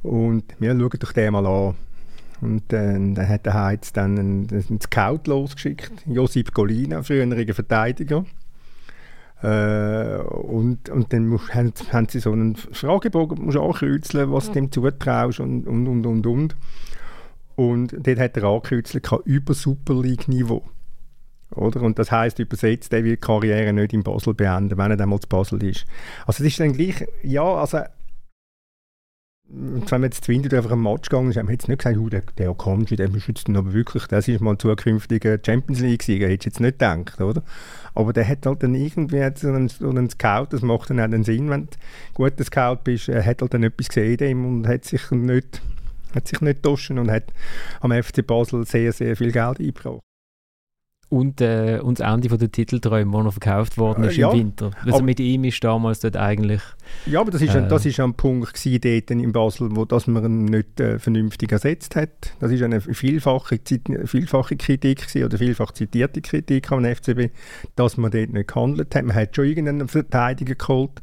und 0.02 0.44
wir 0.58 0.72
schauen 0.72 0.98
doch 0.98 1.12
den 1.12 1.32
mal 1.32 1.46
an. 1.46 1.74
Und 2.40 2.72
äh, 2.72 2.92
dann 2.92 3.28
hat 3.28 3.46
der 3.46 3.54
Heitz 3.54 3.92
dann 3.92 4.18
einen, 4.18 4.48
einen 4.50 4.80
Scout 4.80 5.20
losgeschickt, 5.26 5.92
Josip 6.06 6.52
Golina, 6.52 7.02
früheriger 7.02 7.54
Verteidiger, 7.54 8.24
und, 9.42 10.88
und 10.88 11.12
dann 11.12 11.28
musst, 11.28 11.54
haben, 11.54 11.72
haben 11.92 12.08
sie 12.08 12.20
so 12.20 12.32
einen 12.32 12.56
Fragebogen, 12.56 13.44
musst 13.44 13.58
ankreuzeln, 13.58 14.32
was 14.32 14.46
du 14.46 14.52
dem 14.52 14.72
zutraust 14.72 15.40
und, 15.40 15.66
und, 15.66 15.86
und, 15.86 16.06
und, 16.06 16.26
und. 16.26 16.56
Und 17.54 17.96
dort 17.98 18.18
hat 18.18 18.36
er 18.36 18.44
angekreuzelt, 18.44 19.08
über 19.24 19.54
Super 19.54 19.94
League-Niveau. 19.94 20.62
Oder? 21.54 21.82
Und 21.82 21.98
das 21.98 22.10
heißt 22.10 22.38
übersetzt, 22.38 22.92
der 22.92 23.04
wird 23.04 23.22
die 23.22 23.26
Karriere 23.26 23.72
nicht 23.72 23.92
in 23.92 24.02
Basel 24.02 24.34
beenden, 24.34 24.76
wenn 24.76 24.90
er 24.90 24.96
dann 24.96 25.08
mal 25.08 25.20
zu 25.20 25.28
Basel 25.28 25.62
ist. 25.62 25.86
Also 26.26 26.42
es 26.42 26.50
ist 26.50 26.60
dann 26.60 26.72
gleich, 26.72 27.06
ja, 27.22 27.44
also 27.44 27.80
wenn 29.48 29.84
man 29.88 30.04
jetzt 30.04 30.24
zu 30.24 30.32
Winter 30.32 30.56
einfach 30.56 30.72
ein 30.72 30.82
Match 30.82 31.08
gegangen 31.08 31.30
ist, 31.30 31.36
haben 31.36 31.46
wir 31.46 31.52
jetzt 31.52 31.68
nicht 31.68 31.78
gesagt, 31.78 31.98
oh, 31.98 32.08
der, 32.08 32.22
der 32.36 32.50
Okanji, 32.50 32.96
der 32.96 33.08
beschützt 33.08 33.48
aber 33.48 33.72
wirklich, 33.72 34.06
das 34.06 34.26
ist 34.26 34.40
mal 34.40 34.52
ein 34.52 34.58
zukünftiger 34.58 35.38
Champions 35.44 35.80
League-Sieger, 35.80 36.26
hätte 36.26 36.42
ich 36.42 36.44
jetzt 36.46 36.60
nicht 36.60 36.78
gedacht, 36.80 37.20
oder? 37.20 37.42
Aber 37.94 38.12
der 38.12 38.26
hat 38.26 38.44
halt 38.44 38.62
dann 38.62 38.74
irgendwie 38.74 39.22
so 39.36 39.48
einen, 39.48 39.68
so 39.68 39.88
einen 39.88 40.10
Scout, 40.10 40.48
das 40.50 40.62
macht 40.62 40.90
dann 40.90 41.00
auch 41.00 41.08
den 41.08 41.22
Sinn, 41.22 41.48
wenn 41.48 41.66
du 41.66 41.76
guter 42.14 42.42
Scout 42.44 42.80
bist, 42.82 43.08
er 43.08 43.24
hat 43.24 43.40
halt 43.40 43.54
dann 43.54 43.62
etwas 43.62 43.88
gesehen 43.88 44.18
ihm 44.18 44.44
und 44.44 44.66
hat 44.66 44.84
sich 44.84 45.10
nicht, 45.12 45.62
hat 46.14 46.26
sich 46.26 46.40
nicht 46.40 46.62
getauscht 46.62 46.90
und 46.90 47.10
hat 47.10 47.32
am 47.80 47.92
FC 47.92 48.26
Basel 48.26 48.66
sehr, 48.66 48.92
sehr 48.92 49.16
viel 49.16 49.30
Geld 49.30 49.60
eingebracht. 49.60 50.05
Und, 51.08 51.40
äh, 51.40 51.78
und 51.80 52.00
das 52.00 52.12
Ende 52.12 52.36
der 52.36 52.50
Titelträume, 52.50 53.12
wo 53.12 53.22
noch 53.22 53.32
verkauft 53.32 53.78
worden 53.78 54.04
ist 54.04 54.16
äh, 54.16 54.22
ja, 54.22 54.32
im 54.32 54.38
Winter. 54.38 54.72
Also 54.84 55.04
mit 55.04 55.20
ihm 55.20 55.44
ist 55.44 55.62
damals 55.62 56.00
dort 56.00 56.16
eigentlich... 56.16 56.60
Ja, 57.06 57.20
aber 57.20 57.30
das 57.30 57.42
ist, 57.42 57.54
äh, 57.54 57.58
ein, 57.58 57.68
das 57.68 57.86
ist 57.86 58.00
ein 58.00 58.14
Punkt 58.14 58.52
gewesen, 58.52 58.80
dort 58.80 59.10
in 59.12 59.32
Basel, 59.32 59.68
wo 59.70 59.84
dass 59.84 60.08
man 60.08 60.24
ihn 60.24 60.44
nicht 60.46 60.80
äh, 60.80 60.98
vernünftig 60.98 61.52
ersetzt 61.52 61.94
hat. 61.94 62.34
Das 62.40 62.50
ist 62.50 62.60
eine 62.60 62.80
vielfache, 62.80 63.60
vielfache 64.04 64.56
Kritik 64.56 65.02
gewesen, 65.02 65.24
oder 65.24 65.38
vielfach 65.38 65.70
zitierte 65.72 66.20
Kritik 66.22 66.72
am 66.72 66.84
FCB, 66.84 67.30
dass 67.76 67.96
man 67.96 68.10
dort 68.10 68.32
nicht 68.32 68.48
gehandelt 68.48 68.92
hat. 68.92 69.04
Man 69.04 69.14
hat 69.14 69.36
schon 69.36 69.44
irgendeinen 69.44 69.86
Verteidiger 69.86 70.56
geholt. 70.56 71.02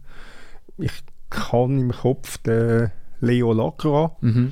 Ich 0.77 0.91
kann 1.29 1.79
im 1.79 1.91
Kopf 1.91 2.39
den 2.39 2.91
Leo 3.21 3.53
Lacroix. 3.53 4.11
Mhm 4.19 4.51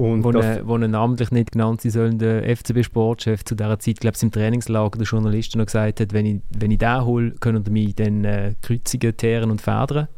und 0.00 0.24
wo, 0.24 0.32
wo 0.32 0.78
ne 0.78 0.88
namentlich 0.88 1.30
nicht 1.30 1.52
genannt 1.52 1.82
sein 1.82 1.92
sollen, 1.92 2.18
der 2.18 2.56
FCB-Sportchef 2.56 3.44
zu 3.44 3.54
dieser 3.54 3.78
Zeit, 3.78 4.00
glaube 4.00 4.16
ich, 4.16 4.22
im 4.22 4.30
Trainingslager 4.30 4.96
der 4.96 5.06
Journalisten 5.06 5.58
noch 5.58 5.66
gesagt 5.66 6.00
hat, 6.00 6.14
wenn 6.14 6.24
ich, 6.24 6.40
wenn 6.58 6.70
ich 6.70 6.78
den 6.78 7.04
hole, 7.04 7.32
können 7.32 7.66
wir 7.66 7.72
mich 7.72 7.96
dann 7.96 8.24
äh, 8.24 8.54
kreuzigen, 8.62 9.14
teeren 9.14 9.50
und 9.50 9.60
federn. 9.60 10.08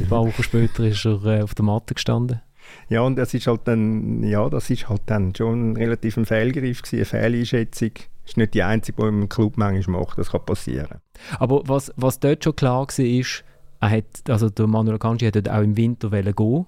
Ein 0.00 0.08
paar 0.08 0.26
Wochen 0.26 0.42
später 0.42 0.84
ist 0.84 1.04
er 1.04 1.22
äh, 1.26 1.42
auf 1.42 1.54
der 1.54 1.66
Matte 1.66 1.92
gestanden. 1.92 2.40
Ja, 2.88 3.02
und 3.02 3.16
das 3.16 3.34
ist 3.34 3.46
halt 3.46 3.60
dann, 3.64 4.22
ja, 4.22 4.48
das 4.48 4.70
ist 4.70 4.88
halt 4.88 5.02
dann 5.04 5.34
schon 5.34 5.76
relativ 5.76 6.16
ein 6.16 6.24
Fehlgriff 6.24 6.80
gewesen, 6.80 6.96
eine 6.96 7.04
Fehleinschätzung. 7.04 7.90
Das 7.94 8.32
ist 8.32 8.36
nicht 8.38 8.54
die 8.54 8.62
einzige, 8.62 9.02
die 9.02 9.08
im 9.08 9.28
Club 9.28 9.58
manchmal 9.58 10.00
macht, 10.00 10.16
das 10.16 10.30
kann 10.30 10.46
passieren. 10.46 10.98
Aber 11.38 11.62
was, 11.66 11.92
was 11.96 12.20
dort 12.20 12.42
schon 12.42 12.56
klar 12.56 12.86
war, 12.86 13.04
ist, 13.04 13.44
er 13.80 13.90
hat, 13.90 14.30
also 14.30 14.48
der 14.48 14.66
Manuel 14.66 14.98
Kanji 14.98 15.26
hat 15.26 15.36
dort 15.36 15.50
auch 15.50 15.62
im 15.62 15.76
Winter 15.76 16.08
gehen 16.10 16.66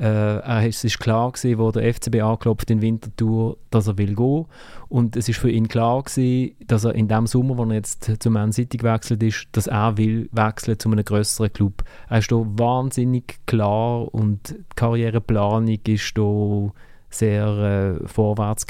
äh, 0.00 0.68
es 0.68 0.82
ist 0.82 0.98
klar 0.98 1.30
gewesen, 1.30 1.58
wo 1.58 1.70
der 1.70 1.92
FCB 1.92 2.22
anklopft 2.22 2.70
in 2.70 2.80
Winterthur, 2.80 3.58
dass 3.70 3.86
er 3.86 3.98
will 3.98 4.14
gehen. 4.14 4.46
Und 4.88 5.16
es 5.16 5.28
ist 5.28 5.38
für 5.38 5.50
ihn 5.50 5.68
klar 5.68 6.02
gewesen, 6.02 6.56
dass 6.66 6.84
er 6.84 6.94
in 6.94 7.08
dem 7.08 7.26
Sommer, 7.26 7.58
wo 7.58 7.64
er 7.64 7.74
jetzt 7.74 8.10
zu 8.20 8.30
Man 8.30 8.52
City 8.52 8.78
gewechselt 8.78 9.22
ist, 9.22 9.48
dass 9.52 9.66
er 9.66 9.98
will 9.98 10.28
wechseln 10.32 10.78
zu 10.78 10.90
einem 10.90 11.04
größeren 11.04 11.52
Club. 11.52 11.84
Er 12.08 12.18
ist 12.18 12.32
da 12.32 12.36
wahnsinnig 12.36 13.40
klar 13.46 14.12
und 14.14 14.50
die 14.50 14.64
Karriereplanung 14.74 15.78
ist 15.86 16.16
da 16.16 16.72
sehr 17.10 17.98
äh, 18.00 18.08
vorwärts. 18.08 18.66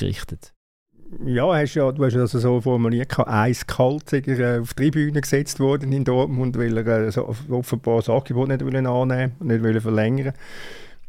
Ja, 1.24 1.52
hast 1.52 1.74
ja, 1.74 1.90
du 1.90 2.04
hast 2.04 2.14
das 2.14 2.32
so 2.32 2.60
formuliert, 2.60 3.18
eiskalt 3.18 4.12
äh, 4.12 4.60
auf 4.60 4.74
die 4.74 4.90
Tribüne 4.90 5.20
gesetzt 5.20 5.58
worden 5.60 5.92
in 5.92 6.04
Dortmund, 6.04 6.56
weil 6.56 6.76
er 6.76 7.08
äh, 7.08 7.20
offenbar 7.50 7.96
das 7.96 8.08
Angebot 8.08 8.48
nicht 8.48 8.62
annehmen 8.62 9.32
und 9.40 9.46
nicht 9.46 9.82
verlängern 9.82 10.26
wollte. 10.26 10.38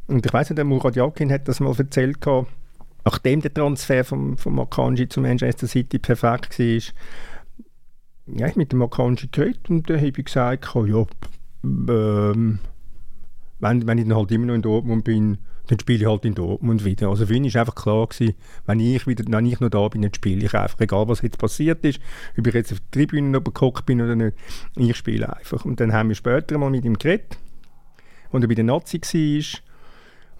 Und 0.07 0.25
ich 0.25 0.33
weiß 0.33 0.49
nicht, 0.49 0.57
der 0.57 0.65
Murat 0.65 0.95
Yakin 0.95 1.31
hat 1.31 1.47
das 1.47 1.59
mal 1.59 1.73
erzählt, 1.77 2.17
nachdem 3.05 3.41
der 3.41 3.53
Transfer 3.53 4.03
von, 4.03 4.37
von 4.37 4.55
Makanji 4.55 5.07
zu 5.07 5.21
Manchester 5.21 5.67
City 5.67 5.99
perfekt 5.99 6.59
war, 6.59 6.81
ja, 8.27 8.47
ich 8.47 8.55
mit 8.55 8.71
dem 8.71 8.79
Makanji 8.79 9.27
geredet 9.31 9.69
und 9.69 9.89
dann 9.89 9.97
habe 9.97 10.07
ich 10.07 10.25
gesagt, 10.25 10.67
ja, 10.75 11.05
ähm, 11.63 12.59
wenn, 13.59 13.87
wenn 13.87 13.97
ich 13.97 14.07
dann 14.07 14.17
halt 14.17 14.31
immer 14.31 14.47
noch 14.47 14.55
in 14.55 14.61
Dortmund 14.61 15.03
bin, 15.03 15.37
dann 15.67 15.79
spiele 15.79 15.99
ich 15.99 16.05
halt 16.05 16.25
in 16.25 16.35
Dortmund 16.35 16.83
wieder. 16.83 17.09
Also 17.09 17.25
für 17.25 17.33
ihn 17.33 17.45
war 17.45 17.61
einfach 17.61 17.75
klar, 17.75 18.07
gewesen, 18.07 18.33
wenn 18.65 18.79
ich, 18.79 19.07
wieder, 19.07 19.23
wenn 19.27 19.45
ich 19.45 19.59
noch 19.59 19.69
da 19.69 19.87
bin, 19.87 20.01
dann 20.01 20.13
spiele 20.13 20.45
ich 20.45 20.53
einfach. 20.53 20.79
Egal, 20.79 21.07
was 21.07 21.21
jetzt 21.21 21.37
passiert 21.37 21.85
ist, 21.85 21.99
ob 22.37 22.47
ich 22.47 22.53
jetzt 22.53 22.73
auf 22.73 22.79
der 22.79 22.91
Tribüne 22.91 23.41
geguckt 23.41 23.85
bin 23.85 24.01
oder 24.01 24.15
nicht, 24.15 24.35
ich 24.75 24.95
spiele 24.97 25.33
einfach. 25.35 25.63
Und 25.63 25.79
dann 25.79 25.93
haben 25.93 26.09
wir 26.09 26.15
später 26.15 26.57
mal 26.57 26.69
mit 26.69 26.83
ihm 26.83 26.97
geredet, 26.97 27.37
als 28.31 28.43
er 28.43 28.47
bei 28.47 28.55
den 28.55 28.65
Nazi 28.65 28.99
war 28.99 29.61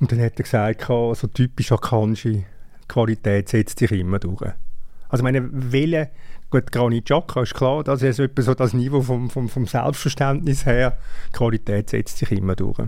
Und 0.02 0.12
dann 0.12 0.20
hat 0.20 0.34
er 0.38 0.44
gesagt, 0.44 0.86
so 0.88 1.28
typisch 1.32 1.72
Akanji, 1.72 2.44
Qualität 2.88 3.48
setzt 3.48 3.80
sich 3.80 3.92
immer 3.92 4.18
durch. 4.18 4.52
Also 5.08 5.24
meine 5.24 5.48
Wille, 5.52 6.10
gut, 6.50 6.72
Granit 6.72 7.06
Xhaka 7.06 7.44
ist 7.44 7.54
klar, 7.54 7.84
das 7.84 8.02
ist 8.02 8.20
etwa 8.20 8.42
so 8.42 8.56
das 8.56 8.74
Niveau 8.74 9.02
vom, 9.02 9.30
vom, 9.30 9.48
vom 9.48 9.68
Selbstverständnis 9.68 10.66
her, 10.66 10.98
Qualität 11.32 11.92
setzt 11.92 12.18
sich 12.18 12.32
immer 12.32 12.56
durch. 12.56 12.80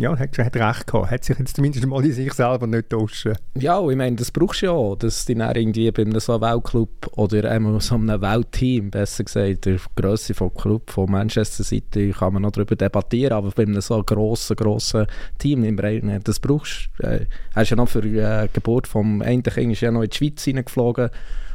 Ja, 0.00 0.18
hat, 0.18 0.38
hat 0.38 0.56
recht 0.56 0.86
gehabt. 0.86 1.10
Hat 1.10 1.24
sich 1.24 1.38
jetzt 1.38 1.56
zumindest 1.56 1.86
mal 1.86 2.02
in 2.02 2.12
sich 2.12 2.32
selber 2.32 2.66
nicht 2.66 2.88
tauschen. 2.88 3.36
Ja, 3.58 3.86
ich 3.86 3.96
meine, 3.96 4.16
das 4.16 4.30
brauchst 4.30 4.62
du 4.62 4.66
ja 4.66 4.72
auch, 4.72 4.96
dass 4.96 5.26
du 5.26 5.34
dann 5.34 5.54
irgendwie 5.54 5.90
bei 5.90 6.02
einem 6.02 6.18
so 6.20 6.32
einem 6.32 6.42
Weltclub 6.42 7.10
oder 7.18 7.50
einmal 7.50 7.78
so 7.82 7.96
einem 7.96 8.20
Weltteam, 8.20 8.90
besser 8.90 9.24
gesagt, 9.24 9.66
der 9.66 9.76
Größe 9.96 10.32
vom 10.32 10.54
Club 10.54 10.90
von 10.90 11.10
Manchester 11.10 11.64
City, 11.64 12.14
kann 12.18 12.32
man 12.32 12.42
noch 12.42 12.52
darüber 12.52 12.76
debattieren, 12.76 13.34
aber 13.34 13.50
bei 13.50 13.64
einem 13.64 13.80
so 13.82 14.02
grossen, 14.02 14.56
grossen 14.56 15.06
Team 15.38 15.64
im 15.64 15.76
Breiten, 15.76 16.18
das 16.24 16.40
brauchst 16.40 16.88
du. 16.98 17.06
Äh, 17.06 17.26
ist 17.60 17.70
ja 17.70 17.76
noch 17.76 17.88
für 17.88 18.00
die 18.00 18.16
äh, 18.16 18.48
Geburt 18.50 18.86
vom 18.86 19.20
einen 19.20 19.42
Kind 19.42 19.72
ist 19.72 19.82
ja 19.82 19.90
noch 19.90 20.02
in 20.02 20.08
die 20.08 20.16
Schweiz 20.16 20.42
hineingeflogen 20.44 21.10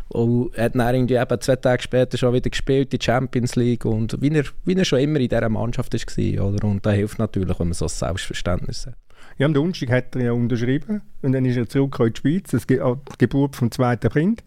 und 0.09 0.55
hat 0.57 0.75
dann 0.75 0.95
irgendwie 0.95 1.15
eben 1.15 1.41
zwei 1.41 1.55
Tage 1.55 1.82
später 1.82 2.17
schon 2.17 2.34
wieder 2.34 2.49
gespielt 2.49 2.93
in 2.93 2.99
der 2.99 3.03
Champions 3.03 3.55
League 3.55 3.86
und 3.86 4.21
wie 4.21 4.30
er, 4.30 4.45
wie 4.63 4.75
er 4.75 4.86
schon 4.86 4.99
immer 4.99 5.19
in 5.19 5.30
dieser 5.30 5.49
Mannschaft 5.49 5.93
war. 5.93 6.45
Und 6.45 6.86
das 6.86 6.93
hilft 6.93 7.19
natürlich, 7.19 7.59
wenn 7.59 7.67
man 7.67 7.73
so 7.73 7.86
ein 7.86 7.89
Selbstverständnis 7.89 8.86
hat. 8.86 8.95
Ja, 9.38 9.47
am 9.47 9.53
Donnerstag 9.53 9.89
hat 9.89 10.15
er 10.15 10.23
ja 10.23 10.32
unterschrieben 10.32 11.01
und 11.21 11.32
dann 11.32 11.43
ist 11.45 11.57
er 11.57 11.67
zurück 11.67 11.99
in 11.99 12.13
die 12.13 12.19
Schweiz, 12.21 12.51
das 12.51 12.67
die 12.67 12.80
Geburt 13.17 13.55
vom 13.55 13.71
zweiten 13.71 14.09
Kind. 14.09 14.43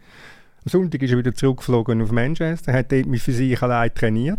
Am 0.64 0.70
Sonntag 0.70 1.02
ist 1.02 1.10
er 1.10 1.18
wieder 1.18 1.34
zurückgeflogen 1.34 2.00
auf 2.00 2.12
Manchester, 2.12 2.72
hat 2.72 2.92
dort 2.92 3.06
für 3.18 3.32
sich 3.32 3.60
allein 3.60 3.92
trainiert. 3.94 4.38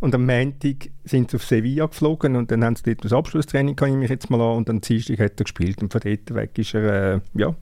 Und 0.00 0.14
am 0.14 0.26
Montag 0.26 0.90
sind 1.04 1.30
sie 1.30 1.36
auf 1.36 1.44
Sevilla 1.44 1.86
geflogen 1.86 2.36
und 2.36 2.52
dann 2.52 2.64
haben 2.64 2.76
sie 2.76 2.84
dort 2.84 3.04
das 3.04 3.12
Abschlusstraining, 3.12 3.74
kann 3.74 3.90
ich 3.90 3.96
mich 3.96 4.10
jetzt 4.10 4.30
mal 4.30 4.40
an, 4.40 4.58
und 4.58 4.70
am 4.70 4.80
Dienstag 4.80 5.18
hat 5.18 5.40
er 5.40 5.44
gespielt 5.44 5.82
und 5.82 5.90
von 5.90 6.00
dort 6.00 6.34
weg 6.34 6.56
ist 6.56 6.74
er, 6.74 7.14
äh, 7.14 7.20
ja, 7.34 7.54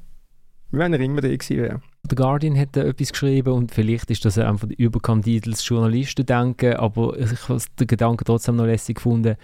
wenn 0.70 0.92
er 0.92 1.00
immer 1.00 1.22
da 1.22 1.28
gewesen 1.28 1.56
wäre. 1.56 1.80
Der 2.08 2.16
Guardian 2.16 2.56
hat 2.56 2.68
da 2.72 2.82
etwas 2.82 3.10
geschrieben 3.10 3.52
und 3.52 3.72
vielleicht 3.72 4.10
ist 4.10 4.24
das 4.24 4.38
einfach 4.38 4.68
überkandidels 4.68 5.66
Journalistendenken, 5.66 6.74
aber 6.74 7.18
ich 7.18 7.48
habe 7.48 7.60
den 7.80 7.86
Gedanken 7.86 8.24
trotzdem 8.24 8.56
noch 8.56 8.66
lässig 8.66 8.96
gefunden, 8.96 9.36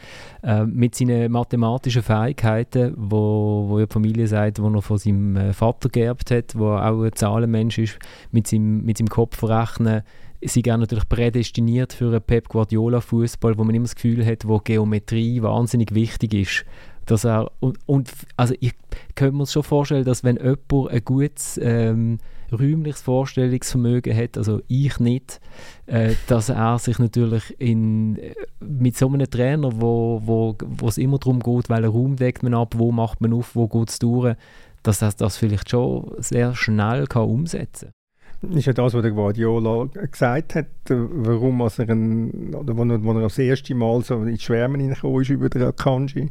äh, 0.44 0.64
mit 0.64 0.94
seinen 0.94 1.32
mathematischen 1.32 2.02
Fähigkeiten, 2.02 2.94
wo, 2.96 3.66
wo 3.68 3.78
die 3.78 3.86
Familie 3.92 4.28
sagt, 4.28 4.62
wo 4.62 4.68
er 4.68 4.82
von 4.82 4.98
seinem 4.98 5.36
äh, 5.36 5.52
Vater 5.52 5.88
geerbt 5.88 6.30
hat, 6.30 6.56
wo 6.56 6.68
auch 6.68 7.02
ein 7.02 7.12
Zahlenmensch 7.12 7.78
ist, 7.78 7.98
mit 8.30 8.46
seinem, 8.46 8.84
mit 8.84 8.98
seinem 8.98 9.08
Kopf 9.08 9.42
rechnen, 9.42 10.02
sie 10.40 10.62
gerne 10.62 10.82
natürlich 10.82 11.08
prädestiniert 11.08 11.92
für 11.92 12.08
einen 12.08 12.22
Pep 12.22 12.48
Guardiola 12.48 13.00
Fußball, 13.00 13.58
wo 13.58 13.64
man 13.64 13.74
immer 13.74 13.84
das 13.84 13.94
Gefühl 13.94 14.24
hat, 14.24 14.46
wo 14.46 14.58
Geometrie 14.58 15.42
wahnsinnig 15.42 15.94
wichtig 15.94 16.34
ist. 16.34 16.64
Dass 17.06 17.24
er 17.24 17.50
und, 17.60 17.78
und 17.86 18.10
also 18.36 18.54
ich 18.60 18.74
könnte 19.14 19.36
mir 19.36 19.46
schon 19.46 19.64
vorstellen, 19.64 20.04
dass 20.04 20.22
wenn 20.22 20.36
jemand 20.36 20.90
ein 20.90 21.04
gutes 21.04 21.58
ähm, 21.62 22.18
räumliches 22.52 23.02
Vorstellungsvermögen 23.02 24.16
hat, 24.16 24.36
also 24.36 24.60
ich 24.68 24.98
nicht, 24.98 25.40
äh, 25.86 26.14
dass 26.28 26.48
er 26.48 26.78
sich 26.78 26.98
natürlich 26.98 27.58
in, 27.58 28.18
mit 28.60 28.96
so 28.96 29.08
einem 29.08 29.28
Trainer, 29.28 29.70
wo, 29.80 30.20
wo, 30.24 30.56
wo 30.60 30.88
es 30.88 30.98
immer 30.98 31.18
darum 31.18 31.40
geht, 31.40 31.68
welchen 31.68 31.84
Raum 31.84 32.16
deckt 32.16 32.42
man 32.42 32.54
ab, 32.54 32.74
wo 32.76 32.92
macht 32.92 33.20
man 33.20 33.32
auf, 33.32 33.54
wo 33.56 33.68
geht 33.68 33.90
es 33.90 33.98
durch, 33.98 34.36
dass 34.82 35.02
er 35.02 35.12
das 35.12 35.36
vielleicht 35.36 35.70
schon 35.70 36.12
sehr 36.18 36.54
schnell 36.54 37.06
kann 37.06 37.28
umsetzen 37.28 37.90
kann 37.90 38.01
ist 38.50 38.66
ja 38.66 38.72
das, 38.72 38.94
was 38.94 39.02
der 39.02 39.12
Guardiola 39.12 39.88
gesagt 40.10 40.56
hat, 40.56 40.66
warum 40.88 41.60
er, 41.60 41.88
ein, 41.88 42.54
oder 42.54 42.76
wo 42.76 42.84
er, 42.84 43.02
wo 43.02 43.12
er 43.12 43.22
das 43.22 43.38
erste 43.38 43.74
Mal 43.74 44.02
so 44.02 44.22
ins 44.24 44.42
Schwärmen 44.42 44.80
hineingekommen 44.80 45.22
ist 45.22 45.30
über 45.30 45.48
den 45.48 45.62
Akanji. 45.62 46.30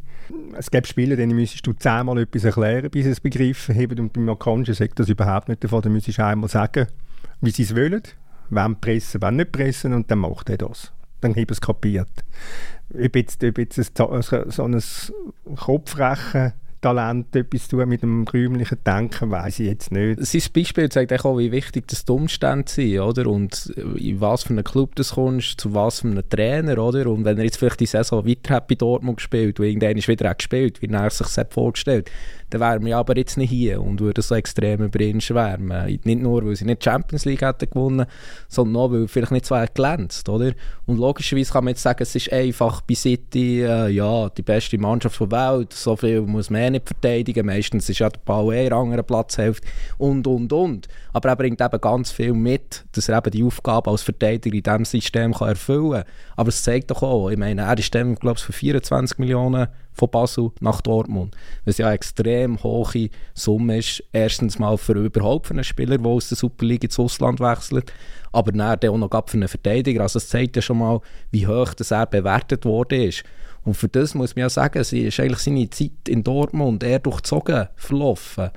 Es 0.57 0.69
gibt 0.69 0.87
Spiele, 0.87 1.15
denen 1.15 1.35
müsstest 1.35 1.65
du 1.65 1.73
zehnmal 1.73 2.19
etwas 2.19 2.43
erklären, 2.43 2.89
bis 2.89 3.05
sie 3.05 3.11
es 3.11 3.19
begriffen 3.21 3.75
haben. 3.75 3.99
Und 3.99 4.13
beim 4.13 4.27
Akanji 4.29 4.73
sagt 4.73 4.99
das 4.99 5.09
überhaupt 5.09 5.47
nicht 5.47 5.63
davon. 5.63 5.81
Dann 5.81 5.93
müsstest 5.93 6.17
du 6.17 6.25
einmal 6.25 6.49
sagen, 6.49 6.87
wie 7.39 7.51
sie 7.51 7.63
es 7.63 7.75
wollen, 7.75 8.03
wann 8.49 8.79
pressen, 8.79 9.21
wann 9.21 9.37
nicht 9.37 9.51
pressen 9.51 9.93
und 9.93 10.11
dann 10.11 10.19
macht 10.19 10.49
er 10.49 10.57
das. 10.57 10.91
Dann 11.21 11.31
habe 11.31 11.41
ich 11.41 11.51
es 11.51 11.61
kapiert. 11.61 12.09
Ob 12.93 13.15
jetzt, 13.15 13.43
ob 13.43 13.57
jetzt 13.57 13.79
ein, 13.79 14.21
so 14.49 14.63
ein 14.65 14.81
Kopfrechen 15.55 16.53
Talent 16.81 17.35
etwas 17.35 17.67
zu 17.67 17.77
tun 17.77 17.89
mit 17.89 18.01
dem 18.01 18.23
räumlichen 18.27 18.77
Denken, 18.85 19.31
weiß 19.31 19.59
ich 19.59 19.67
jetzt 19.67 19.91
nicht. 19.91 20.25
Sein 20.25 20.41
Beispiel 20.53 20.89
zeigt 20.89 21.13
auch, 21.23 21.37
wie 21.37 21.51
wichtig 21.51 21.87
das 21.87 22.05
die 22.05 22.11
Umstände 22.11 22.69
sind, 22.69 22.99
oder? 22.99 23.27
Und 23.27 23.67
in 23.95 24.19
was 24.19 24.43
für 24.43 24.49
einen 24.49 24.63
Club 24.63 24.95
du 24.95 25.03
kommst, 25.03 25.61
zu 25.61 25.73
was 25.73 26.01
für 26.01 26.07
einem 26.07 26.27
Trainer, 26.27 26.77
oder? 26.79 27.07
Und 27.07 27.23
wenn 27.23 27.37
er 27.37 27.43
jetzt 27.43 27.57
vielleicht 27.57 27.79
die 27.79 27.85
Saison 27.85 28.25
weiter 28.25 28.55
hat 28.55 28.67
bei 28.67 28.75
Dortmund 28.75 29.17
gespielt 29.17 29.59
und 29.59 29.65
irgendwann 29.65 29.97
ist 29.97 30.07
wieder 30.07 30.33
gespielt, 30.33 30.81
wie 30.81 30.87
er 30.87 31.09
sich 31.09 31.27
das 31.27 31.47
vorgestellt 31.51 32.09
dann 32.51 32.61
wären 32.61 32.85
wir 32.85 32.97
aber 32.97 33.17
jetzt 33.17 33.37
nicht 33.37 33.49
hier 33.49 33.81
und 33.81 33.99
würden 34.01 34.21
so 34.21 34.35
extrem 34.35 34.83
über 34.83 34.99
ihn 34.99 35.21
schwärmen. 35.21 35.99
Nicht 36.03 36.21
nur, 36.21 36.45
weil 36.45 36.55
sie 36.55 36.65
nicht 36.65 36.85
die 36.85 36.89
Champions 36.89 37.25
League 37.25 37.41
hätten 37.41 37.69
gewonnen, 37.69 38.05
sondern 38.49 38.81
auch, 38.81 38.91
weil 38.91 39.07
vielleicht 39.07 39.31
nicht 39.31 39.45
so 39.45 39.55
glänzt, 39.73 40.27
oder? 40.27 40.51
Und 40.85 40.97
logischerweise 40.97 41.51
kann 41.53 41.63
man 41.63 41.71
jetzt 41.71 41.81
sagen, 41.81 42.03
es 42.03 42.13
ist 42.13 42.31
einfach 42.31 42.81
bei 42.81 42.93
City, 42.93 43.61
äh, 43.61 43.87
ja, 43.89 44.29
die 44.29 44.41
beste 44.41 44.77
Mannschaft 44.77 45.19
der 45.19 45.31
Welt, 45.31 45.73
so 45.73 45.95
viel 45.95 46.21
muss 46.21 46.49
man 46.49 46.61
eh 46.61 46.69
nicht 46.71 46.87
verteidigen, 46.87 47.45
meistens 47.45 47.89
ist 47.89 47.99
ja 47.99 48.09
der 48.09 48.19
Ball 48.19 48.53
eh 48.53 48.67
in 48.67 48.73
einer 48.73 49.03
Platzhälfte 49.03 49.67
und, 49.97 50.27
und, 50.27 50.51
und. 50.51 50.87
Aber 51.13 51.29
er 51.29 51.35
bringt 51.37 51.61
eben 51.61 51.81
ganz 51.81 52.11
viel 52.11 52.33
mit, 52.33 52.83
dass 52.91 53.07
er 53.07 53.17
eben 53.17 53.31
die 53.31 53.43
Aufgabe 53.43 53.89
als 53.89 54.01
Verteidiger 54.01 54.55
in 54.55 54.63
diesem 54.63 54.85
System 54.85 55.33
kann 55.33 55.49
erfüllen 55.49 55.91
kann. 55.91 56.03
Aber 56.35 56.49
es 56.49 56.63
zeigt 56.63 56.91
doch 56.91 57.01
auch, 57.01 57.29
ich 57.29 57.37
meine, 57.37 57.61
er 57.61 57.77
ist 57.77 57.95
dann, 57.95 58.15
glaube 58.15 58.37
ich, 58.37 58.43
für 58.43 58.53
24 58.53 59.17
Millionen 59.19 59.67
von 59.93 60.09
Basel 60.09 60.51
nach 60.59 60.81
Dortmund. 60.81 61.35
Was 61.65 61.77
ja 61.77 61.87
eine 61.87 61.95
extrem 61.95 62.61
hohe 62.63 63.09
Summe 63.33 63.77
ist. 63.77 64.03
Erstens 64.11 64.59
mal 64.59 64.77
für 64.77 64.93
überhaupt 64.93 65.47
für 65.47 65.53
einen 65.53 65.63
Spieler, 65.63 65.97
der 65.97 66.07
aus 66.07 66.29
der 66.29 66.37
Superliga 66.37 66.85
ins 66.85 66.99
Ausland 66.99 67.39
wechselt, 67.39 67.91
aber 68.31 68.51
dann 68.51 68.79
auch 68.89 68.97
noch 68.97 69.27
für 69.27 69.37
einen 69.37 69.47
Verteidiger. 69.47 70.01
Also 70.01 70.17
es 70.17 70.29
zeigt 70.29 70.55
ja 70.55 70.61
schon 70.61 70.79
mal, 70.79 71.01
wie 71.31 71.47
hoch 71.47 71.73
das 71.73 71.91
er 71.91 72.05
bewertet 72.05 72.65
worden 72.65 73.01
ist. 73.01 73.23
Und 73.63 73.75
für 73.75 73.87
das 73.87 74.15
muss 74.15 74.35
man 74.35 74.41
ja 74.41 74.49
sagen, 74.49 74.79
es 74.79 74.91
ist 74.91 75.19
eigentlich 75.19 75.39
seine 75.39 75.69
Zeit 75.69 76.07
in 76.07 76.23
Dortmund 76.23 76.83
eher 76.83 76.99
durchzogen 76.99 77.67
verlaufen. 77.75 78.49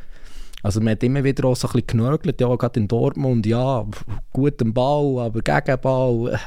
Also 0.64 0.80
man 0.80 0.92
hat 0.92 1.02
immer 1.02 1.22
wieder 1.22 1.44
auch 1.44 1.56
so 1.56 1.68
ein 1.68 1.72
bisschen 1.72 1.88
genörgelt, 1.88 2.40
ja, 2.40 2.48
gerade 2.56 2.80
in 2.80 2.88
Dortmund, 2.88 3.44
ja, 3.44 3.84
guter 4.32 4.64
Ball, 4.64 5.26
aber 5.26 5.42
Gegenball, 5.42 6.40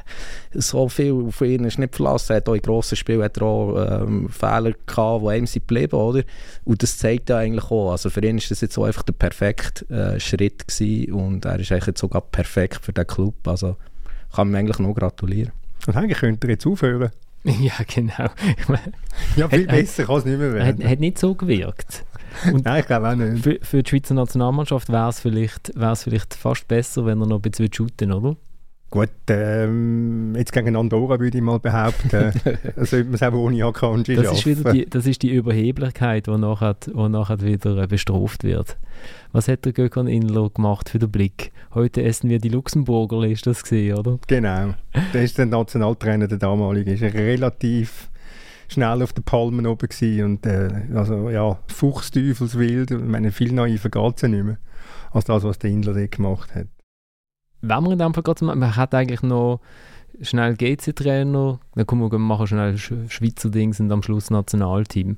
so 0.55 0.89
viel 0.89 1.13
auf 1.28 1.39
ihn 1.41 1.65
ist 1.65 1.78
nicht 1.78 1.95
verlassen. 1.95 2.34
Er 2.34 2.38
hat 2.38 2.49
auch 2.49 2.55
in 2.55 2.63
grossen 2.63 2.95
Spielen 2.95 3.22
hat 3.22 3.38
er 3.38 3.43
auch 3.43 4.01
ähm, 4.01 4.28
Fehler 4.30 4.74
gehabt, 4.88 5.24
die 5.24 5.30
einem 5.30 5.45
sind 5.45 5.68
geblieben, 5.68 5.95
oder? 5.97 6.24
Und 6.65 6.82
das 6.82 6.97
zeigt 6.97 7.30
ja 7.30 7.38
eigentlich 7.38 7.65
auch, 7.65 7.91
also 7.91 8.09
für 8.09 8.26
ihn 8.26 8.39
ist 8.39 8.49
das 8.49 8.61
jetzt 8.61 8.74
so 8.74 8.86
einfach 8.86 9.03
der 9.03 9.13
perfekte 9.13 9.88
äh, 9.93 10.20
Schritt 10.20 10.68
gewesen 10.68 11.13
und 11.13 11.45
er 11.45 11.59
ist 11.59 11.72
eigentlich 11.72 11.86
jetzt 11.86 11.99
sogar 11.99 12.22
perfekt 12.22 12.84
für 12.84 12.93
den 12.93 13.05
Club, 13.05 13.47
also 13.47 13.76
kann 14.34 14.49
man 14.49 14.61
eigentlich 14.61 14.80
nur 14.80 14.95
gratulieren. 14.95 15.51
Und 15.86 15.95
eigentlich 15.95 16.18
könnte 16.18 16.47
er 16.47 16.51
jetzt 16.53 16.65
aufhören. 16.65 17.11
Ja, 17.43 17.76
genau. 17.88 18.30
ja, 19.38 19.47
viel 19.47 19.68
besser 19.68 20.03
kann 20.03 20.18
es 20.18 20.26
nicht 20.26 20.38
mehr 20.38 20.53
werden. 20.53 20.84
Hat, 20.84 20.91
hat 20.91 20.99
nicht 20.99 21.18
so 21.18 21.34
gewirkt. 21.34 22.03
Und 22.52 22.66
Nein, 22.66 22.82
ich 22.82 22.86
glaube 22.88 23.10
auch 23.10 23.16
nicht. 23.16 23.44
Für, 23.44 23.58
für 23.62 23.84
die 23.84 23.90
Schweizer 23.90 24.14
Nationalmannschaft 24.14 24.90
wäre 24.90 25.10
es 25.10 25.20
vielleicht, 25.20 25.72
vielleicht 25.76 26.34
fast 26.34 26.68
besser, 26.68 27.06
wenn 27.06 27.20
er 27.22 27.28
noch 27.28 27.38
ein 27.38 27.42
bisschen 27.42 27.72
shooten 27.72 28.12
oder? 28.12 28.36
Gut, 28.90 29.10
ähm, 29.30 30.34
jetzt 30.38 30.54
gegen 30.54 30.78
Andorra 30.78 31.20
würde 31.20 31.38
ich 31.38 31.44
mal 31.44 31.60
behaupten, 31.60 32.32
sollte 32.78 33.04
man 33.04 33.16
es 33.16 33.24
auch 33.24 33.34
ohne 33.34 33.66
Akanji 33.66 34.16
das 34.16 34.32
ist 34.32 34.46
wieder 34.46 34.72
die, 34.72 34.86
Das 34.86 35.06
ist 35.06 35.22
die 35.24 35.30
Überheblichkeit, 35.30 36.28
die 36.28 36.38
nachher, 36.38 36.76
die 36.86 37.10
nachher 37.10 37.42
wieder 37.42 37.78
äh, 37.80 37.88
bestraft 37.88 38.46
wird. 38.46 38.78
Was 39.34 39.50
hat 39.50 39.66
der 39.66 39.74
Gökhan 39.74 40.08
Inler 40.08 40.50
gemacht 40.50 40.88
für 40.88 41.00
den 41.00 41.12
Blick? 41.12 41.52
Heute 41.74 42.02
essen 42.02 42.30
wir 42.30 42.40
die 42.40 42.48
Luxemburger, 42.48 43.28
ist 43.28 43.46
das 43.46 43.62
gesehen, 43.62 43.98
oder? 43.98 44.20
Genau, 44.26 44.74
der 45.14 45.22
ist 45.22 45.38
der 45.38 45.48
Nationaltrainer, 45.48 46.30
der 46.30 46.38
damalige. 46.38 46.94
Ist 46.94 47.04
relativ 47.04 48.10
schnell 48.68 49.01
auf 49.01 49.13
den 49.13 49.24
Palmen 49.24 49.65
oben 49.68 49.88
gewesen 49.88 50.26
und 50.26 50.45
äh, 50.45 50.70
also 50.95 51.30
ja, 51.30 51.59
Fuchsteufelswild, 51.68 52.91
ich 52.91 52.99
meine, 52.99 53.32
viel 53.32 53.53
naiver 53.53 53.89
geht 53.89 54.15
es 54.15 54.22
ja 54.22 54.28
nicht 54.28 54.43
mehr, 54.43 54.57
als 55.11 55.26
das, 55.26 55.43
was 55.43 55.59
der 55.59 55.70
Indler 55.70 55.93
dort 55.93 56.11
gemacht 56.11 56.53
hat. 56.55 56.68
Wenn 57.61 57.84
man 57.84 57.93
in 57.93 57.99
dem 57.99 58.13
Fall 58.13 58.24
gerade 58.24 58.45
man 58.45 58.76
hat 58.76 58.93
eigentlich 58.93 59.24
noch 59.24 59.61
schnell 60.22 60.55
GC-Trainer, 60.55 61.59
dann 61.76 61.88
kommen 61.88 62.11
wir 62.11 62.20
machen 62.20 62.47
schnell 62.47 62.78
Schweizer 62.78 63.49
Dings 63.49 63.80
und 63.80 63.91
am 63.91 64.03
Schluss 64.03 64.30
Nationalteam. 64.30 65.18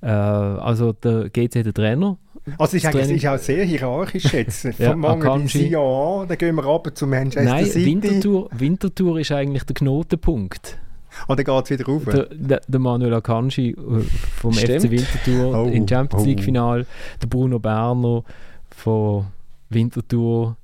Äh, 0.00 0.08
also 0.08 0.92
der 0.92 1.30
GC 1.30 1.56
hat 1.56 1.66
den 1.66 1.74
Trainer, 1.74 2.18
also 2.58 2.76
es 2.76 2.84
ist, 2.84 2.86
eigentlich, 2.86 3.24
ist 3.24 3.26
auch 3.26 3.38
sehr 3.38 3.64
hierarchisch 3.64 4.32
jetzt. 4.32 4.64
ja, 4.78 4.90
Vom 4.90 5.00
Mangel 5.00 5.48
Sion, 5.48 6.28
dann 6.28 6.36
gehen 6.36 6.54
wir 6.56 6.64
runter 6.64 6.94
zu 6.94 7.06
Manchester 7.06 7.42
Nein, 7.42 7.64
City. 7.64 7.86
Winterthur, 7.86 8.50
Winterthur 8.52 9.18
ist 9.18 9.32
eigentlich 9.32 9.64
der 9.64 9.74
Knotenpunkt. 9.74 10.78
Und 11.26 11.38
dann 11.38 11.44
geht 11.44 11.64
es 11.64 11.70
wieder 11.70 11.86
rauf. 11.86 12.04
Der, 12.04 12.26
der, 12.26 12.60
der 12.66 12.80
Manuel 12.80 13.14
Akanji 13.14 13.70
äh, 13.70 14.00
vom 14.36 14.52
Stimmt. 14.52 14.82
FC 14.82 14.90
Winterthur 14.90 15.64
oh, 15.64 15.68
im 15.68 15.86
Champions 15.86 16.26
League-Final, 16.26 16.82
oh. 16.82 17.18
der 17.22 17.26
Bruno 17.26 17.58
Berner 17.58 18.24
von 18.70 19.26
Winterthur 19.70 20.56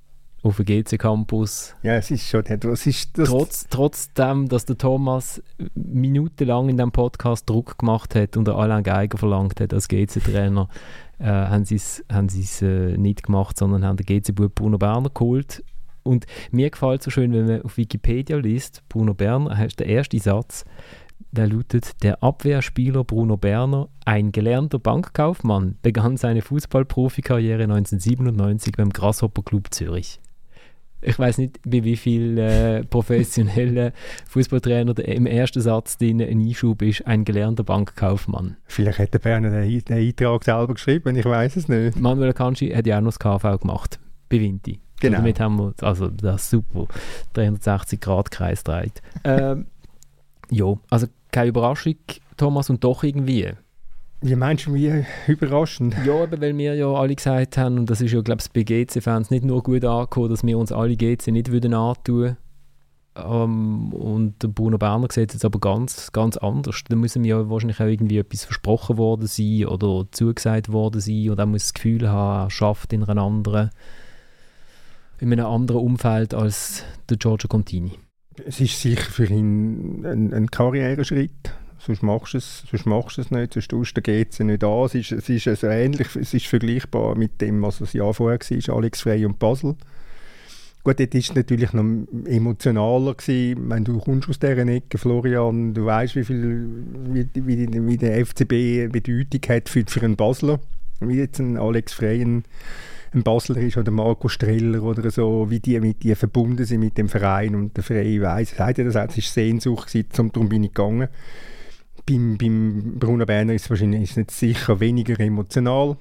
auf 0.43 0.57
dem 0.57 0.65
GC-Campus. 0.65 1.75
Ja, 1.83 1.95
es 1.95 2.11
ist 2.11 2.29
schon 2.29 2.47
etwas. 2.47 2.87
Ist 2.87 3.19
das 3.19 3.29
Trotz, 3.29 3.67
trotzdem, 3.69 4.49
dass 4.49 4.65
der 4.65 4.79
Thomas 4.79 5.43
minutenlang 5.75 6.69
in 6.69 6.77
diesem 6.77 6.93
Podcast 6.93 7.49
Druck 7.49 7.79
gemacht 7.79 8.15
hat 8.15 8.37
und 8.37 8.49
Alain 8.49 8.83
Geiger 8.83 9.19
verlangt 9.19 9.61
hat 9.61 9.75
als 9.75 9.89
GC-Trainer, 9.89 10.69
äh, 11.19 11.25
haben 11.25 11.65
sie 11.65 11.77
es 11.77 12.05
haben 12.11 12.29
äh, 12.63 12.97
nicht 12.97 13.23
gemacht, 13.23 13.59
sondern 13.59 13.85
haben 13.85 13.97
den 13.97 14.07
GC-Bub 14.07 14.55
Bruno 14.55 14.79
Berner 14.79 15.11
geholt. 15.11 15.63
Und 16.03 16.27
mir 16.51 16.71
gefällt 16.71 17.01
es 17.01 17.05
so 17.07 17.11
schön, 17.11 17.33
wenn 17.33 17.47
man 17.47 17.63
auf 17.63 17.77
Wikipedia 17.77 18.37
liest, 18.37 18.83
Bruno 18.89 19.15
Berner, 19.15 19.57
heißt 19.57 19.81
der 19.81 19.87
erste 19.87 20.19
Satz, 20.19 20.65
der 21.33 21.47
lautet, 21.47 22.03
der 22.03 22.23
Abwehrspieler 22.23 23.05
Bruno 23.05 23.37
Berner, 23.37 23.89
ein 24.05 24.33
gelernter 24.33 24.79
Bankkaufmann, 24.79 25.77
begann 25.83 26.17
seine 26.17 26.43
Fußballprofikarriere 26.43 27.63
1997 27.65 28.73
beim 28.77 28.91
Grasshopper 28.91 29.43
Club 29.43 29.69
Zürich. 29.71 30.21
Ich 31.03 31.19
weiß 31.19 31.39
nicht, 31.39 31.61
bei 31.65 31.83
wie 31.83 31.97
vielen 31.97 32.37
äh, 32.37 32.85
professionellen 32.85 33.93
Fußballtrainer 34.29 34.99
im 34.99 35.25
ersten 35.27 35.63
Satz 35.63 35.97
drin 35.97 36.21
ein 36.21 36.41
Einschub 36.41 36.83
ist, 36.83 37.07
ein 37.07 37.25
gelernter 37.25 37.65
Bankkaufmann. 37.65 38.59
Vielleicht 38.67 38.99
hat 38.99 39.15
der 39.15 39.19
Berner 39.19 39.51
den, 39.51 39.85
den 39.85 39.97
Eintrag 39.97 40.45
selber 40.45 40.75
geschrieben, 40.75 41.17
ich 41.17 41.25
weiß 41.25 41.57
es 41.57 41.69
nicht. 41.69 41.99
Manuel 41.99 42.35
Kanji 42.35 42.71
hat 42.71 42.87
ja 42.87 42.99
auch 42.99 43.03
noch 43.03 43.17
das 43.17 43.19
KV 43.19 43.61
gemacht, 43.61 43.99
bei 44.29 44.41
Vinti. 44.41 44.81
Genau. 45.01 45.19
Damit 45.19 45.41
haben 45.41 45.57
wir, 45.57 45.75
also 45.81 46.09
das 46.09 46.43
ist 46.43 46.51
super, 46.51 46.87
360-Grad-Kreis 47.35 48.65
dreht. 48.65 49.03
ähm, 49.25 49.67
ja, 50.51 50.75
also 50.91 51.07
keine 51.33 51.49
Überraschung, 51.49 51.97
Thomas, 52.37 52.71
und 52.71 52.85
doch 52.85 53.03
irgendwie. 53.03 53.53
Wie 54.21 54.37
meinst 54.37 54.67
du, 54.67 54.75
wie 54.75 55.05
überraschend? 55.27 55.97
Ja, 56.05 56.25
eben, 56.25 56.41
weil 56.41 56.57
wir 56.57 56.75
ja 56.75 56.93
alle 56.93 57.15
gesagt 57.15 57.57
haben, 57.57 57.79
und 57.79 57.91
das 57.91 58.01
ist 58.01 58.13
ja, 58.13 58.21
glaube 58.21 58.43
ich, 58.43 58.53
bei 58.53 58.63
GC-Fans 58.63 59.31
nicht 59.31 59.45
nur 59.45 59.63
gut 59.63 59.85
angekommen, 59.85 60.29
dass 60.29 60.45
wir 60.45 60.59
uns 60.59 60.73
alle 60.73 60.97
GC 60.97 61.29
nicht 61.29 61.51
würden 61.51 61.73
antun 61.73 62.37
ähm, 63.17 63.93
und 63.93 64.43
der 64.43 64.49
Bruno 64.49 64.79
Berner 64.79 65.09
sieht 65.11 65.31
es 65.31 65.35
jetzt 65.35 65.45
aber 65.45 65.59
ganz, 65.59 66.13
ganz 66.13 66.37
anders. 66.37 66.83
Da 66.89 66.97
müssen 66.97 67.25
wir 67.25 67.31
ja 67.31 67.51
wahrscheinlich 67.51 67.81
auch 67.81 67.87
irgendwie 67.87 68.19
etwas 68.19 68.45
versprochen 68.45 68.99
worden 68.99 69.27
sein 69.27 69.67
oder 69.67 70.07
zugesagt 70.11 70.71
worden 70.71 71.01
sein 71.01 71.31
und 71.31 71.39
er 71.39 71.47
muss 71.47 71.63
das 71.63 71.75
Gefühl 71.75 72.09
haben, 72.09 72.47
er 72.47 72.51
schafft 72.51 72.93
in 72.93 73.03
einer 73.05 73.23
anderen 73.23 73.71
in 75.21 75.33
einem 75.33 75.47
anderen 75.47 75.83
Umfeld 75.83 76.35
als 76.35 76.85
der 77.09 77.19
Giorgio 77.19 77.49
Contini. 77.49 77.93
Es 78.47 78.61
ist 78.61 78.81
sicher 78.81 79.11
für 79.11 79.27
ihn 79.27 80.05
ein, 80.05 80.33
ein 80.33 80.51
Karriereschritt. 80.51 81.53
Sonst 81.79 82.03
machst 82.03 82.35
du 82.35 82.39
es, 82.39 82.65
sonst 82.71 82.87
machst 82.87 83.17
du 83.17 83.23
es 83.23 83.31
nicht, 83.31 83.55
sonst 83.55 83.69
tust 83.69 83.97
du 83.97 84.03
GC 84.03 84.41
nicht 84.41 84.65
an. 84.65 84.85
Es 84.85 84.95
ist, 84.95 85.13
es 85.13 85.29
ist 85.29 85.49
also 85.49 85.67
ähnlich, 85.67 86.15
es 86.15 86.35
ist 86.35 86.47
vergleichbar 86.47 87.17
mit 87.17 87.41
dem, 87.41 87.63
was 87.63 87.79
das 87.79 87.93
Jahr 87.93 88.13
vorher 88.13 88.39
war, 88.39 88.77
Alex 88.77 89.01
Frey 89.01 89.25
und 89.25 89.39
Basel. 89.39 89.77
Gut, 90.83 90.99
dort 90.99 91.13
war 91.13 91.21
es 91.21 91.35
natürlich 91.35 91.73
noch 91.75 91.85
emotionaler. 92.27 93.15
Gewesen. 93.15 93.69
Wenn 93.69 93.85
du 93.85 93.99
kommst 93.99 94.29
aus 94.31 94.39
dieser 94.39 94.67
Ecke, 94.67 94.97
Florian, 94.97 95.75
du 95.75 95.85
weißt, 95.85 96.17
wie, 96.17 96.25
viel, 96.25 96.69
wie, 97.13 97.29
wie, 97.35 97.87
wie 97.87 97.97
der 97.99 98.25
FCB 98.25 98.91
Bedeutung 98.91 99.41
hat 99.49 99.69
für, 99.69 99.85
für 99.87 100.03
einen 100.03 100.17
Basler. 100.17 100.61
Wie 101.01 101.17
jetzt 101.17 101.39
ein 101.39 101.59
Alex 101.59 101.93
Frey, 101.93 102.23
ein, 102.23 102.45
ein 103.13 103.23
Basler 103.23 103.57
ist 103.59 103.77
oder 103.77 103.91
Marco 103.91 104.29
Streller 104.29 104.83
oder 104.83 105.11
so, 105.11 105.51
wie 105.51 105.61
die 105.61 105.81
mit 105.81 106.03
dir 106.03 106.17
verbunden 106.17 106.65
sind 106.65 106.81
mit 106.81 106.97
dem 106.97 107.09
Verein 107.09 107.55
und 107.55 107.77
der 107.77 107.85
Frey 107.85 108.21
weiss, 108.23 108.51
sagt 108.57 108.79
ja 108.79 108.85
das 108.85 108.97
auch, 108.97 109.09
es 109.09 109.17
war 109.17 109.23
Sehnsucht, 109.23 109.89
gewesen, 109.89 110.31
darum 110.33 110.49
bin 110.49 110.65
ich 110.65 110.73
gegangen. 110.75 111.09
Beim, 112.07 112.39
beim 112.39 112.99
Bruno 112.99 113.27
Berner 113.27 113.55
ist 113.55 113.65
es 113.65 113.71
wahrscheinlich 113.71 114.03
ist 114.03 114.17
nicht 114.17 114.31
sicher 114.31 114.81
weniger 114.81 115.19
emotional. 115.21 115.97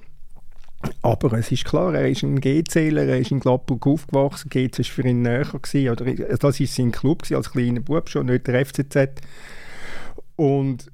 Aber 1.02 1.32
es 1.34 1.52
ist 1.52 1.66
klar, 1.66 1.94
er 1.94 2.08
ist 2.08 2.22
ein 2.22 2.40
GCler, 2.40 3.04
er 3.04 3.18
ist 3.18 3.30
in 3.30 3.40
Gladburg 3.40 3.86
aufgewachsen, 3.86 4.48
GC 4.48 4.78
war 4.78 4.84
für 4.84 5.06
ihn 5.06 5.22
näher. 5.22 5.44
Gewesen, 5.44 5.90
oder, 5.90 6.36
das 6.36 6.42
war 6.60 6.66
sein 6.66 6.90
Club 6.90 7.22
gewesen, 7.22 7.36
als 7.36 7.50
kleiner 7.50 7.80
Bub 7.80 8.08
schon, 8.08 8.26
nicht 8.26 8.46
der 8.46 8.64
FCZ. 8.64 9.20
Und 10.36 10.90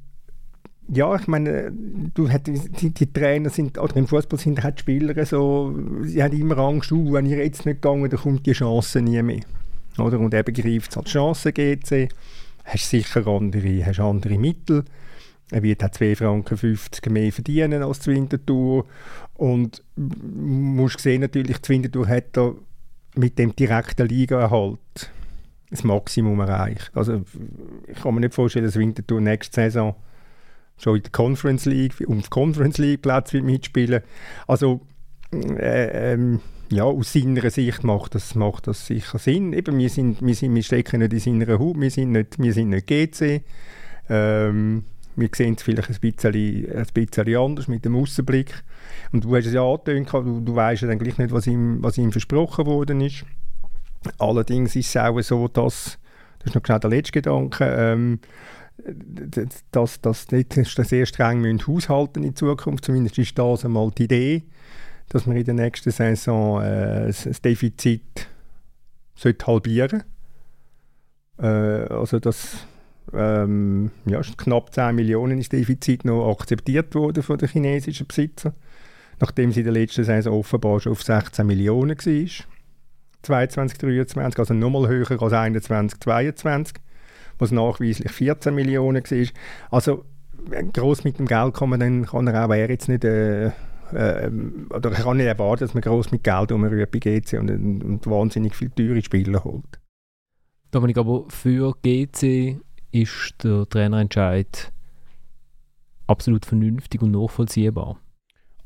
ja, 0.88 1.16
ich 1.16 1.26
meine, 1.26 1.72
du 2.14 2.30
hat, 2.30 2.46
die, 2.46 2.90
die, 2.90 3.12
Trainer 3.12 3.50
sind, 3.50 3.78
oder 3.78 3.96
im 3.96 4.06
Fußball 4.06 4.38
sind 4.38 4.62
halt 4.62 4.80
Spieler 4.80 5.24
so, 5.26 5.74
sie 6.02 6.22
haben 6.22 6.38
immer 6.38 6.58
Angst, 6.58 6.92
uh, 6.92 7.12
wenn 7.12 7.26
ihr 7.26 7.38
jetzt 7.38 7.66
nicht 7.66 7.82
gegangen, 7.82 8.08
dann 8.08 8.20
kommt 8.20 8.46
die 8.46 8.52
Chance 8.52 9.00
nie 9.00 9.20
mehr. 9.22 9.40
Oder? 9.98 10.20
Und 10.20 10.34
eben 10.34 10.54
greift 10.54 10.90
es 10.90 10.96
als 10.96 11.10
Chance 11.10 11.52
GC, 11.52 12.08
hast 12.64 12.90
sicher 12.90 13.26
andere, 13.26 13.84
hast 13.84 14.00
andere 14.00 14.38
Mittel. 14.38 14.84
Er 15.50 15.62
wird 15.62 15.82
auch 15.84 15.88
2,50 15.88 16.16
Franken 16.16 17.12
mehr 17.12 17.32
verdienen 17.32 17.82
als 17.82 18.00
die 18.00 18.10
Winterthur. 18.10 18.84
Und 19.34 19.82
musst 19.96 21.00
sehen, 21.00 21.20
natürlich, 21.20 21.58
die 21.58 21.68
Winterthur 21.68 22.08
hat 22.08 22.24
da 22.32 22.52
mit 23.14 23.38
dem 23.38 23.54
direkten 23.54 24.08
Ligaerhalt 24.08 25.10
das 25.70 25.84
Maximum 25.84 26.40
erreicht. 26.40 26.90
Also 26.94 27.22
ich 27.86 28.00
kann 28.00 28.14
mir 28.14 28.20
nicht 28.20 28.34
vorstellen, 28.34 28.64
dass 28.64 28.76
Winterthur 28.76 29.20
nächste 29.20 29.54
Saison 29.54 29.94
schon 30.78 30.96
in 30.96 31.02
der 31.02 31.12
Conference 31.12 31.64
League, 31.64 31.94
um 32.06 32.20
die 32.20 32.28
Conference 32.28 32.78
League 32.78 33.02
Platz 33.02 33.32
mitspielen. 33.32 34.02
Also 34.46 34.82
äh, 35.32 36.12
ähm, 36.12 36.40
ja, 36.70 36.84
aus 36.84 37.12
seiner 37.12 37.48
Sicht 37.50 37.84
macht 37.84 38.14
das, 38.14 38.34
macht 38.34 38.66
das 38.66 38.86
sicher 38.86 39.18
Sinn. 39.18 39.52
Eben, 39.52 39.78
wir, 39.78 39.88
sind, 39.88 40.20
wir, 40.24 40.34
sind, 40.34 40.54
wir 40.54 40.62
stecken 40.62 41.00
nicht 41.00 41.12
in 41.12 41.20
seiner 41.20 41.58
Haut, 41.58 41.78
wir 41.78 41.90
sind 41.90 42.12
nicht, 42.12 42.38
wir 42.38 42.52
sind 42.52 42.70
nicht 42.70 42.86
GC. 42.86 43.42
Ähm, 44.08 44.84
wir 45.14 45.30
sehen 45.34 45.54
es 45.56 45.62
vielleicht 45.62 45.88
ein 45.88 45.96
bisschen, 46.00 46.76
ein 46.76 46.86
bisschen 46.92 47.36
anders 47.36 47.68
mit 47.68 47.84
dem 47.84 47.96
Außenblick. 47.96 48.62
Und 49.12 49.24
du 49.24 49.34
hast 49.34 49.46
es 49.46 49.54
ja 49.54 49.62
angetönt, 49.62 50.12
du, 50.12 50.40
du 50.40 50.54
weißt 50.54 50.82
ja 50.82 50.88
dann 50.88 50.98
gleich 50.98 51.18
nicht, 51.18 51.32
was 51.32 51.46
ihm, 51.46 51.82
was 51.82 51.98
ihm 51.98 52.12
versprochen 52.12 52.66
worden 52.66 53.00
ist. 53.00 53.24
Allerdings 54.18 54.76
ist 54.76 54.88
es 54.88 54.96
auch 54.96 55.20
so, 55.22 55.48
dass, 55.48 55.98
das 56.38 56.48
ist 56.48 56.54
noch 56.54 56.62
genau 56.62 56.78
der 56.78 56.90
letzte 56.90 57.12
Gedanke, 57.12 57.64
ähm, 57.64 58.20
dass, 59.70 60.00
dass 60.00 60.30
nicht 60.30 60.52
sehr 60.52 61.06
streng 61.06 61.40
müssen 61.40 61.66
haushalten 61.66 62.22
in 62.22 62.36
Zukunft. 62.36 62.84
Zumindest 62.84 63.18
ist 63.18 63.38
das 63.38 63.64
einmal 63.64 63.90
die 63.90 64.04
Idee, 64.04 64.42
dass 65.08 65.26
man 65.26 65.36
in 65.36 65.44
der 65.44 65.54
nächsten 65.54 65.90
Saison 65.90 66.62
äh, 66.62 67.06
das 67.06 67.40
Defizit 67.40 68.28
sollte 69.14 69.46
halbieren 69.46 70.04
äh, 71.38 71.46
Also 71.46 72.18
das 72.18 72.66
ähm, 73.12 73.92
ja, 74.04 74.20
knapp 74.20 74.74
10 74.74 74.94
Millionen 74.94 75.38
ist 75.38 75.52
Defizit 75.52 76.04
noch 76.04 76.30
akzeptiert 76.30 76.94
worden 76.94 77.22
von 77.22 77.38
den 77.38 77.48
chinesischen 77.48 78.06
Besitzern, 78.06 78.54
nachdem 79.20 79.52
sie 79.52 79.60
in 79.60 79.66
der 79.66 79.74
letzten 79.74 80.04
Saison 80.04 80.34
offenbar 80.34 80.80
schon 80.80 80.92
auf 80.92 81.02
16 81.02 81.46
Millionen 81.46 81.96
war. 81.96 82.46
22, 83.22 83.78
23, 83.78 84.38
also 84.38 84.54
nochmal 84.54 84.88
höher 84.88 85.22
als 85.22 85.32
21, 85.32 86.00
22, 86.00 86.76
was 87.38 87.50
nachweislich 87.50 88.10
14 88.10 88.54
Millionen 88.54 89.02
war. 89.02 89.26
Also 89.70 90.04
groß 90.72 91.04
mit 91.04 91.18
dem 91.18 91.26
Geld 91.26 91.60
man 91.60 91.80
dann 91.80 92.06
kann 92.06 92.26
er 92.26 92.46
auch 92.46 92.52
er 92.52 92.70
jetzt 92.70 92.88
nicht 92.88 93.04
äh, 93.04 93.46
äh, 93.92 94.30
oder 94.70 94.92
ich 94.92 94.98
kann 94.98 95.16
nicht 95.16 95.26
erwarten, 95.26 95.64
dass 95.64 95.74
man 95.74 95.82
groß 95.82 96.12
mit 96.12 96.24
Geld 96.24 96.52
umrührt 96.52 96.90
bei 96.90 96.98
GC 96.98 97.38
und, 97.38 97.50
und 97.50 98.06
wahnsinnig 98.06 98.54
viele 98.54 98.74
teure 98.74 99.02
Spieler 99.02 99.44
holt. 99.44 99.80
Dominik, 100.70 100.98
aber 100.98 101.24
für 101.28 101.74
GC 101.82 102.60
ist 102.92 103.34
der 103.42 103.68
Trainerentscheid 103.68 104.72
absolut 106.06 106.46
vernünftig 106.46 107.02
und 107.02 107.12
nachvollziehbar. 107.12 107.98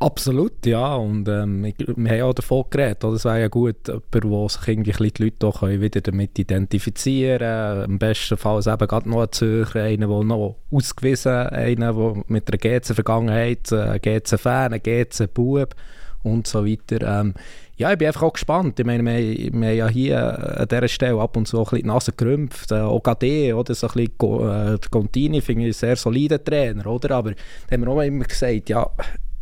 Absolut, 0.03 0.65
ja. 0.65 0.95
Und 0.95 1.29
ähm, 1.29 1.63
wir 1.63 1.75
haben 1.87 2.07
ja 2.07 2.33
davon 2.33 2.65
geredet, 2.71 3.05
oder? 3.05 3.17
es 3.17 3.25
wäre 3.27 3.43
ja 3.43 3.49
gut, 3.49 3.87
jemand, 3.87 4.25
wo 4.25 4.49
sich 4.49 4.65
die 4.65 5.23
Leute 5.23 5.47
auch 5.47 5.61
wieder 5.61 6.01
damit 6.01 6.39
identifizieren 6.39 7.39
können. 7.39 7.85
Im 7.85 7.99
besten 7.99 8.39
Fall 8.39 8.63
eben 8.67 8.89
gerade 8.89 9.11
noch 9.11 9.21
ein 9.21 9.33
Zürcher, 9.33 9.83
einer, 9.83 10.07
der 10.07 10.25
noch 10.25 10.57
ausgewiesen 10.71 11.33
einer, 11.33 11.93
der 11.93 12.25
mit 12.29 12.49
einer 12.49 12.81
GC-Vergangenheit, 12.81 13.71
ein 13.75 14.01
GC-Fan, 14.01 14.81
GC-Bub 14.83 15.75
und 16.23 16.47
so 16.47 16.65
weiter. 16.67 17.21
Ähm, 17.21 17.35
ja, 17.77 17.93
ich 17.93 17.99
bin 17.99 18.09
einfach 18.09 18.23
auch 18.23 18.33
gespannt. 18.33 18.81
Ich 18.81 18.87
meine, 18.87 19.05
wir, 19.05 19.53
wir 19.53 19.69
haben 19.69 19.77
ja 19.77 19.89
hier 19.89 20.61
an 20.61 20.67
dieser 20.67 20.89
Stelle 20.89 21.21
ab 21.21 21.37
und 21.37 21.47
zu 21.47 21.59
ein 21.59 21.65
bisschen 21.65 21.79
die 21.79 21.87
Nase 21.87 22.13
gerümpft. 22.13 22.73
Äh, 22.73 22.81
OKD, 22.81 23.53
oder? 23.53 23.75
So 23.75 23.87
ein 23.89 24.09
bisschen, 24.19 24.49
äh, 24.49 24.79
Contini 24.91 25.43
finde 25.43 25.63
ich 25.63 25.67
einen 25.67 25.73
sehr 25.75 25.97
soliden 25.97 26.43
Trainer, 26.43 26.87
oder? 26.87 27.17
Aber 27.17 27.33
da 27.33 27.37
haben 27.73 27.83
wir 27.83 27.89
auch 27.89 28.01
immer 28.01 28.25
gesagt, 28.25 28.71
ja, 28.71 28.91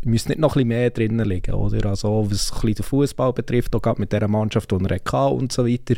müsste 0.04 0.30
nicht 0.30 0.40
noch 0.40 0.50
ein 0.50 0.54
bisschen 0.54 0.68
mehr 0.68 0.90
drinnen 0.90 1.28
liegen, 1.28 1.54
oder? 1.54 1.90
Also, 1.90 2.26
was 2.30 2.52
den 2.62 2.74
Fußball 2.76 3.32
betrifft, 3.32 3.74
auch 3.74 3.82
gerade 3.82 4.00
mit 4.00 4.12
dieser 4.12 4.28
Mannschaft, 4.28 4.70
die 4.70 4.76
er 4.76 4.96
hatte 4.96 5.34
und 5.34 5.52
so 5.52 5.66
weiter. 5.66 5.96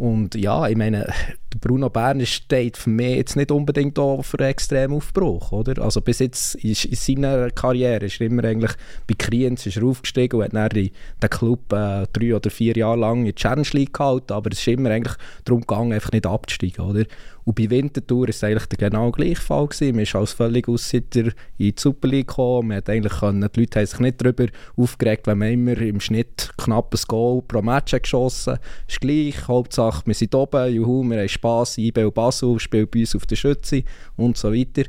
Und 0.00 0.34
ja, 0.34 0.66
ich 0.66 0.78
meine, 0.78 1.12
Bruno 1.60 1.90
Berner 1.90 2.24
steht 2.24 2.78
für 2.78 2.88
mich 2.88 3.16
jetzt 3.16 3.36
nicht 3.36 3.50
unbedingt 3.50 3.98
da 3.98 4.22
für 4.22 4.38
einen 4.38 4.48
extremen 4.48 4.94
Aufbruch, 4.94 5.52
oder? 5.52 5.82
Also 5.82 6.00
bis 6.00 6.20
jetzt 6.20 6.54
ist 6.54 6.86
in 6.86 6.94
seiner 6.94 7.50
Karriere 7.50 8.06
ist 8.06 8.18
er 8.18 8.28
immer 8.28 8.44
eigentlich 8.44 8.72
bei 9.06 9.14
Kriens 9.18 9.66
ist 9.66 9.76
er 9.76 9.84
aufgestiegen 9.84 10.38
und 10.38 10.44
hat 10.44 10.54
dann 10.54 10.70
den 10.70 11.30
Club 11.30 11.70
äh, 11.74 12.06
drei 12.14 12.34
oder 12.34 12.48
vier 12.48 12.74
Jahre 12.78 12.98
lang 12.98 13.18
in 13.18 13.24
die 13.26 13.34
Challenge 13.34 13.68
League 13.72 13.92
gehalten, 13.92 14.32
aber 14.32 14.50
es 14.50 14.60
ist 14.60 14.68
immer 14.68 14.88
eigentlich 14.88 15.16
darum 15.44 15.60
gegangen, 15.60 15.92
einfach 15.92 16.12
nicht 16.12 16.26
abzusteigen, 16.26 16.82
oder? 16.82 17.04
Und 17.44 17.56
bei 17.56 17.70
Winterthur 17.70 18.22
war 18.22 18.28
es 18.28 18.44
eigentlich 18.44 18.66
der 18.66 18.90
genau 18.90 19.10
gleiche 19.10 19.40
Fall. 19.40 19.66
Gewesen. 19.66 19.94
Man 19.94 20.02
ist 20.02 20.14
als 20.14 20.32
völlig 20.32 20.68
Aussitter 20.68 21.24
in 21.24 21.32
die 21.58 21.74
Super 21.76 22.08
League 22.08 22.28
gekommen. 22.28 22.68
Man 22.68 22.76
hat 22.78 22.90
eigentlich 22.90 23.18
können, 23.18 23.48
die 23.54 23.60
Leute 23.60 23.78
haben 23.78 23.86
sich 23.86 24.00
nicht 24.00 24.20
darüber 24.20 24.46
aufgeregt, 24.76 25.26
wenn 25.26 25.38
man 25.38 25.52
immer 25.52 25.76
im 25.78 26.00
Schnitt 26.00 26.50
knappes 26.56 27.06
Goal 27.06 27.42
pro 27.42 27.62
Match 27.62 27.92
hat 27.92 28.02
geschossen 28.02 28.58
Ist 28.88 29.00
gleich. 29.00 29.48
Hauptsache, 29.48 30.06
wir 30.06 30.14
sind 30.14 30.34
oben, 30.34 30.72
juhu, 30.72 31.02
wir 31.04 31.18
haben 31.18 31.28
Spass, 31.28 31.78
IBE 31.78 32.10
Basel 32.10 32.58
spielt 32.58 32.90
bei 32.90 33.00
uns 33.00 33.16
auf 33.16 33.26
der 33.26 33.36
Schütze 33.36 33.82
und 34.16 34.36
so 34.36 34.52
weiter. 34.52 34.82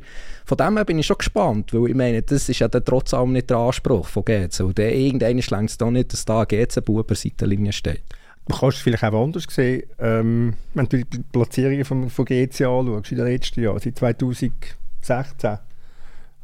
Von 0.44 0.58
dem 0.58 0.76
her 0.76 0.84
bin 0.84 0.98
ich 0.98 1.06
schon 1.06 1.18
gespannt, 1.18 1.72
weil 1.72 1.90
ich 1.90 1.94
meine, 1.94 2.22
das 2.22 2.48
ist 2.48 2.58
ja 2.58 2.68
dann 2.68 2.84
trotz 2.84 3.14
allem 3.14 3.32
nicht 3.32 3.50
der 3.50 3.58
Anspruch 3.58 4.06
von 4.06 4.24
GC. 4.24 4.60
Und 4.60 4.78
irgendwann 4.78 5.40
schlägt 5.42 5.70
es 5.70 5.78
da 5.78 5.90
nicht, 5.90 6.12
dass 6.12 6.24
da 6.24 6.44
GC-Bub 6.44 7.10
an 7.10 7.16
Seitenlinie 7.16 7.72
steht. 7.72 8.02
Du 8.48 8.56
kannst 8.56 8.78
es 8.78 8.82
vielleicht 8.82 9.04
auch 9.04 9.24
anders 9.24 9.46
sehen, 9.48 9.84
ähm, 9.98 10.54
wenn 10.74 10.86
du 10.86 11.04
die 11.04 11.18
Platzierungen 11.32 11.84
von, 11.84 12.10
von 12.10 12.24
GC 12.24 12.62
anschaust 12.62 13.12
in 13.12 13.18
den 13.18 13.26
letzten 13.26 13.62
Jahren, 13.62 13.78
seit 13.78 13.96
2016, 13.98 15.58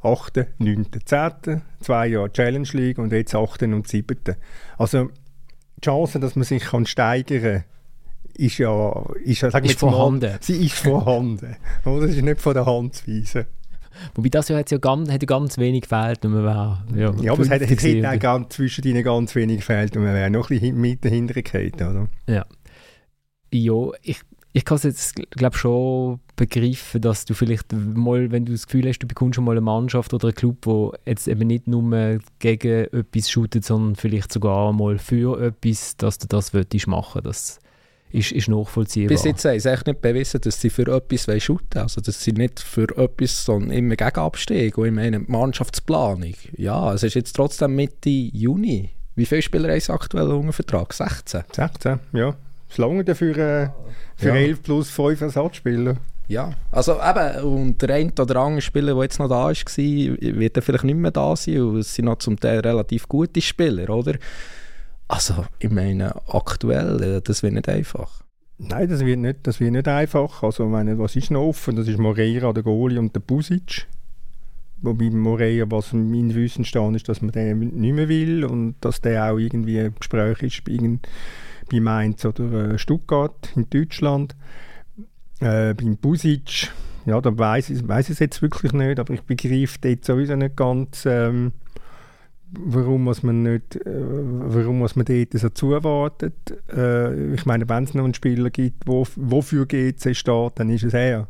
8., 0.02 0.46
9., 0.58 0.86
10., 1.04 1.62
zwei 1.80 2.06
Jahre 2.06 2.32
Challenge 2.32 2.68
League 2.72 2.98
und 2.98 3.12
jetzt 3.12 3.34
8. 3.34 3.64
und 3.64 3.88
7. 3.88 4.16
Also 4.76 5.10
die 5.76 5.80
Chance, 5.80 6.20
dass 6.20 6.36
man 6.36 6.44
sich 6.44 6.62
kann 6.62 6.86
steigern 6.86 7.42
kann, 7.42 7.64
ist 8.34 8.58
ja, 8.58 9.04
ist, 9.24 9.42
ja, 9.42 9.48
ist 9.58 9.78
vorhanden. 9.78 10.30
Mal, 10.30 10.38
sie 10.40 10.64
ist 10.64 10.76
vorhanden. 10.76 11.56
Das 11.84 12.10
ist 12.10 12.22
nicht 12.22 12.40
von 12.40 12.54
der 12.54 12.66
Hand 12.66 12.94
zu 12.94 13.08
weisen. 13.08 13.46
Wobei 14.14 14.28
das 14.28 14.48
Jahr 14.48 14.60
hat 14.60 14.70
ja 14.70 14.78
ganz, 14.78 15.10
hat 15.10 15.22
ja 15.22 15.26
ganz 15.26 15.58
wenig 15.58 15.82
gefehlt 15.82 16.24
und 16.24 16.32
man 16.32 16.44
war 16.44 16.84
ja, 16.94 17.12
ja 17.20 17.32
aber 17.32 17.42
es 17.42 17.50
hat, 17.50 17.62
es 17.62 17.70
hat 17.70 18.16
auch 18.16 18.18
ganz, 18.18 18.54
zwischen 18.54 18.84
ihnen 18.84 19.02
ganz 19.02 19.34
wenig 19.34 19.58
gefehlt 19.58 19.96
und 19.96 20.04
man 20.04 20.14
wäre 20.14 20.30
noch 20.30 20.50
ein 20.50 20.58
bisschen 20.58 20.80
mit 20.80 21.04
dahinter 21.04 21.90
oder? 21.90 22.08
Ja. 22.28 22.46
Ja, 23.50 23.90
ich, 24.02 24.20
ich 24.52 24.64
kann 24.64 24.76
es 24.76 24.82
jetzt, 24.82 25.14
glaube 25.30 25.56
schon 25.56 26.20
begreifen, 26.36 27.00
dass 27.00 27.24
du 27.24 27.34
vielleicht 27.34 27.72
mal, 27.72 28.30
wenn 28.30 28.44
du 28.44 28.52
das 28.52 28.66
Gefühl 28.66 28.86
hast, 28.88 28.98
du 28.98 29.06
bekommst 29.06 29.36
schon 29.36 29.44
mal 29.44 29.52
eine 29.52 29.62
Mannschaft 29.62 30.12
oder 30.12 30.28
einen 30.28 30.34
Club, 30.34 30.58
wo 30.62 30.92
jetzt 31.06 31.28
eben 31.28 31.46
nicht 31.46 31.66
nur 31.66 32.18
gegen 32.38 32.84
etwas 32.92 33.30
shootet, 33.30 33.64
sondern 33.64 33.96
vielleicht 33.96 34.32
sogar 34.32 34.72
mal 34.72 34.98
für 34.98 35.40
etwas, 35.40 35.96
dass 35.96 36.18
du 36.18 36.26
das 36.28 36.52
machen 36.86 37.22
willst 37.24 37.60
ist, 38.10 38.32
ist 38.32 38.48
nachvollziehbar. 38.48 39.08
Bis 39.08 39.24
jetzt 39.24 39.44
haben 39.44 39.58
sie 39.58 39.70
echt 39.70 39.86
nicht 39.86 40.00
bewiesen, 40.00 40.40
dass 40.40 40.60
sie 40.60 40.70
für 40.70 40.86
etwas 40.94 41.42
shooten 41.42 41.74
wollen. 41.74 41.82
Also, 41.82 42.00
dass 42.00 42.22
sie 42.22 42.32
nicht 42.32 42.60
für 42.60 42.88
etwas, 42.96 43.44
sondern 43.44 43.70
immer 43.70 43.96
gegen 43.96 44.16
Abstieg. 44.16 44.78
Und 44.78 44.86
ich 44.86 44.92
meine, 44.92 45.20
Mannschaftsplanung. 45.20 46.34
Ja, 46.56 46.94
es 46.94 47.02
ist 47.02 47.14
jetzt 47.14 47.34
trotzdem 47.34 47.76
Mitte 47.76 48.10
Juni. 48.10 48.90
Wie 49.14 49.26
viele 49.26 49.42
Spieler 49.42 49.70
haben 49.70 49.80
sie 49.80 49.92
aktuell 49.92 50.28
unter 50.28 50.52
Vertrag? 50.52 50.92
16? 50.92 51.42
16, 51.52 52.00
ja. 52.12 52.34
Das 52.68 52.78
lange 52.78 53.04
dafür 53.04 53.36
äh, 53.36 53.68
für 54.16 54.28
ja. 54.28 54.34
11 54.34 54.62
plus 54.62 54.90
5 54.90 55.20
Ersatzspieler. 55.22 55.96
Ja, 56.28 56.52
also 56.70 56.98
eben, 57.00 57.42
und 57.42 57.80
der 57.80 57.94
eine 57.94 58.12
oder 58.20 58.36
andere 58.36 58.60
Spieler, 58.60 58.92
der 58.92 59.02
jetzt 59.02 59.18
noch 59.18 59.28
da 59.28 59.46
war, 59.46 59.54
wird 59.54 60.56
er 60.56 60.62
vielleicht 60.62 60.84
nicht 60.84 60.96
mehr 60.96 61.10
da 61.10 61.34
sein. 61.34 61.62
Und 61.62 61.78
es 61.78 61.94
sind 61.94 62.04
noch 62.04 62.18
zum 62.18 62.38
Teil 62.38 62.60
relativ 62.60 63.08
gute 63.08 63.40
Spieler, 63.40 63.88
oder? 63.88 64.14
Also, 65.08 65.46
ich 65.58 65.70
meine, 65.70 66.14
aktuell, 66.28 67.02
äh, 67.02 67.20
das 67.22 67.42
wird 67.42 67.54
nicht 67.54 67.68
einfach. 67.68 68.22
Nein, 68.58 68.88
das 68.88 69.04
wird 69.04 69.18
nicht, 69.18 69.38
das 69.44 69.58
wird 69.58 69.72
nicht 69.72 69.88
einfach. 69.88 70.42
Also, 70.42 70.64
ich 70.64 70.70
meine, 70.70 70.98
was 70.98 71.16
ist 71.16 71.30
noch 71.30 71.48
offen? 71.48 71.76
Das 71.76 71.88
ist 71.88 71.98
Moreira, 71.98 72.52
der 72.52 72.62
Goalie 72.62 72.98
und 72.98 73.14
der 73.14 73.20
Busic. 73.20 73.86
Wobei 74.80 75.10
Moreira, 75.10 75.68
was 75.70 75.92
mein 75.92 76.34
Wissen 76.34 76.64
stand, 76.64 76.94
ist, 76.94 77.08
dass 77.08 77.22
man 77.22 77.32
den 77.32 77.58
nicht 77.58 77.94
mehr 77.94 78.08
will 78.08 78.44
und 78.44 78.76
dass 78.80 79.00
der 79.00 79.32
auch 79.32 79.38
irgendwie 79.38 79.78
im 79.78 79.94
Gespräch 79.94 80.42
ist 80.42 80.62
bei, 80.64 81.80
Mainz 81.80 82.24
oder 82.24 82.74
äh, 82.74 82.78
Stuttgart 82.78 83.50
in 83.56 83.68
Deutschland. 83.70 84.36
Äh, 85.40 85.74
beim 85.74 85.96
Busic, 85.96 86.70
ja, 87.06 87.20
da 87.20 87.36
weiß 87.36 87.70
ich, 87.70 87.82
ich 87.82 88.10
es 88.10 88.18
jetzt 88.18 88.42
wirklich 88.42 88.72
nicht, 88.72 89.00
aber 89.00 89.14
ich 89.14 89.22
begreife 89.22 89.78
dort 89.80 90.04
sowieso 90.04 90.36
nicht 90.36 90.56
ganz, 90.56 91.06
ähm, 91.06 91.52
warum 92.50 93.04
muss 93.04 93.22
man 93.22 93.42
nicht, 93.42 93.76
äh, 93.76 93.82
warum 93.86 94.78
muss 94.78 94.96
man 94.96 95.06
dort 95.06 95.32
so 95.32 95.48
zuwartet. 95.50 96.34
Äh, 96.74 97.34
ich 97.34 97.46
meine, 97.46 97.68
wenn 97.68 97.84
es 97.84 97.94
noch 97.94 98.04
einen 98.04 98.14
Spieler 98.14 98.50
gibt, 98.50 98.86
wo, 98.86 99.06
wofür 99.16 99.66
GC 99.66 100.14
steht, 100.14 100.52
dann 100.56 100.70
ist 100.70 100.84
es 100.84 100.94
er. 100.94 101.28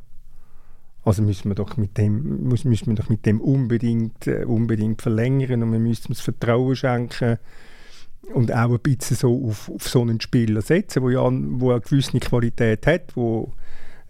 Also 1.05 1.23
müssen 1.23 1.49
wir 1.49 1.55
doch 1.55 1.77
mit 1.77 1.97
dem, 1.97 2.49
muss, 2.49 2.65
müssen 2.65 2.89
wir 2.89 2.95
doch 2.95 3.09
mit 3.09 3.25
dem 3.25 3.41
unbedingt, 3.41 4.27
äh, 4.27 4.45
unbedingt 4.45 5.01
verlängern 5.03 5.63
und 5.63 5.73
wir 5.73 5.79
müssen 5.79 6.09
das 6.09 6.21
Vertrauen 6.21 6.77
schenken 6.77 7.39
und 8.35 8.53
auch 8.53 8.73
ein 8.73 8.81
bisschen 8.81 9.17
so 9.17 9.47
auf, 9.47 9.71
auf 9.71 9.89
so 9.89 10.03
einen 10.03 10.21
Spieler 10.21 10.61
setzen, 10.61 11.03
wo 11.03 11.11
ja 11.11 11.23
wo 11.23 11.71
eine 11.71 11.81
gewisse 11.81 12.19
Qualität 12.21 12.87
hat, 12.87 13.17
wo 13.17 13.53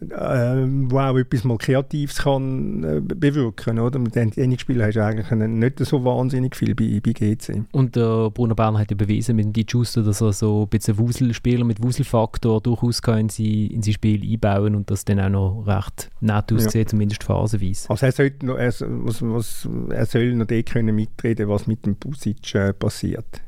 äh, 0.00 0.66
wo 0.90 0.98
auch 0.98 1.16
etwas 1.16 1.44
mal 1.44 1.58
Kreatives 1.58 2.18
kann 2.18 2.84
äh, 2.84 3.00
bewirken 3.00 3.78
oder? 3.78 3.98
Mit 3.98 4.14
den 4.14 4.58
Spielen 4.58 4.82
hast 4.82 4.94
du 4.94 5.04
eigentlich 5.04 5.30
nicht 5.30 5.78
so 5.80 6.04
wahnsinnig 6.04 6.54
viel 6.54 6.74
bei, 6.74 7.00
bei 7.02 7.12
GC. 7.12 7.64
Und 7.72 7.96
der 7.96 8.30
Bruno 8.30 8.54
Berner 8.54 8.78
hat 8.78 8.90
ja 8.90 8.96
bewiesen 8.96 9.36
mit 9.36 9.46
dem 9.46 9.52
Di 9.52 9.64
Giusto, 9.64 10.02
dass 10.02 10.20
er 10.20 10.32
so 10.32 10.62
ein 10.62 10.68
bisschen 10.68 10.98
Wuselspieler 10.98 11.64
mit 11.64 11.82
Wuselfaktor 11.82 12.60
durchaus 12.60 13.02
kann 13.02 13.18
in, 13.20 13.28
sein, 13.28 13.46
in 13.46 13.82
sein 13.82 13.94
Spiel 13.94 14.22
einbauen 14.22 14.76
und 14.76 14.90
das 14.90 15.04
dann 15.04 15.20
auch 15.20 15.28
noch 15.28 15.64
recht 15.66 16.10
nett 16.20 16.52
aussieht, 16.52 16.74
ja. 16.74 16.86
zumindest 16.86 17.24
phasenweise. 17.24 17.90
Also 17.90 18.06
er, 18.06 18.12
sollte 18.12 18.46
noch, 18.46 18.56
er, 18.56 18.72
was, 18.78 19.22
was, 19.22 19.68
er 19.90 20.06
soll 20.06 20.34
noch 20.34 20.46
dort 20.46 20.66
können 20.66 20.94
mitreden 20.94 21.48
was 21.48 21.66
mit 21.66 21.84
dem 21.86 21.96
Pusic 21.96 22.54
äh, 22.54 22.72
passiert. 22.72 23.42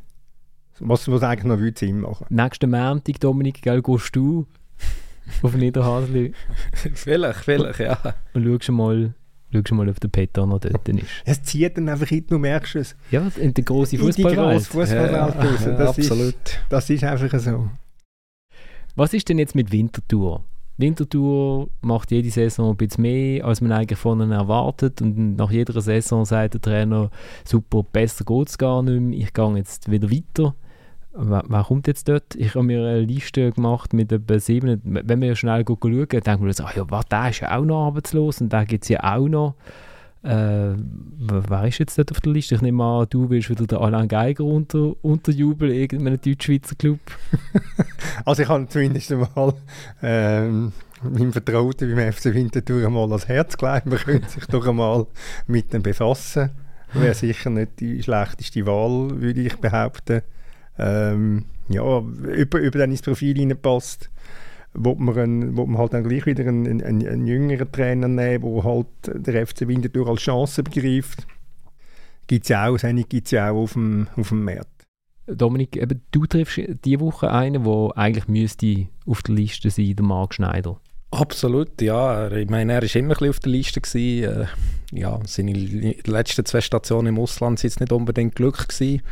Was, 0.80 1.09
was 1.09 1.22
eigentlich 1.22 1.44
noch 1.44 1.78
Sinn 1.78 2.01
machen 2.01 2.26
Nächsten 2.30 2.70
Montag, 2.70 3.20
Dominik, 3.20 3.61
gell, 3.62 3.82
gehst 3.82 4.16
du 4.16 4.46
auf 5.42 5.54
Niederhasli. 5.54 6.32
vielleicht, 6.94 7.40
vielleicht, 7.40 7.80
ja. 7.80 7.98
Und 8.34 8.64
schau 8.64 8.72
mal, 8.72 9.14
schau 9.52 9.74
mal, 9.74 9.88
ob 9.88 10.00
der 10.00 10.08
Peter 10.08 10.46
noch 10.46 10.60
dort 10.60 10.88
ist. 10.88 11.06
Es 11.24 11.42
zieht 11.42 11.76
dann 11.76 11.88
einfach 11.88 12.08
hin, 12.08 12.24
du 12.28 12.38
merkst 12.38 12.76
es. 12.76 12.96
Ja, 13.10 13.26
in 13.36 13.54
der 13.54 13.64
grossen 13.64 13.98
Fußballwelt. 13.98 14.62
Fußballwelt 14.62 15.12
ja, 15.12 15.70
ja, 15.70 15.76
das 15.76 15.98
absolut. 15.98 16.34
Ist, 16.34 16.60
das 16.68 16.90
ist 16.90 17.04
einfach 17.04 17.38
so. 17.38 17.70
Was 18.96 19.14
ist 19.14 19.28
denn 19.28 19.38
jetzt 19.38 19.54
mit 19.54 19.72
Winterthur? 19.72 20.44
Winterthur 20.76 21.68
macht 21.82 22.10
jede 22.10 22.30
Saison 22.30 22.70
ein 22.70 22.76
bisschen 22.76 23.02
mehr, 23.02 23.44
als 23.44 23.60
man 23.60 23.72
eigentlich 23.72 23.98
von 23.98 24.20
ihnen 24.20 24.32
erwartet. 24.32 25.02
Und 25.02 25.36
nach 25.36 25.50
jeder 25.50 25.78
Saison 25.80 26.24
sagt 26.24 26.54
der 26.54 26.60
Trainer, 26.60 27.10
super, 27.44 27.82
besser 27.82 28.24
geht 28.24 28.48
es 28.48 28.58
gar 28.58 28.82
nicht 28.82 29.00
mehr, 29.00 29.18
ich 29.18 29.32
gehe 29.32 29.56
jetzt 29.56 29.90
wieder 29.90 30.10
weiter 30.10 30.54
wer, 31.12 31.64
kommt 31.64 31.86
jetzt 31.86 32.08
dort? 32.08 32.34
Ich 32.36 32.54
habe 32.54 32.64
mir 32.64 32.80
eine 32.80 33.00
Liste 33.00 33.50
gemacht 33.52 33.92
mit 33.92 34.12
etwa 34.12 34.38
sieben, 34.38 34.80
wenn 34.84 35.20
wir 35.20 35.34
schnell 35.36 35.64
schauen, 35.66 36.08
denken 36.08 36.44
wir 36.46 36.52
so, 36.52 36.64
ah 36.64 36.72
ja, 36.74 36.84
was, 36.88 37.06
der 37.06 37.30
ist 37.30 37.40
ja 37.40 37.56
auch 37.56 37.64
noch 37.64 37.86
arbeitslos 37.86 38.40
und 38.40 38.52
da 38.52 38.64
gibt 38.64 38.84
es 38.84 38.90
ja 38.90 39.02
auch 39.02 39.28
noch. 39.28 39.54
Äh, 40.22 40.74
wer 40.76 41.64
ist 41.66 41.78
jetzt 41.78 41.96
dort 41.96 42.11
auf 42.11 42.20
der 42.20 42.32
Liste? 42.32 42.54
Ich 42.54 42.61
nehme 42.61 42.84
an, 42.84 43.06
du 43.08 43.30
willst 43.30 43.48
wieder 43.48 43.66
den 43.66 43.78
Alain 43.78 44.06
Geiger 44.06 44.44
unter, 44.44 44.94
unterjubeln, 45.02 45.72
irgendeinem 45.72 46.20
Deutsch-Schweizer 46.20 46.74
Club. 46.76 47.00
also 48.26 48.42
ich 48.42 48.48
habe 48.48 48.68
zumindest 48.68 49.11
einmal 49.12 49.54
ähm, 50.02 50.72
meinem 51.02 51.32
Vertrauten 51.32 51.96
beim 51.96 52.12
FC 52.12 52.34
Winterthur 52.34 52.86
einmal 52.86 53.08
ans 53.08 53.28
Herz 53.28 53.56
gelegt, 53.56 53.86
man 53.86 53.98
könnte 53.98 54.28
sich 54.28 54.44
doch 54.46 54.66
einmal 54.66 55.06
mit 55.46 55.72
dem 55.72 55.82
befassen. 55.82 56.50
Wäre 56.92 57.14
sicher 57.14 57.50
nicht 57.50 57.80
die 57.80 58.02
schlechteste 58.02 58.66
Wahl, 58.66 59.22
würde 59.22 59.40
ich 59.40 59.56
behaupten 59.56 60.22
ähm, 60.80 61.44
ja, 61.68 62.00
über, 62.00 62.58
über 62.58 62.78
dann 62.78 62.90
ins 62.90 63.02
Profil 63.02 63.36
hineinpasst, 63.36 64.10
wo 64.74 64.94
man, 64.94 65.56
wo 65.56 65.66
man 65.66 65.78
halt 65.78 65.92
dann 65.92 66.08
gleich 66.08 66.26
wieder 66.26 66.46
einen, 66.46 66.82
einen, 66.82 67.06
einen 67.06 67.26
jüngeren 67.26 67.70
Trainer 67.70 68.08
nehmen, 68.08 68.54
der 68.54 68.64
halt 68.64 68.86
der 69.06 69.46
FC 69.46 69.68
Winterthur 69.68 70.08
als 70.08 70.22
Chance 70.22 70.62
begreift. 70.62 71.26
Gibt 72.26 72.44
es 72.44 72.48
ja 72.48 72.68
auch, 72.68 72.78
gibt's 73.08 73.30
ja 73.30 73.50
auch 73.50 73.62
auf 73.62 73.72
dem, 73.74 74.08
auf 74.16 74.28
dem 74.28 74.44
Markt. 74.44 74.86
Dominik, 75.26 75.76
eben, 75.76 76.00
du 76.10 76.26
triffst 76.26 76.60
diese 76.84 77.00
Woche 77.00 77.30
einen, 77.30 77.64
der 77.64 77.90
eigentlich 77.96 78.28
müsste 78.28 78.86
auf 79.06 79.22
der 79.22 79.34
Liste 79.34 79.70
sein, 79.70 79.94
der 79.94 80.04
Marc 80.04 80.34
Schneider. 80.34 80.80
Absolut, 81.12 81.82
ja. 81.82 82.30
Ich 82.30 82.48
meine, 82.48 82.74
er 82.74 82.82
war 82.82 82.96
immer 82.96 83.08
ein 83.08 83.18
bisschen 83.18 83.30
auf 83.30 83.40
der 83.40 83.52
Liste. 83.52 83.80
Gewesen. 83.80 84.42
Äh, 84.42 84.46
ja, 84.92 85.20
seine 85.26 85.52
letzten 85.52 86.44
zwei 86.44 86.60
Stationen 86.60 87.08
im 87.08 87.18
Ausland 87.18 87.58
waren 87.58 87.62
jetzt 87.64 87.80
nicht 87.80 87.92
unbedingt 87.92 88.36
Glück. 88.36 88.68
Gewesen. 88.68 89.02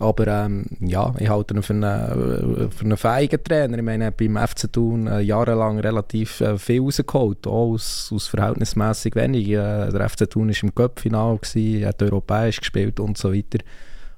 Aber 0.00 0.26
ähm, 0.26 0.64
ja, 0.80 1.12
ich 1.18 1.28
halte 1.28 1.54
ihn 1.54 1.62
für 1.62 1.74
einen, 1.74 2.70
für 2.70 2.84
einen 2.84 2.96
fähigen 2.96 3.44
Trainer. 3.44 3.76
Ich 3.76 3.84
meine, 3.84 4.10
beim 4.10 4.38
FC 4.38 4.72
Thun 4.72 5.06
äh, 5.06 5.20
jahrelang 5.20 5.78
relativ 5.78 6.40
äh, 6.40 6.56
viel 6.56 6.80
rausgeholt, 6.80 7.46
auch 7.46 7.72
aus, 7.72 8.10
aus 8.12 8.26
verhältnismäßig 8.26 9.14
wenig. 9.14 9.48
Äh, 9.50 9.90
der 9.90 10.08
FC 10.08 10.28
Thun 10.28 10.48
war 10.48 10.62
im 10.62 10.74
Cup-Final, 10.74 11.38
hat 11.84 12.02
europäisch 12.02 12.60
gespielt 12.60 12.98
und 12.98 13.18
so 13.18 13.34
weiter. 13.34 13.58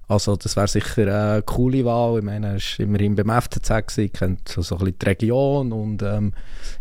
Also 0.06 0.36
das 0.36 0.56
wäre 0.56 0.68
sicher 0.68 1.02
eine 1.02 1.42
coole 1.42 1.84
Wahl. 1.84 2.18
Ich 2.18 2.24
meine, 2.24 2.46
er 2.46 2.54
war 2.54 2.80
immerhin 2.80 3.16
beim 3.16 3.42
FCZ, 3.42 3.68
gewesen, 3.88 4.12
kennt 4.12 4.48
so, 4.48 4.62
so 4.62 4.76
ein 4.76 4.84
bisschen 4.84 4.98
die 5.00 5.06
Region 5.06 5.72
und 5.72 6.02
ähm, 6.02 6.32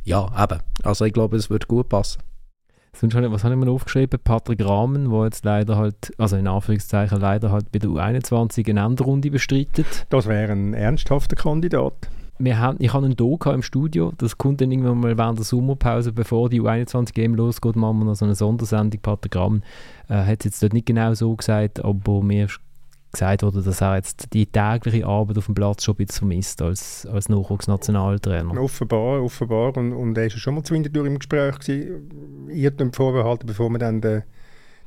ja, 0.04 0.28
eben. 0.44 0.60
Also 0.84 1.06
ich 1.06 1.14
glaube, 1.14 1.38
es 1.38 1.50
würde 1.50 1.66
gut 1.66 1.90
passen. 1.90 2.22
Sonst 2.94 3.16
was 3.16 3.44
habe 3.44 3.56
ich 3.56 3.60
mir 3.60 3.72
aufgeschrieben? 3.72 4.20
Patrick 4.24 4.64
Rahmen, 4.64 5.10
der 5.10 5.24
jetzt 5.24 5.46
leider 5.46 5.78
halt, 5.78 6.12
also 6.18 6.36
in 6.36 6.48
Anführungszeichen 6.48 7.20
leider 7.20 7.52
halt 7.52 7.72
bei 7.72 7.80
der 7.80 7.90
U21 7.90 8.70
eine 8.70 8.82
Endrunde 8.82 9.32
bestreitet. 9.32 10.06
Das 10.10 10.28
wäre 10.28 10.52
ein 10.52 10.74
ernsthafter 10.74 11.36
Kandidat. 11.36 11.94
Wir 12.38 12.60
haben, 12.60 12.78
ich 12.80 12.92
habe 12.94 13.06
einen 13.06 13.16
Do 13.16 13.38
im 13.46 13.62
Studio, 13.62 14.14
das 14.18 14.38
kommt 14.38 14.62
dann 14.62 14.72
irgendwann 14.72 15.00
mal 15.00 15.18
während 15.18 15.38
der 15.38 15.46
Sommerpause, 15.46 16.12
bevor 16.12 16.50
die 16.50 16.62
U21-Game 16.62 17.36
losgeht, 17.36 17.76
machen 17.76 18.00
wir 18.00 18.06
noch 18.06 18.16
so 18.16 18.26
eine 18.26 18.36
Sondersendung. 18.36 19.00
Patrick 19.00 19.36
Rahmen 19.36 19.64
äh, 20.10 20.16
hat 20.16 20.40
es 20.40 20.46
jetzt 20.46 20.64
dort 20.64 20.74
nicht 20.74 20.88
genau 20.88 21.14
so 21.14 21.36
gesagt, 21.36 21.84
aber 21.86 22.24
mir 22.24 22.46
ist 22.46 22.60
gesagt 23.12 23.44
wurde, 23.44 23.62
dass 23.62 23.82
er 23.82 23.96
jetzt 23.96 24.34
die 24.34 24.46
tägliche 24.46 25.06
Arbeit 25.06 25.38
auf 25.38 25.46
dem 25.46 25.56
Platz 25.56 25.84
schon 25.84 25.96
ein 25.96 25.98
bisschen 25.98 26.20
vermisst 26.20 26.62
als, 26.62 27.06
als 27.06 27.30
Nachwuchsnationaltrainer. 27.30 28.60
Offenbar, 28.60 29.22
offenbar. 29.22 29.76
Und, 29.78 29.94
und 29.94 30.18
er 30.18 30.24
war 30.24 30.30
schon 30.30 30.56
mal 30.56 30.64
zwischendurch 30.64 31.08
im 31.08 31.20
Gespräch. 31.20 31.60
Gewesen. 31.60 32.50
Ich 32.50 32.66
habe 32.66 32.92
vorbehalten, 32.92 33.48
bevor 33.48 33.70
man 33.70 33.80
dann 33.80 34.02
den, 34.02 34.24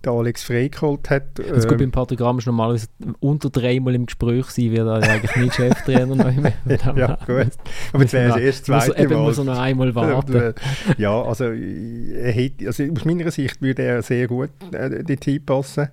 den 0.05 0.13
Alex 0.13 0.43
Frey 0.43 0.69
geholt 0.69 1.11
hat. 1.11 1.39
Es 1.39 1.65
ähm, 1.65 1.77
beim 1.77 1.91
Patrick 1.91 2.21
Ramsch 2.21 2.47
normalerweise 2.47 2.89
unter 3.21 3.51
dreimal 3.51 3.95
im 3.95 4.07
Gespräch 4.07 4.47
sein, 4.47 4.73
wird 4.73 4.87
er 4.87 5.03
eigentlich 5.03 5.37
nicht 5.37 5.55
Cheftrainer 5.55 6.07
noch 6.15 6.33
mehr. 6.35 6.53
ja, 6.67 7.19
gut. 7.27 7.53
Aber 7.93 8.03
jetzt 8.03 8.13
wäre 8.13 8.31
es 8.31 8.37
erst 8.37 8.69
das 8.69 8.87
zweite 8.87 9.09
Mal. 9.09 9.23
muss 9.23 9.39
er 9.39 9.45
noch 9.45 9.59
einmal 9.59 9.95
warten. 9.95 10.55
ja, 10.99 11.23
also, 11.23 11.45
er 11.45 12.33
hätte, 12.33 12.67
also 12.67 12.85
aus 12.85 13.05
meiner 13.05 13.31
Sicht 13.31 13.61
würde 13.61 13.83
er 13.83 14.03
sehr 14.03 14.27
gut 14.27 14.51
äh, 14.73 15.05
die 15.05 15.17
Team 15.17 15.45
passen. 15.45 15.89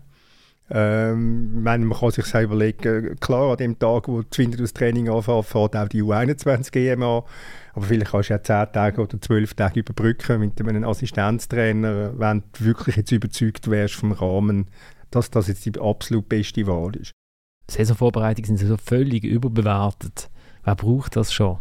Ähm, 0.74 1.64
man 1.64 1.90
kann 1.90 2.12
sich 2.12 2.26
selber 2.26 2.56
überlegen, 2.56 3.20
klar, 3.20 3.52
an 3.52 3.58
dem 3.58 3.78
Tag, 3.78 4.08
wo 4.08 4.22
das 4.22 4.74
Training 4.74 5.10
anfängt, 5.10 5.46
fährt 5.46 5.76
auch 5.76 5.88
die 5.90 6.02
U21 6.02 6.76
EM 6.76 7.04
an. 7.04 7.24
Aber 7.74 7.86
vielleicht 7.86 8.12
kannst 8.12 8.30
du 8.30 8.34
ja 8.34 8.42
10 8.42 8.72
Tage 8.72 9.02
oder 9.02 9.20
12 9.20 9.54
Tage 9.54 9.82
überbrücken 9.82 10.40
mit 10.40 10.60
einem 10.62 10.86
Assistenztrainer, 10.86 12.18
wenn 12.18 12.44
du 12.54 12.66
wirklich 12.66 12.96
jetzt 12.96 13.12
überzeugt 13.12 13.70
wärst 13.70 13.96
vom 13.96 14.14
Rahmen, 14.14 14.68
dass 15.10 15.30
das 15.30 15.48
jetzt 15.48 15.66
die 15.66 15.78
absolut 15.78 16.30
beste 16.30 16.66
Wahl 16.68 16.96
ist. 16.96 17.12
Saisonvorbereitungen 17.70 18.58
sind 18.58 18.68
so 18.68 18.78
völlig 18.78 19.26
überbewertet. 19.26 20.30
Wer 20.64 20.76
braucht 20.76 21.18
das 21.18 21.34
schon? 21.34 21.58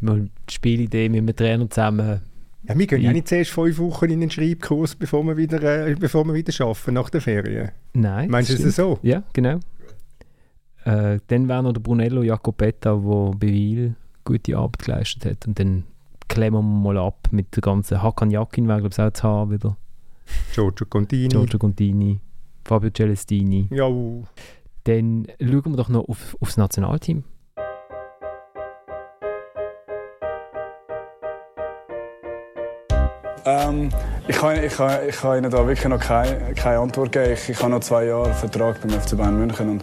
Mal 0.00 0.28
die 0.48 0.54
Spielidee 0.54 1.08
mit 1.08 1.20
einem 1.20 1.36
Trainer 1.36 1.70
zusammen 1.70 2.20
ja, 2.64 2.78
wir 2.78 2.86
gehen 2.86 3.00
ja 3.00 3.12
nicht 3.12 3.28
zuerst 3.28 3.50
fünf 3.50 3.78
Wochen 3.78 4.06
in 4.06 4.20
den 4.20 4.30
Schreibkurs, 4.30 4.94
bevor 4.94 5.22
wir 5.24 5.36
wieder, 5.36 5.86
äh, 5.86 5.94
bevor 5.94 6.24
wir 6.24 6.34
wieder 6.34 6.52
arbeiten 6.64 6.94
nach 6.94 7.10
der 7.10 7.20
Ferien. 7.20 7.70
Nein. 7.94 8.30
Meinst 8.30 8.50
du 8.50 8.54
es 8.54 8.76
so? 8.76 8.98
Ja, 9.02 9.22
genau. 9.32 9.60
Äh, 10.84 11.18
dann 11.26 11.48
wäre 11.48 11.62
noch 11.62 11.72
der 11.72 11.80
Brunello 11.80 12.22
Jacopetta, 12.22 12.94
der 12.94 13.30
bei 13.38 13.46
Wiel 13.48 13.94
gute 14.24 14.56
Arbeit 14.56 14.78
geleistet 14.84 15.24
hat. 15.24 15.46
Und 15.46 15.58
dann 15.58 15.84
klemmen 16.28 16.62
wir 16.62 16.92
mal 16.92 16.98
ab 16.98 17.28
mit 17.30 17.54
der 17.56 17.62
ganzen 17.62 18.02
Hakan 18.02 18.30
Jakin, 18.30 18.68
wäre 18.68 18.80
glaube 18.80 18.92
ich 18.92 19.00
auch 19.00 19.12
zu 19.12 19.22
haben 19.22 19.50
wieder. 19.50 19.76
Giorgio 20.52 20.86
Contini. 20.86 21.28
Giorgio 21.28 21.58
Contini. 21.58 22.20
Fabio 22.64 22.90
Celestini. 22.90 23.68
Ja. 23.70 23.88
Dann 24.84 25.26
schauen 25.40 25.64
wir 25.64 25.76
doch 25.76 25.88
noch 25.88 26.08
auf, 26.08 26.36
aufs 26.40 26.56
Nationalteam. 26.56 27.24
Ähm, 33.48 33.88
ich, 34.26 34.36
kann, 34.36 34.62
ich, 34.62 34.76
kann, 34.76 34.98
ich 35.08 35.16
kann 35.16 35.38
Ihnen 35.38 35.50
da 35.50 35.66
wirklich 35.66 35.88
noch 35.88 35.98
keine, 35.98 36.52
keine 36.54 36.80
Antwort 36.80 37.12
geben. 37.12 37.32
Ich, 37.32 37.48
ich 37.48 37.58
habe 37.60 37.70
noch 37.70 37.80
zwei 37.80 38.04
Jahre 38.04 38.34
Vertrag 38.34 38.76
beim 38.82 38.90
FC 38.90 39.16
Bayern 39.16 39.38
München. 39.38 39.70
Und, 39.70 39.82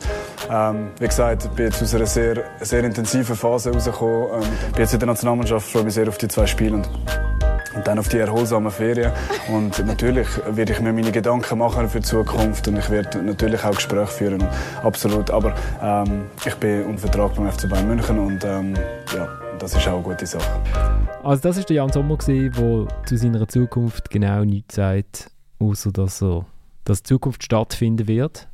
ähm, 0.52 0.90
wie 1.00 1.08
gesagt, 1.08 1.46
ich 1.46 1.52
bin 1.52 1.66
jetzt 1.66 1.82
aus 1.82 1.96
einer 1.96 2.06
sehr, 2.06 2.44
sehr 2.62 2.84
intensiven 2.84 3.36
Phase 3.36 3.74
rausgekommen. 3.74 4.44
Ähm, 4.44 4.72
bin 4.74 4.82
jetzt 4.82 4.94
in 4.94 5.00
der 5.00 5.08
Nationalmannschaft, 5.08 5.68
freue 5.68 5.84
mich 5.84 5.96
sehr 5.96 6.08
auf 6.08 6.18
die 6.20 6.28
zwei 6.28 6.46
Spiele. 6.46 6.76
Und, 6.76 6.90
und 7.76 7.88
dann 7.88 7.98
auf 7.98 8.08
die 8.08 8.20
erholsamen 8.20 8.72
Ferien. 8.72 9.12
Und 9.52 9.84
natürlich 9.84 10.28
werde 10.48 10.72
ich 10.72 10.80
mir 10.80 10.94
meine 10.94 11.12
Gedanken 11.12 11.58
machen 11.58 11.90
für 11.90 12.00
die 12.00 12.06
Zukunft 12.06 12.68
und 12.68 12.78
ich 12.78 12.90
werde 12.92 13.18
natürlich 13.18 13.64
auch 13.64 13.76
Gespräche 13.76 14.08
führen. 14.08 14.48
Absolut. 14.84 15.32
Aber 15.32 15.56
ähm, 15.82 16.26
ich 16.46 16.56
bin 16.56 16.86
unter 16.86 17.02
Vertrag 17.02 17.34
beim 17.34 17.52
FC 17.52 17.68
Bayern 17.68 17.88
München 17.88 18.20
und 18.20 18.44
ähm, 18.46 18.76
ja, 19.14 19.28
das 19.60 19.76
ist 19.76 19.88
auch 19.88 19.96
eine 19.96 20.04
gute 20.04 20.26
Sache. 20.26 20.62
Also 21.24 21.42
das 21.44 21.58
ist 21.58 21.70
der 21.70 21.78
Jan 21.78 21.92
Sommer 21.92 22.18
der 22.18 22.88
zu 23.06 23.18
seiner 23.18 23.48
Zukunft 23.48 24.10
genau 24.10 24.44
nichts 24.44 24.76
sagt, 24.76 25.32
außer 25.60 25.92
dass 25.92 26.22
er, 26.22 26.46
dass 26.84 27.04
Zukunft 27.04 27.44
stattfinden 27.44 28.08
wird. 28.08 28.48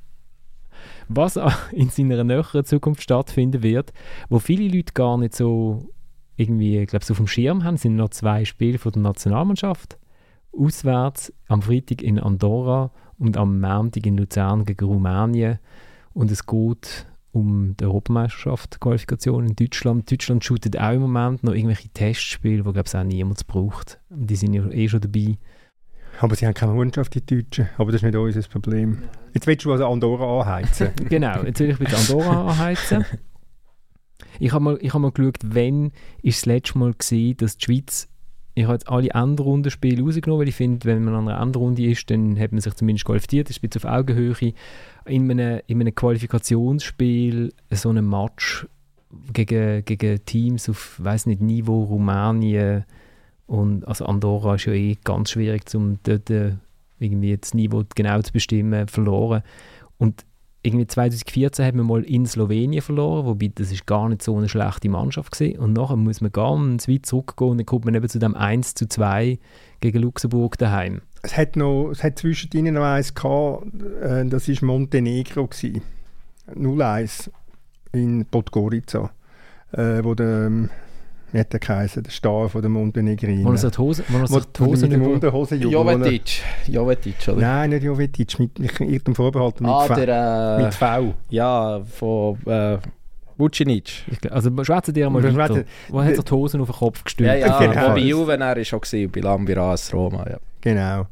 Was 1.09 1.37
in 1.71 1.89
seiner 1.89 2.23
näheren 2.23 2.65
Zukunft 2.65 3.01
stattfinden 3.01 3.63
wird, 3.63 3.93
wo 4.29 4.39
viele 4.39 4.73
Leute 4.73 4.93
gar 4.93 5.17
nicht 5.17 5.35
so 5.35 5.89
irgendwie, 6.37 6.85
glaube 6.85 7.03
auf 7.11 7.17
dem 7.17 7.27
Schirm 7.27 7.63
haben, 7.63 7.77
sind 7.77 7.95
noch 7.95 8.09
zwei 8.09 8.45
Spiele 8.45 8.77
von 8.77 8.91
der 8.93 9.01
Nationalmannschaft. 9.01 9.97
Auswärts 10.57 11.33
am 11.47 11.61
Freitag 11.61 12.01
in 12.01 12.19
Andorra 12.19 12.91
und 13.17 13.37
am 13.37 13.61
Montag 13.61 14.05
in 14.05 14.17
Luzern 14.17 14.65
gegen 14.65 14.85
Rumänien. 14.85 15.59
Und 16.13 16.31
es 16.31 16.45
geht 16.45 17.05
um 17.31 17.75
die 17.77 17.85
Europameisterschaft 17.85 18.79
Qualifikation 18.79 19.47
in 19.47 19.55
Deutschland. 19.55 20.11
Deutschland 20.11 20.43
shootet 20.43 20.77
auch 20.77 20.91
im 20.91 21.01
Moment 21.01 21.43
noch 21.43 21.53
irgendwelche 21.53 21.89
Testspiele, 21.89 22.57
die 22.57 22.63
glaube 22.63 22.83
ich 22.85 22.95
auch 22.95 23.03
niemand 23.03 23.47
braucht. 23.47 23.99
Die 24.09 24.35
sind 24.35 24.53
ja 24.53 24.67
eh 24.69 24.87
schon 24.87 25.01
dabei. 25.01 25.37
Aber 26.19 26.35
sie 26.35 26.45
haben 26.45 26.53
keine 26.53 26.73
Mannschaft, 26.73 27.15
die 27.15 27.25
Deutschen. 27.25 27.69
Aber 27.77 27.91
das 27.91 28.01
ist 28.01 28.05
nicht 28.05 28.15
unser 28.15 28.41
Problem. 28.49 29.03
Jetzt 29.33 29.47
willst 29.47 29.65
du 29.65 29.71
also 29.71 29.87
Andorra 29.87 30.41
anheizen. 30.41 30.89
genau, 31.09 31.43
jetzt 31.43 31.59
will 31.59 31.69
ich 31.69 31.77
bitte 31.77 31.97
Andorra 31.97 32.47
anheizen. 32.49 33.05
Ich 34.39 34.51
habe 34.51 34.63
mal, 34.63 34.77
hab 34.77 35.01
mal 35.01 35.11
geschaut, 35.11 35.37
wann 35.43 35.91
ist 36.21 36.41
das 36.41 36.45
letzte 36.45 36.77
Mal 36.77 36.93
gewesen, 36.93 37.37
dass 37.37 37.57
die 37.57 37.65
Schweiz 37.65 38.07
ich 38.53 38.63
habe 38.63 38.73
jetzt 38.73 38.89
alle 38.89 39.09
Endrundenspiele 39.09 40.03
rausgenommen, 40.03 40.41
weil 40.41 40.49
ich 40.49 40.55
finde, 40.55 40.85
wenn 40.85 41.03
man 41.03 41.15
an 41.15 41.29
einer 41.29 41.41
Endrunde 41.41 41.85
ist, 41.85 42.09
dann 42.11 42.37
hat 42.37 42.51
man 42.51 42.59
sich 42.59 42.73
zumindest 42.73 43.05
qualifiziert, 43.05 43.49
ist 43.49 43.63
ein 43.63 43.69
bisschen 43.69 43.89
auf 43.89 43.97
Augenhöhe. 43.97 44.53
In 45.05 45.31
einem, 45.31 45.61
in 45.67 45.81
einem 45.81 45.95
Qualifikationsspiel 45.95 47.53
so 47.71 47.89
einem 47.89 48.09
Match 48.09 48.67
gegen, 49.33 49.85
gegen 49.85 50.25
Teams 50.25 50.69
auf, 50.69 50.99
weiß 51.01 51.27
nicht, 51.27 51.41
Niveau 51.41 51.83
Rumänien 51.83 52.85
und 53.47 53.87
also 53.87 54.05
Andorra 54.05 54.55
ist 54.55 54.65
ja 54.65 54.73
eh 54.73 54.97
ganz 55.03 55.31
schwierig, 55.31 55.63
um 55.73 55.99
dort 56.03 56.29
äh, 56.29 56.53
irgendwie 56.99 57.35
das 57.35 57.53
Niveau 57.53 57.83
genau 57.95 58.21
zu 58.21 58.31
bestimmen, 58.31 58.87
verloren. 58.87 59.43
Und 59.97 60.25
irgendwie 60.63 60.87
2014 60.87 61.65
haben 61.65 61.77
wir 61.77 61.83
mal 61.83 62.03
in 62.03 62.25
Slowenien 62.25 62.81
verloren, 62.81 63.25
wobei 63.25 63.51
das 63.53 63.71
ist 63.71 63.87
gar 63.87 64.07
nicht 64.09 64.21
so 64.21 64.37
eine 64.37 64.47
schlechte 64.47 64.89
Mannschaft 64.89 65.31
gewesen. 65.31 65.59
Und 65.59 65.73
nachher 65.73 65.95
muss 65.95 66.21
man 66.21 66.31
ganz 66.31 66.87
weit 66.87 67.05
zurückgehen 67.05 67.51
und 67.51 67.57
dann 67.57 67.65
kommt 67.65 67.85
man 67.85 67.95
eben 67.95 68.07
zu 68.07 68.19
dem 68.19 68.35
1 68.35 68.75
zu 68.75 68.87
2 68.87 69.39
gegen 69.79 69.99
Luxemburg 69.99 70.57
daheim. 70.57 71.01
Es 71.23 71.35
hat, 71.37 71.55
noch, 71.55 71.89
es 71.91 72.03
hat 72.03 72.19
zwischen 72.19 72.51
ihnen 72.53 72.75
noch 72.75 72.83
eins 72.83 73.13
gehabt, 73.13 73.65
äh, 74.01 74.25
das 74.25 74.47
war 74.47 74.67
Montenegro. 74.67 75.47
Gewesen. 75.47 75.81
0-1 76.55 77.29
in 77.93 78.25
Podgorica, 78.25 79.11
äh, 79.71 80.03
wo 80.03 80.15
der 80.15 80.47
ähm, 80.47 80.69
wie 81.31 81.39
hat 81.39 81.53
der 81.53 81.59
geheißen, 81.59 82.03
der 82.03 82.11
Star 82.11 82.49
von 82.49 82.61
der 82.61 82.69
Montenegrinen. 82.69 83.45
Wo 83.45 83.51
er 83.51 83.57
sich 83.57 83.71
die 83.71 83.77
Hose, 83.77 84.03
wo 84.07 84.17
er 84.17 84.27
sich 84.27 84.45
die 84.45 84.63
Hose 84.63 84.87
mit 84.87 84.93
dem 84.93 85.07
Unterhose 85.07 85.55
Jovetic. 85.55 86.43
Jovetic, 86.67 87.27
oder? 87.27 87.41
Nein, 87.41 87.69
nicht 87.71 87.83
Jovetic, 87.83 88.39
mit 88.39 88.59
irgendeinem 88.59 89.15
Vorbehalt 89.15 89.61
mit, 89.61 89.69
ah, 89.69 89.87
der, 89.87 90.59
äh, 90.59 90.63
mit 90.63 90.73
V. 90.73 91.13
Ja, 91.29 91.81
von 91.85 92.37
äh, 92.45 92.77
Vucinic. 93.37 94.03
Also 94.29 94.51
schwätzen 94.63 94.93
dir 94.93 95.09
mal 95.09 95.23
weiter. 95.23 95.63
Wo 95.89 96.01
hat 96.01 96.15
er 96.15 96.23
die 96.23 96.31
Hosen 96.31 96.61
auf 96.61 96.69
den 96.69 96.75
Kopf 96.75 97.03
gestülpt? 97.03 97.33
Ja, 97.33 97.35
ja, 97.37 97.59
genau. 97.59 97.93
bei 97.93 97.99
Juve 97.99 98.37
er 98.37 98.57
ist 98.57 98.67
schon 98.67 98.81
gesehen, 98.81 99.11
bei 99.11 99.21
Lambiras, 99.21 99.93
Roma, 99.93 100.25
ja. 100.29 100.37
Genau. 100.61 101.07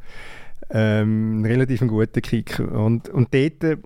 Ähm, 0.72 1.44
relativ 1.44 1.82
ein 1.82 1.88
guter 1.88 2.22
Kick. 2.22 2.60
Und, 2.60 3.10
und 3.10 3.34
dort, 3.34 3.64
äh, 3.64 3.78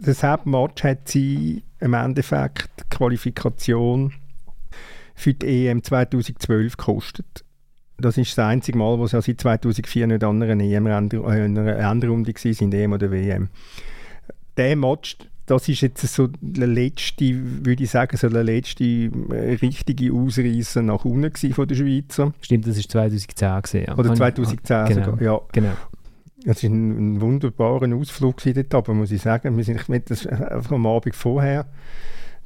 das 0.00 0.22
Hauptmatch 0.22 0.84
hat 0.84 1.08
sie 1.08 1.64
im 1.80 1.94
Endeffekt 1.94 2.88
Qualifikation 2.90 4.12
für 5.20 5.34
die 5.34 5.66
EM 5.66 5.82
2012 5.82 6.76
gekostet. 6.76 7.44
Das 7.98 8.16
ist 8.16 8.36
das 8.36 8.46
einzige 8.46 8.78
Mal, 8.78 8.98
wo 8.98 9.06
sie 9.06 9.20
seit 9.20 9.40
2004 9.40 10.06
nicht 10.06 10.24
an 10.24 10.42
einer 10.42 10.62
EM-Endrunde 10.62 12.30
äh, 12.30 12.54
sind, 12.54 12.74
EM 12.74 12.92
oder 12.92 13.10
WM. 13.10 13.48
Der 14.56 14.74
Match, 14.74 15.18
das 15.44 15.68
ist 15.68 15.82
jetzt 15.82 16.06
so 16.06 16.28
der 16.40 16.66
letzte, 16.66 17.34
würde 17.64 17.82
ich 17.82 17.90
sagen, 17.90 18.16
so 18.16 18.28
der 18.28 18.44
letzte 18.44 18.84
äh, 18.84 19.58
richtige 19.60 20.12
Ausreißer 20.14 20.80
nach 20.80 21.04
unten 21.04 21.52
von 21.52 21.68
der 21.68 21.74
Schweizer. 21.74 22.32
Stimmt, 22.40 22.66
das 22.66 22.78
ist 22.78 22.90
2010 22.90 23.62
gesehen. 23.62 23.84
Ja. 23.88 23.98
Oder 23.98 24.14
2010 24.14 24.76
ah, 24.76 24.84
genau, 24.84 25.04
sogar, 25.04 25.22
ja. 25.22 25.40
Genau. 25.52 25.72
Es 26.46 26.62
war 26.62 26.70
ein, 26.70 27.16
ein 27.16 27.20
wunderbarer 27.20 27.94
Ausflug 27.94 28.42
dort, 28.42 28.74
aber 28.74 28.94
muss 28.94 29.10
ich 29.10 29.20
sagen, 29.20 29.56
wir 29.58 29.64
sind 29.64 29.86
mit 29.90 30.10
das, 30.10 30.26
einfach 30.26 30.72
am 30.72 30.86
Abend 30.86 31.14
vorher 31.14 31.66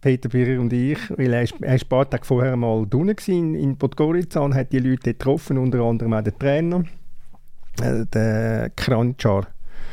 Peter 0.05 0.29
Birrer 0.29 0.61
und 0.61 0.71
ich, 0.71 0.99
weil 1.17 1.33
er, 1.33 1.45
ist, 1.45 1.55
er 1.63 1.77
ist 1.77 1.87
ein 1.87 1.89
paar 1.89 2.11
Tage 2.11 2.27
vorher 2.27 2.57
mal 2.57 2.87
in, 3.27 3.55
in 3.55 3.79
Podgorica 3.79 4.41
und 4.41 4.55
hat 4.55 4.71
die 4.71 4.79
Leute 4.79 5.15
getroffen, 5.15 5.57
unter 5.57 5.81
anderem 5.81 6.13
auch 6.13 6.21
den 6.21 6.39
Trainer, 6.39 6.85
äh, 7.81 8.05
den 8.05 8.71
Krančar. 8.77 9.47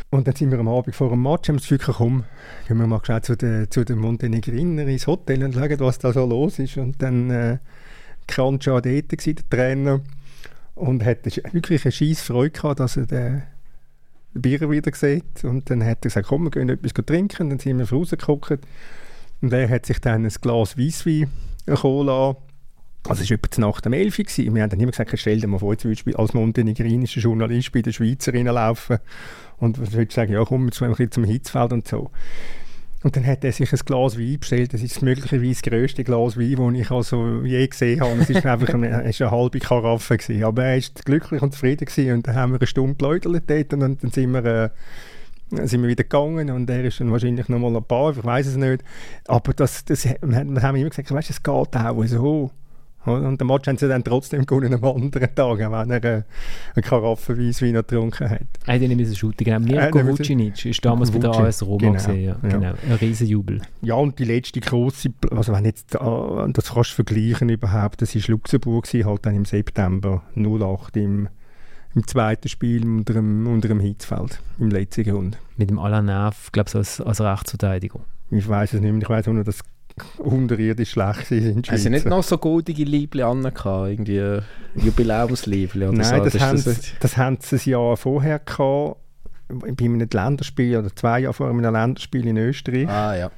Und 0.10 0.28
dann 0.28 0.36
sind 0.36 0.52
wir 0.52 0.60
am 0.60 0.68
Abend 0.68 0.98
vor 0.98 1.12
dem 1.12 1.24
Match, 1.24 1.48
haben 1.48 1.56
das 1.56 1.70
Gefühl, 1.70 1.78
gehen 1.78 2.26
wir 2.78 2.88
mal 2.88 3.00
schnell 3.06 3.22
zu 3.22 3.38
den, 3.38 3.72
zu 3.72 3.86
den 3.86 4.00
Montenegrinern 4.00 4.90
ins 4.90 5.08
Hotel 5.08 5.46
und 5.46 5.54
schauen, 5.54 5.80
was 5.80 6.00
da 6.00 6.12
so 6.12 6.26
los 6.26 6.60
ist. 6.60 6.76
Und 6.76 7.02
dann 7.02 7.30
äh, 7.30 7.60
Kranz 8.28 8.68
war 8.68 8.82
dort, 8.82 9.08
gewesen, 9.08 9.36
der 9.36 9.50
Trainer, 9.50 10.02
und 10.76 11.06
hat 11.06 11.26
wirklich 11.54 11.86
eine 11.86 11.92
scheisse 11.94 12.26
Freude 12.26 12.52
gehabt, 12.52 12.82
dass 12.82 12.98
er 12.98 13.06
den 13.06 13.44
Bier 14.34 14.70
wieder 14.70 14.92
sieht. 14.94 15.46
Und 15.46 15.70
dann 15.70 15.82
hat 15.86 16.00
er 16.00 16.10
gesagt, 16.10 16.28
komm, 16.28 16.44
wir 16.44 16.52
gehen 16.52 16.68
etwas 16.68 16.92
trinken. 17.06 17.50
Dann 17.50 17.60
sind 17.60 17.78
wir 17.78 17.90
rausgeguckt. 17.90 18.60
Und 19.42 19.54
er 19.54 19.70
hat 19.70 19.86
sich 19.86 20.00
dann 20.00 20.26
ein 20.26 20.34
Glas 20.42 20.78
Weisswein 20.78 21.30
Cola 21.68 22.36
also 23.08 23.24
es 23.24 23.32
war 23.32 23.36
etwa 23.36 23.62
nach 23.62 23.82
dem 23.82 23.94
11 23.94 24.20
Uhr. 24.20 24.26
Wir 24.54 24.62
haben 24.62 24.70
dann 24.70 24.80
immer 24.80 24.92
gesagt, 24.92 25.18
stell 25.18 25.40
dir 25.40 25.48
mal 25.48 25.58
vor, 25.58 25.74
jetzt 25.74 25.86
würdest 25.86 26.16
als 26.16 26.34
montenegrinischer 26.34 27.22
Journalist 27.22 27.72
bei 27.72 27.82
den 27.82 27.94
Schweizerinnen 27.94 28.54
laufen 28.54 29.00
und 29.58 29.78
du 29.78 29.94
würdest 29.94 30.14
sagen, 30.14 30.34
ja 30.34 30.44
komm, 30.46 30.66
jetzt 30.66 30.82
ein 30.82 30.90
bisschen 30.92 31.12
zum 31.12 31.24
Hitzfeld 31.24 31.74
und 31.74 31.88
so. 31.88 32.12
Und 33.04 33.16
dann 33.16 33.26
hat 33.26 33.44
er 33.44 33.52
sich 33.52 33.74
ein 33.74 33.80
Glas 33.84 34.20
Wein 34.20 34.40
bestellt. 34.40 34.76
Das 34.76 34.84
ist 34.84 35.02
möglicherweise 35.02 35.50
das 35.50 35.62
grösste 35.64 36.04
Glas 36.04 36.38
Wein, 36.38 36.56
das 36.56 36.82
ich 36.82 36.92
also 36.92 37.42
je 37.44 37.66
gesehen 37.66 38.00
habe. 38.00 38.20
Es 38.20 38.44
war 38.44 38.54
einfach 38.54 38.76
eine, 38.76 38.96
eine 38.96 39.32
halbe 39.32 39.60
Karaffe. 39.60 40.18
Gewesen. 40.18 40.44
Aber 40.44 40.64
er 40.64 40.76
war 40.78 40.84
glücklich 41.04 41.42
und 41.42 41.52
zufrieden. 41.52 41.86
Gewesen. 41.86 42.14
Und 42.14 42.28
dann 42.28 42.36
haben 42.36 42.52
wir 42.52 42.60
eine 42.60 42.68
Stunde 42.68 42.94
geläutert 42.94 43.50
dort 43.50 43.74
und 43.74 43.80
dann 43.80 44.12
sind 44.12 44.32
wir... 44.32 44.46
Äh, 44.46 44.70
sind 45.52 45.82
wir 45.82 45.90
wieder 45.90 46.04
gegangen 46.04 46.50
und 46.50 46.70
er 46.70 46.86
ist 46.86 47.00
dann 47.00 47.12
wahrscheinlich 47.12 47.50
noch 47.50 47.60
mal 47.60 47.76
ein 47.76 47.84
paar, 47.84 48.12
ich 48.12 48.24
weiß 48.24 48.48
es 48.48 48.56
nicht. 48.56 48.84
Aber 49.28 49.54
das, 49.54 49.86
das, 49.86 50.06
wir 50.06 50.18
haben 50.62 50.76
immer 50.76 50.90
gesagt, 50.90 51.12
weißt, 51.12 51.30
es 51.30 51.44
geht 51.44 51.76
auch 51.76 52.06
so. 52.06 52.52
Und 53.04 53.42
den 53.42 53.48
Match 53.48 53.68
haben 53.68 53.78
sie 53.78 53.88
dann 53.88 54.04
trotzdem 54.04 54.46
gewonnen 54.46 54.76
am 54.76 54.84
anderen 54.84 55.34
Tag, 55.34 55.58
wenn 55.58 55.90
er 55.90 56.04
äh, 56.04 56.24
eine 56.76 56.84
Karaffe 56.84 57.36
Weisswein 57.36 57.74
getrunken 57.74 58.30
hat. 58.30 58.42
Er 58.68 58.76
hat 58.76 58.82
ihn 58.82 58.96
müssen 58.96 59.16
shooten, 59.16 59.44
genau. 59.44 59.60
Mirko 59.60 60.00
äh, 60.00 60.08
Vucinic 60.08 60.66
ist 60.66 60.86
damals 60.86 61.10
bei 61.10 61.18
der 61.18 61.32
AS 61.32 61.66
Roma 61.66 61.80
genau, 61.80 61.94
gesehen, 61.94 62.24
ja. 62.24 62.38
ja. 62.44 62.50
Genau. 62.50 62.74
Ein 62.88 62.94
Riesenjubel. 63.02 63.62
Ja, 63.82 63.96
und 63.96 64.20
die 64.20 64.26
letzte 64.26 64.60
große, 64.60 65.10
also 65.32 65.52
wenn 65.52 65.66
jetzt 65.66 65.96
äh, 65.96 66.00
das 66.00 66.74
kannst 66.74 66.92
du 66.92 66.96
vergleichen 66.96 67.50
überhaupt, 67.50 68.04
das 68.04 68.14
war 68.14 68.22
Luxemburg, 68.28 68.88
halt 68.94 69.26
dann 69.26 69.36
im 69.36 69.46
September 69.46 70.22
08 70.36 70.98
im, 70.98 71.28
im 71.96 72.08
zweiten 72.08 72.48
Spiel 72.48 72.86
unter 72.86 73.14
dem, 73.14 73.48
unter 73.48 73.68
dem 73.68 73.80
Hitzfeld, 73.80 74.40
im 74.60 74.70
letzten 74.70 75.04
Grund. 75.04 75.38
Mit 75.58 75.70
dem 75.70 75.80
Alain 75.80 76.06
Neff, 76.06 76.52
glaube 76.52 76.70
ich, 76.70 76.76
als, 76.76 77.02
als 77.02 77.22
Rechtsverteidiger. 77.22 78.00
Ich 78.30 78.48
weiß 78.48 78.74
es 78.74 78.82
nicht 78.82 78.92
mehr, 78.92 79.02
ich 79.02 79.10
weiß 79.10 79.28
nur, 79.28 79.44
dass 79.44 79.60
unterirdisch 80.18 80.92
schlecht 80.92 81.28
sind. 81.28 81.70
Haben 81.70 81.78
sie 81.78 81.90
nicht 81.90 82.06
noch 82.06 82.24
so 82.24 82.38
goldige 82.38 82.84
Liebli 82.84 83.24
an 83.24 83.44
irgendwie 83.44 84.18
äh, 84.18 84.42
Jubiläumsliebli 84.76 85.88
oder 85.88 85.98
Nein, 85.98 86.06
so? 86.06 86.24
das, 86.24 86.34
das, 86.34 86.42
haben 86.42 86.58
sie, 86.58 86.76
das 87.00 87.18
haben 87.18 87.38
sie 87.42 87.56
ein 87.58 87.70
Jahr 87.70 87.98
vorher 87.98 88.40
gehabt, 88.40 88.98
bei 89.50 89.86
einem 89.86 90.08
Länderspiel 90.10 90.78
oder 90.78 90.96
zwei 90.96 91.20
Jahre 91.20 91.34
vor 91.34 91.50
einem 91.50 91.60
Länderspiel 91.60 92.26
in 92.26 92.38
Österreich. 92.38 92.88
Ah 92.88 93.16
ja. 93.16 93.32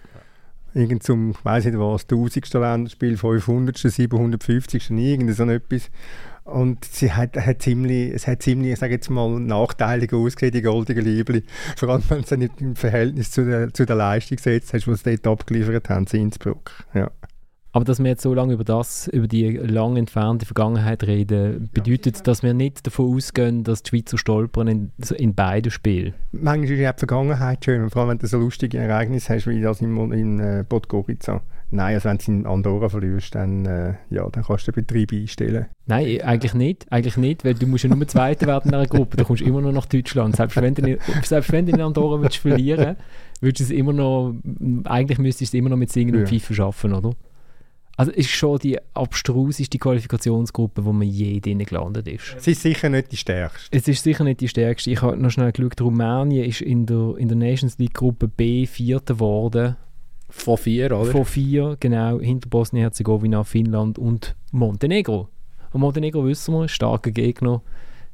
Irgend 0.73 1.03
zum, 1.03 1.31
ich 1.31 1.45
weiß 1.45 1.65
nicht 1.65 1.77
was, 1.77 2.03
1000. 2.03 2.53
Länderspiel, 2.53 3.17
500., 3.17 3.77
750. 3.77 4.89
irgend 4.91 5.35
so 5.35 5.43
etwas. 5.43 5.89
Und 6.45 6.83
sie 6.83 7.11
hat, 7.13 7.37
hat 7.37 7.61
ziemlich, 7.61 8.13
es 8.13 8.27
hat 8.27 8.41
ziemlich, 8.41 8.73
ich 8.73 8.79
sage 8.79 8.93
jetzt 8.93 9.09
mal, 9.09 9.39
nachteilig 9.39 10.11
ausgesehen, 10.11 10.51
die 10.51 10.61
goldenen 10.61 11.05
Liebli. 11.05 11.43
Vor 11.77 11.89
allem, 11.89 12.03
wenn 12.09 12.21
du 12.21 12.27
sie 12.27 12.37
nicht 12.37 12.59
im 12.59 12.75
Verhältnis 12.75 13.31
zu 13.31 13.45
der, 13.45 13.73
zu 13.73 13.85
der 13.85 13.95
Leistung 13.95 14.35
gesetzt 14.35 14.73
hast, 14.73 14.85
die 14.85 14.95
sie 14.95 15.17
dort 15.17 15.39
abgeliefert 15.39 15.89
haben, 15.89 16.05
in 16.11 16.23
Innsbruck. 16.23 16.71
Ja. 16.93 17.11
Aber 17.75 17.85
dass 17.85 17.97
wir 17.97 18.05
jetzt 18.05 18.21
so 18.21 18.35
lange 18.35 18.53
über 18.53 18.63
das, 18.63 19.07
über 19.07 19.27
die 19.27 19.49
lang 19.49 19.97
entfernte 19.97 20.45
Vergangenheit 20.45 21.03
reden, 21.05 21.71
bedeutet, 21.73 22.27
dass 22.27 22.43
wir 22.43 22.53
nicht 22.53 22.85
davon 22.85 23.15
ausgehen, 23.15 23.63
dass 23.63 23.81
die 23.81 23.89
Schweizer 23.89 24.19
stolpern 24.19 24.67
in, 24.67 24.91
in 25.17 25.33
beiden 25.33 25.71
Spielen. 25.71 26.13
Manchmal 26.31 26.71
ist 26.71 26.79
ja 26.79 26.93
die 26.93 26.99
Vergangenheit 26.99 27.65
schön, 27.65 27.89
vor 27.89 28.03
allem 28.03 28.11
wenn 28.11 28.17
du 28.19 28.27
so 28.27 28.37
lustige 28.37 28.77
Ereignisse 28.77 29.33
hast 29.33 29.47
wie 29.47 29.59
das 29.59 29.81
in, 29.81 30.11
in 30.11 30.39
äh, 30.39 30.63
Podgorica. 30.63 31.41
Nein, 31.71 31.95
also 31.95 32.09
wenn 32.09 32.17
du 32.19 32.31
in 32.31 32.45
Andorra 32.45 32.89
verlierst, 32.89 33.33
dann, 33.33 33.65
äh, 33.65 33.95
ja, 34.11 34.29
dann 34.29 34.43
kannst 34.43 34.67
du 34.67 34.71
den 34.71 34.85
Betrieb 34.85 35.11
einstellen. 35.11 35.65
Nein, 35.87 36.21
eigentlich 36.21 36.53
nicht. 36.53 36.85
Eigentlich 36.91 37.17
nicht, 37.17 37.43
weil 37.43 37.55
du 37.55 37.65
musst 37.65 37.85
ja 37.85 37.89
nur 37.89 38.07
Zweiter 38.07 38.45
werden 38.45 38.69
in 38.69 38.75
einer 38.75 38.85
Gruppe. 38.85 39.17
Du 39.17 39.25
kommst 39.25 39.41
immer 39.41 39.61
noch 39.61 39.71
nach 39.71 39.87
Deutschland. 39.87 40.35
Selbst 40.35 40.55
wenn 40.61 40.75
du, 40.75 40.99
selbst 41.23 41.51
wenn 41.51 41.65
du 41.65 41.71
in 41.71 41.81
Andorra 41.81 42.21
willst 42.21 42.37
verlieren 42.37 42.97
willst, 43.41 43.61
du 43.61 43.63
es 43.63 43.71
immer 43.71 43.93
noch, 43.93 44.35
eigentlich 44.83 45.17
müsstest 45.17 45.53
du 45.53 45.57
es 45.57 45.59
immer 45.59 45.69
noch 45.69 45.77
mit 45.77 45.91
Singen 45.91 46.15
und 46.15 46.29
Pfeifen 46.29 46.55
schaffen, 46.55 46.93
oder? 46.93 47.15
Also 47.95 48.11
ist 48.11 48.29
schon 48.29 48.57
die 48.57 48.79
abstruseste 48.95 49.77
Qualifikationsgruppe, 49.77 50.83
wo 50.83 50.91
man 50.91 51.07
je 51.07 51.39
drin 51.39 51.59
gelandet 51.59 52.07
ist. 52.07 52.35
Es 52.37 52.47
ist 52.47 52.63
sicher 52.63 52.89
nicht 52.89 53.11
die 53.11 53.17
stärkste. 53.17 53.75
Es 53.75 53.87
ist 53.87 54.03
sicher 54.03 54.23
nicht 54.23 54.41
die 54.41 54.47
stärkste. 54.47 54.89
Ich 54.89 55.01
habe 55.01 55.15
noch 55.15 55.29
schnell 55.29 55.51
geschaut, 55.51 55.79
Rumänien 55.79 56.45
ist 56.45 56.61
in 56.61 56.87
der, 56.87 57.15
in 57.17 57.27
der 57.27 57.37
Nations 57.37 57.77
League 57.77 57.93
Gruppe 57.93 58.27
B 58.27 58.65
Vierter 58.65 59.13
geworden. 59.13 59.75
Von 60.29 60.57
vier, 60.57 60.87
oder? 60.87 61.11
Von 61.11 61.25
vier, 61.25 61.77
genau. 61.79 62.19
Hinter 62.19 62.49
Bosnien-Herzegowina, 62.49 63.43
Finnland 63.43 63.99
und 63.99 64.35
Montenegro. 64.51 65.29
Und 65.71 65.81
Montenegro 65.81 66.25
wissen 66.25 66.55
wir, 66.55 66.67
starker 66.67 67.11
Gegner. 67.11 67.61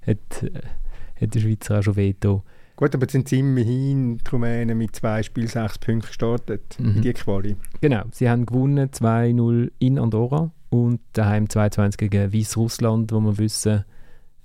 Hat, 0.06 0.44
äh, 0.44 1.22
hat 1.22 1.34
der 1.34 1.40
Schweizer 1.40 1.80
auch 1.80 1.84
schon 1.84 1.96
veto. 1.96 2.44
Gut, 2.80 2.96
aber 2.96 3.04
jetzt 3.04 3.12
sind 3.12 3.28
sie 3.28 3.40
immerhin 3.40 4.20
die 4.20 4.30
Rumänen 4.32 4.78
mit 4.78 4.96
zwei 4.96 5.22
Spielen 5.22 5.50
sechs 5.50 5.78
Punkten 5.78 6.08
gestartet 6.08 6.78
mhm. 6.80 6.96
in 6.96 7.02
die 7.02 7.12
Quali. 7.12 7.58
Genau, 7.82 8.04
sie 8.12 8.30
haben 8.30 8.46
gewonnen 8.46 8.90
2-0 8.90 9.70
in 9.80 10.00
Andorra 10.00 10.52
und 10.70 11.02
daheim 11.12 11.48
2-2 11.48 11.98
gegen 11.98 12.34
Weißrussland, 12.34 13.12
wo 13.12 13.20
wir 13.20 13.38
wissen, 13.38 13.84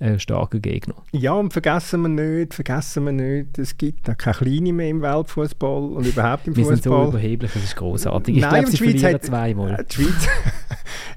ein 0.01 0.19
starker 0.19 0.59
Gegner. 0.59 0.97
Ja, 1.13 1.35
und 1.35 1.53
vergessen 1.53 2.03
wir 2.03 2.09
nicht, 2.09 2.55
vergessen 2.55 3.05
wir 3.05 3.13
nicht, 3.13 3.57
es 3.57 3.79
gibt 3.79 4.11
auch 4.11 4.19
keine 4.19 4.35
Kleine 4.39 4.73
mehr 4.73 4.89
im 4.89 5.01
Weltfußball 5.01 5.93
und 5.93 6.05
überhaupt 6.05 6.49
im 6.49 6.57
Fußball. 6.57 6.73
Wir 6.73 6.77
sind 6.77 6.83
so 6.83 7.09
überheblich, 7.11 7.53
das 7.53 7.63
ist 7.63 7.77
großartig. 7.77 8.37
Ich 8.37 8.43
glaube, 8.43 8.67
sie 8.67 8.77
Schweiz 8.77 9.01
verlieren 9.01 9.15
hat, 9.15 9.25
zweimal. 9.25 9.87
Die 9.89 9.95
Schweiz, 10.03 10.29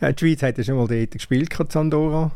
die 0.19 0.19
Schweiz 0.19 0.43
hat 0.43 0.59
ja 0.59 0.63
schon 0.63 0.75
mal 0.75 0.87
dort 0.87 1.09
gespielt, 1.09 1.75
Andorra 1.75 2.31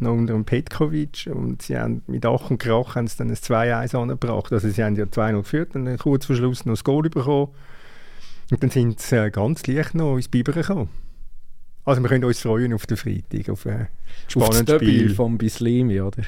noch 0.00 0.12
unter 0.12 0.34
dem 0.34 0.44
Petkovic 0.44 1.28
und 1.32 1.62
sie 1.62 1.76
haben 1.78 2.02
mit 2.06 2.24
Ach 2.26 2.50
und 2.50 2.58
Krach 2.58 2.94
haben 2.94 3.06
sie 3.06 3.16
dann 3.18 3.28
ein 3.28 3.36
2-1 3.36 3.96
angebracht. 3.96 4.52
Also 4.52 4.68
sie 4.68 4.82
haben 4.82 4.96
ja 4.96 5.04
2-0 5.04 5.36
geführt 5.36 5.74
und 5.74 5.84
dann 5.84 5.98
kurz 5.98 6.26
vor 6.26 6.36
Schluss 6.36 6.64
noch 6.64 6.72
das 6.72 6.84
Goal 6.84 7.08
bekommen. 7.08 7.48
Und 8.50 8.62
dann 8.62 8.70
sind 8.70 9.00
sie 9.00 9.16
äh, 9.16 9.30
ganz 9.30 9.66
leicht 9.66 9.94
noch 9.94 10.16
ins 10.16 10.28
Biber 10.28 10.52
gekommen. 10.52 10.88
Also 11.84 12.02
wir 12.02 12.08
können 12.08 12.24
uns 12.24 12.40
freuen 12.40 12.72
auf 12.74 12.86
den 12.86 12.96
Freitag, 12.96 13.48
auf 13.48 13.66
ein 13.66 13.88
spannendes 14.28 14.74
auf 14.74 14.82
Spiel. 14.82 15.14
vom 15.14 15.38
Bislimi, 15.38 16.00
oder? 16.00 16.22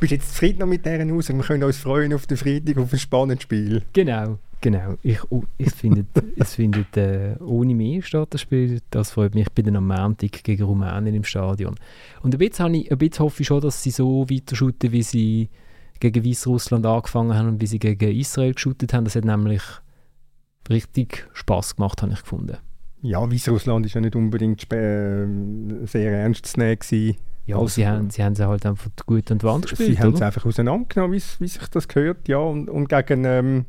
Bist 0.00 0.10
du 0.10 0.16
jetzt 0.16 0.30
zufrieden 0.30 0.68
mit 0.68 0.84
dieser 0.86 1.12
Aussage? 1.12 1.38
Wir 1.38 1.44
können 1.44 1.64
uns 1.64 1.78
freuen 1.78 2.14
auf 2.14 2.26
den 2.26 2.36
Freitag, 2.36 2.78
auf 2.78 2.92
ein 2.92 2.98
spannendes 2.98 3.42
Spiel. 3.42 3.82
Genau. 3.92 4.38
Genau, 4.64 4.94
ich, 5.02 5.18
ich 5.58 5.70
finde, 5.74 6.06
es 6.36 6.54
findet 6.54 6.96
äh, 6.96 7.34
ohne 7.38 7.74
mehr 7.74 8.00
statt, 8.00 8.28
das 8.30 8.40
Spiel. 8.40 8.80
Das 8.88 9.10
freut 9.10 9.34
mich. 9.34 9.48
Ich 9.48 9.52
bin 9.52 9.66
dann 9.66 9.76
am 9.76 9.88
Montag 9.88 10.42
gegen 10.42 10.62
Rumänien 10.62 11.14
im 11.14 11.24
Stadion. 11.24 11.74
Und 12.22 12.34
ein 12.34 12.38
bisschen, 12.38 12.72
ich, 12.72 12.90
ein 12.90 12.96
bisschen 12.96 13.26
hoffe 13.26 13.42
ich 13.42 13.46
schon, 13.46 13.60
dass 13.60 13.82
sie 13.82 13.90
so 13.90 14.24
weiter 14.30 14.56
shooten, 14.56 14.90
wie 14.90 15.02
sie 15.02 15.50
gegen 16.00 16.24
Weißrussland 16.24 16.86
angefangen 16.86 17.34
haben 17.34 17.48
und 17.48 17.60
wie 17.60 17.66
sie 17.66 17.78
gegen 17.78 18.16
Israel 18.16 18.54
geshootet 18.54 18.94
haben. 18.94 19.04
Das 19.04 19.16
hat 19.16 19.26
nämlich 19.26 19.60
richtig 20.70 21.28
Spaß 21.34 21.76
gemacht, 21.76 22.00
habe 22.00 22.14
ich 22.14 22.22
gefunden. 22.22 22.56
Ja, 23.02 23.30
Weißrussland 23.30 23.84
ist 23.84 23.96
ja 23.96 24.00
nicht 24.00 24.16
unbedingt 24.16 24.62
äh, 24.72 25.26
sehr 25.84 26.10
ernst 26.10 26.46
zu 26.46 26.58
nehmen. 26.58 26.78
Gewesen. 26.78 27.18
Ja, 27.44 27.56
also, 27.56 27.68
sie, 27.68 27.86
haben, 27.86 28.08
sie 28.08 28.24
haben 28.24 28.34
sie 28.34 28.48
halt 28.48 28.64
einfach 28.64 28.88
gut 29.04 29.30
an 29.30 29.36
die 29.36 29.44
Wand 29.44 29.66
gespielt. 29.66 29.90
Sie 29.90 29.98
haben 29.98 30.14
es 30.14 30.22
einfach 30.22 30.46
auseinandergenommen, 30.46 31.20
wie 31.38 31.48
sich 31.48 31.68
das 31.68 31.86
gehört. 31.86 32.28
Ja, 32.28 32.38
und, 32.38 32.70
und 32.70 32.88
gegen. 32.88 33.26
Ähm, 33.26 33.66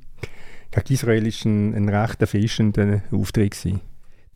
gegen 0.76 0.94
Israel 0.94 1.24
war 1.26 1.46
ein, 1.46 1.74
ein 1.74 1.90
recht 1.90 2.22
erfrischender 2.22 3.02
Auftritt. 3.12 3.52
Gewesen. 3.52 3.82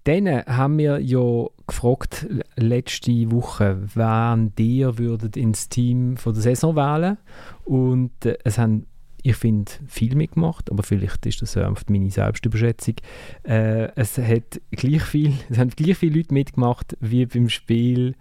Dann 0.05 0.27
haben 0.45 0.77
wir 0.77 0.99
ja 0.99 1.45
gefragt 1.67 2.25
letzte 2.55 3.31
Woche, 3.31 3.79
wen 3.93 4.51
ihr 4.57 4.97
würdet 4.97 5.37
ins 5.37 5.69
Team 5.69 6.17
von 6.17 6.33
der 6.33 6.41
Saison 6.41 6.75
wählen 6.75 7.17
und 7.65 8.25
äh, 8.25 8.37
es 8.43 8.57
haben 8.57 8.85
ich 9.21 9.35
finde, 9.35 9.71
viel 9.85 10.15
mitgemacht, 10.15 10.71
aber 10.71 10.83
vielleicht 10.83 11.25
ist 11.25 11.41
das 11.41 11.55
äh, 11.55 11.69
meine 11.89 12.09
Selbstüberschätzung. 12.09 12.95
Äh, 13.43 13.89
es, 13.95 14.17
hat 14.17 14.61
gleich 14.71 15.03
viel, 15.03 15.33
es 15.49 15.57
haben 15.57 15.71
gleich 15.71 15.97
viele 15.97 16.17
Leute 16.17 16.33
mitgemacht 16.33 16.97
wie 17.01 17.25
beim 17.25 17.49
Spiel 17.49 18.15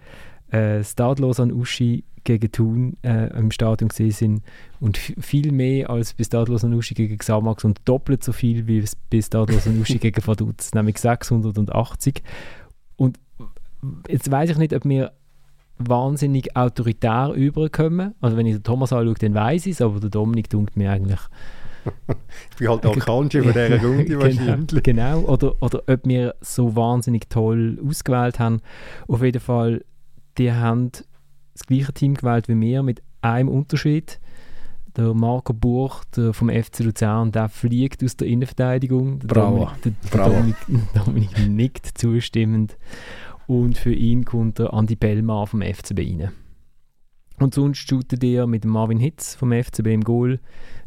äh, 0.50 0.82
Stadlos 0.82 1.40
an 1.40 1.52
Uschi 1.52 2.04
gegen 2.24 2.52
Thun 2.52 2.96
äh, 3.02 3.28
im 3.38 3.50
Stadion 3.50 3.88
gesehen 3.88 4.10
sind 4.10 4.42
und 4.80 4.98
viel 4.98 5.52
mehr 5.52 5.88
als 5.90 6.14
bis 6.14 6.26
Stadlos 6.26 6.64
an 6.64 6.74
Uschi 6.74 6.94
gegen 6.94 7.16
Xamax 7.16 7.64
und 7.64 7.80
doppelt 7.84 8.22
so 8.22 8.32
viel 8.32 8.66
wie 8.66 8.84
bis 9.10 9.26
Stadlos 9.26 9.66
an 9.66 9.80
Uschi 9.80 9.98
gegen 9.98 10.26
Vaduz, 10.26 10.72
nämlich 10.74 10.98
680. 10.98 12.22
Und 12.96 13.18
jetzt 14.08 14.30
weiß 14.30 14.50
ich 14.50 14.58
nicht, 14.58 14.74
ob 14.74 14.84
wir 14.84 15.12
wahnsinnig 15.78 16.56
autoritär 16.56 17.32
überkommen. 17.34 18.14
Also 18.20 18.36
wenn 18.36 18.46
ich 18.46 18.54
den 18.54 18.64
Thomas 18.64 18.92
anschaue, 18.92 19.14
dann 19.14 19.34
weiß 19.34 19.66
ich 19.66 19.72
es, 19.72 19.80
aber 19.80 20.00
der 20.00 20.10
Dominik 20.10 20.50
dunkt 20.50 20.76
mir 20.76 20.90
eigentlich 20.90 21.20
ich 22.50 22.56
bin 22.56 22.68
halt 22.68 22.86
auch 22.86 22.98
Kanji 22.98 23.42
von 23.42 23.52
dieser 23.52 23.82
Runde 23.82 24.04
genau, 24.04 24.20
wahrscheinlich. 24.22 24.82
Genau, 24.82 25.20
oder, 25.20 25.54
oder 25.60 25.82
ob 25.86 26.06
wir 26.06 26.34
so 26.40 26.74
wahnsinnig 26.76 27.28
toll 27.28 27.78
ausgewählt 27.86 28.38
haben. 28.38 28.60
Auf 29.06 29.22
jeden 29.22 29.40
Fall 29.40 29.84
die 30.38 30.52
haben 30.52 30.90
das 31.52 31.66
gleiche 31.66 31.92
Team 31.92 32.14
gewählt 32.14 32.48
wie 32.48 32.58
wir 32.58 32.82
mit 32.82 33.02
einem 33.20 33.48
Unterschied. 33.48 34.20
der 34.96 35.14
Marco 35.14 35.52
Burch 35.52 36.02
der 36.16 36.32
vom 36.32 36.48
FC 36.48 36.80
Luzern, 36.80 37.30
der 37.30 37.48
fliegt 37.48 38.02
aus 38.02 38.16
der 38.16 38.26
Innenverteidigung. 38.26 39.20
Der 39.20 39.28
Bravo. 39.28 39.56
Dominik, 39.58 39.82
der, 39.82 40.10
Bravo. 40.10 40.30
Dominik, 40.32 40.56
Dominik 40.94 41.48
nickt 41.48 41.98
zustimmend. 41.98 42.76
Und 43.46 43.78
für 43.78 43.92
ihn 43.92 44.24
kommt 44.24 44.58
der 44.58 44.74
Andi 44.74 44.96
Bellmar 44.96 45.46
vom 45.46 45.62
FCB 45.62 45.98
rein. 45.98 46.32
Und 47.40 47.54
sonst 47.54 47.78
shootet 47.88 48.24
er 48.24 48.46
mit 48.46 48.64
Marvin 48.64 48.98
Hitz 48.98 49.34
vom 49.36 49.52
FCB 49.52 49.86
im 49.88 50.02
Goal. 50.04 50.40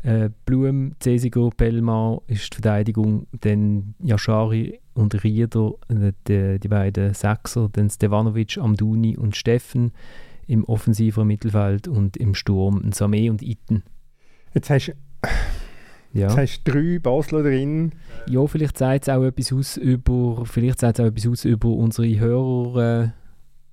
Äh, 0.04 0.30
Blum, 0.45 0.93
Cesiger, 1.02 1.49
Bellmar 1.56 2.22
ist 2.28 2.52
die 2.52 2.56
Verteidigung. 2.56 3.28
Dann 3.39 3.95
Yashari 4.04 4.80
und 4.93 5.24
Rieder, 5.24 5.74
äh, 5.88 6.12
die, 6.28 6.60
die 6.60 6.68
beiden 6.68 7.14
Sechser. 7.14 7.70
Dann 7.72 7.89
Stevanovic, 7.89 8.58
Amduni 8.58 9.18
und 9.18 9.36
Steffen 9.38 9.91
im 10.47 10.66
offensiven 10.66 11.26
Mittelfeld 11.28 11.88
und 11.88 12.18
im 12.18 12.36
Sturm 12.36 12.82
Samé 12.91 13.30
und 13.30 13.41
Iten. 13.41 13.84
Jetzt 14.54 14.70
hast 14.70 14.88
du 14.88 14.93
Ja. 16.14 16.28
jetzt 16.28 16.38
hast 16.38 16.64
du 16.66 16.72
drei 16.74 16.99
Basler 16.99 17.43
drin. 17.43 17.93
ja, 18.28 18.45
vielleicht 18.45 18.78
sagt 18.78 19.04
es 19.08 19.10
auch 19.10 19.24
etwas 19.24 19.54
aus 19.54 19.78
über, 19.78 20.45
vielleicht 20.45 20.80
sagt 20.82 20.99
auch 20.99 21.06
etwas 21.06 21.28
aus 21.28 21.45
über 21.45 21.70
unsere 21.70 22.20
Hörer, 22.20 23.04
äh, 23.04 23.10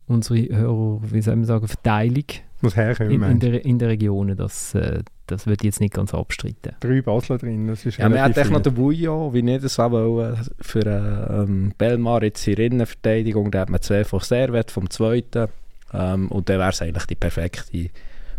unsere 0.07 0.57
Hörer, 0.57 1.01
wie 1.11 1.20
soll 1.22 1.35
man 1.35 1.47
sagen, 1.47 1.66
Verteilung 1.66 2.24
Muss 2.61 2.76
herkommen. 2.76 3.12
in, 3.12 3.22
in, 3.22 3.40
der, 3.40 3.64
in 3.64 3.78
der 3.78 3.88
Region. 3.88 4.36
Das, 4.36 4.74
äh, 4.74 5.02
das 5.26 5.46
wird 5.46 5.62
jetzt 5.62 5.80
nicht 5.80 5.94
ganz 5.94 6.12
abstreiten. 6.12 6.74
Drei 6.80 7.02
Basler 7.02 7.38
drin, 7.38 7.66
das 7.68 7.86
ist 7.86 7.98
Ja, 7.98 8.09
wir 8.09 8.16
relativ 8.16 8.36
hatten 8.36 8.40
echt 8.40 8.50
noch 8.50 8.62
den 8.62 8.74
Bouillon, 8.74 9.32
wie 9.32 9.42
nicht 9.42 9.64
das 9.64 9.78
auch 9.78 9.90
wollen, 9.90 10.36
für 10.61 10.84
äh, 10.84 11.42
ähm, 11.42 11.72
Belmar 11.78 12.22
jetzt 12.22 12.46
in 12.48 12.56
der 12.56 12.66
Innenverteidigung, 12.66 13.50
da 13.50 13.61
hat 13.61 13.70
man 13.70 13.80
zwei 13.80 14.04
von 14.04 14.20
Servet 14.20 14.70
vom 14.70 14.90
zweiten 14.90 15.48
ähm, 15.92 16.28
und 16.28 16.48
dann 16.48 16.59
wäre 16.59 16.70
es 16.70 16.82
eigentlich 16.82 17.06
die 17.06 17.14
perfekte 17.14 17.90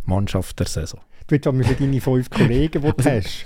Mannschaft 0.05 0.59
der 0.59 0.67
Saison. 0.67 0.99
Du 1.30 1.34
willst 1.36 1.46
aber 1.46 1.64
für 1.64 1.76
deine 1.76 2.02
fünf 2.02 2.30
Kollegen, 2.32 2.82
die 2.82 2.92
du 3.04 3.10
hast. 3.10 3.46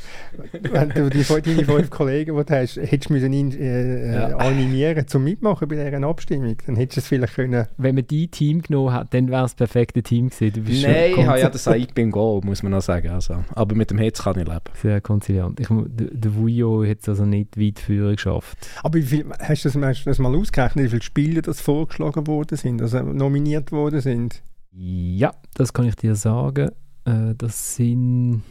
Wenn 0.72 0.90
du 0.92 1.10
die, 1.10 1.24
deine 1.24 1.66
fünf 1.66 1.90
Kollegen, 1.90 2.38
die 2.38 2.46
du 2.46 2.56
hast, 2.56 2.78
hättest 2.78 3.10
du 3.10 3.14
müssen 3.14 3.34
ihn, 3.34 3.52
äh, 3.52 4.14
Ja. 4.14 4.30
äh, 4.30 4.34
animieren 4.36 5.06
zum 5.06 5.26
Mitmachen 5.26 5.68
bei 5.68 5.76
dieser 5.76 6.02
Abstimmung. 6.08 6.56
Dann 6.66 6.78
hättest 6.78 6.96
du 6.98 7.00
es 7.02 7.08
vielleicht 7.08 7.36
können. 7.36 7.68
Wenn 7.76 7.96
man 7.96 8.08
die 8.08 8.30
Team 8.30 8.62
genommen 8.62 8.94
hat, 8.94 9.14
dann 9.14 9.28
wäre 9.30 9.44
es 9.44 9.52
das 9.54 9.56
perfekte 9.56 10.02
Team 10.02 10.30
gewesen. 10.30 10.54
Du 10.54 10.62
bist 10.62 10.82
schon 10.82 10.92
Nein, 10.92 11.12
ich 11.18 11.26
habe 11.28 11.40
ja 11.42 11.50
das 11.50 11.68
ich 11.68 11.94
bin 11.94 12.12
Goal, 12.12 12.40
muss 12.46 12.64
man 12.64 12.72
noch 12.72 12.82
sagen. 12.82 13.10
Also. 13.10 13.44
Aber 13.54 13.76
mit 13.76 13.92
dem 13.92 13.98
Hitz 13.98 14.24
kann 14.24 14.40
ich 14.40 14.48
leben. 14.48 14.62
Sehr 14.82 15.02
konziliant. 15.02 15.60
Ich, 15.60 15.68
der 15.70 16.36
Vujo 16.36 16.86
hat 16.86 17.00
es 17.02 17.10
also 17.10 17.26
nicht 17.26 17.60
weit 17.60 17.80
führen 17.80 18.16
geschafft. 18.16 18.58
Aber 18.82 18.98
wie 18.98 19.02
viel, 19.02 19.26
hast, 19.40 19.66
du 19.66 19.70
das, 19.70 19.82
hast 19.82 20.06
du 20.06 20.10
das 20.10 20.20
mal 20.20 20.34
ausgerechnet, 20.34 20.86
wie 20.86 20.90
viele 20.90 21.02
Spiele 21.02 21.42
das 21.42 21.60
vorgeschlagen 21.60 22.28
worden 22.28 22.58
sind, 22.58 22.82
also 22.82 23.02
nominiert 23.02 23.74
worden 23.74 24.00
sind? 24.00 24.42
Ja, 24.72 25.34
das 25.56 25.74
kann 25.74 25.86
ich 25.86 25.96
dir 25.96 26.16
sagen. 26.16 26.72
Äh, 27.06 27.36
das 27.38 27.76
sind 27.76 28.44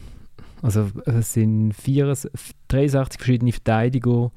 also 0.63 0.89
es 1.05 1.33
sind 1.33 1.73
64, 1.73 2.55
63 2.69 3.19
verschiedene 3.19 3.51
Verteidiger, 3.51 4.31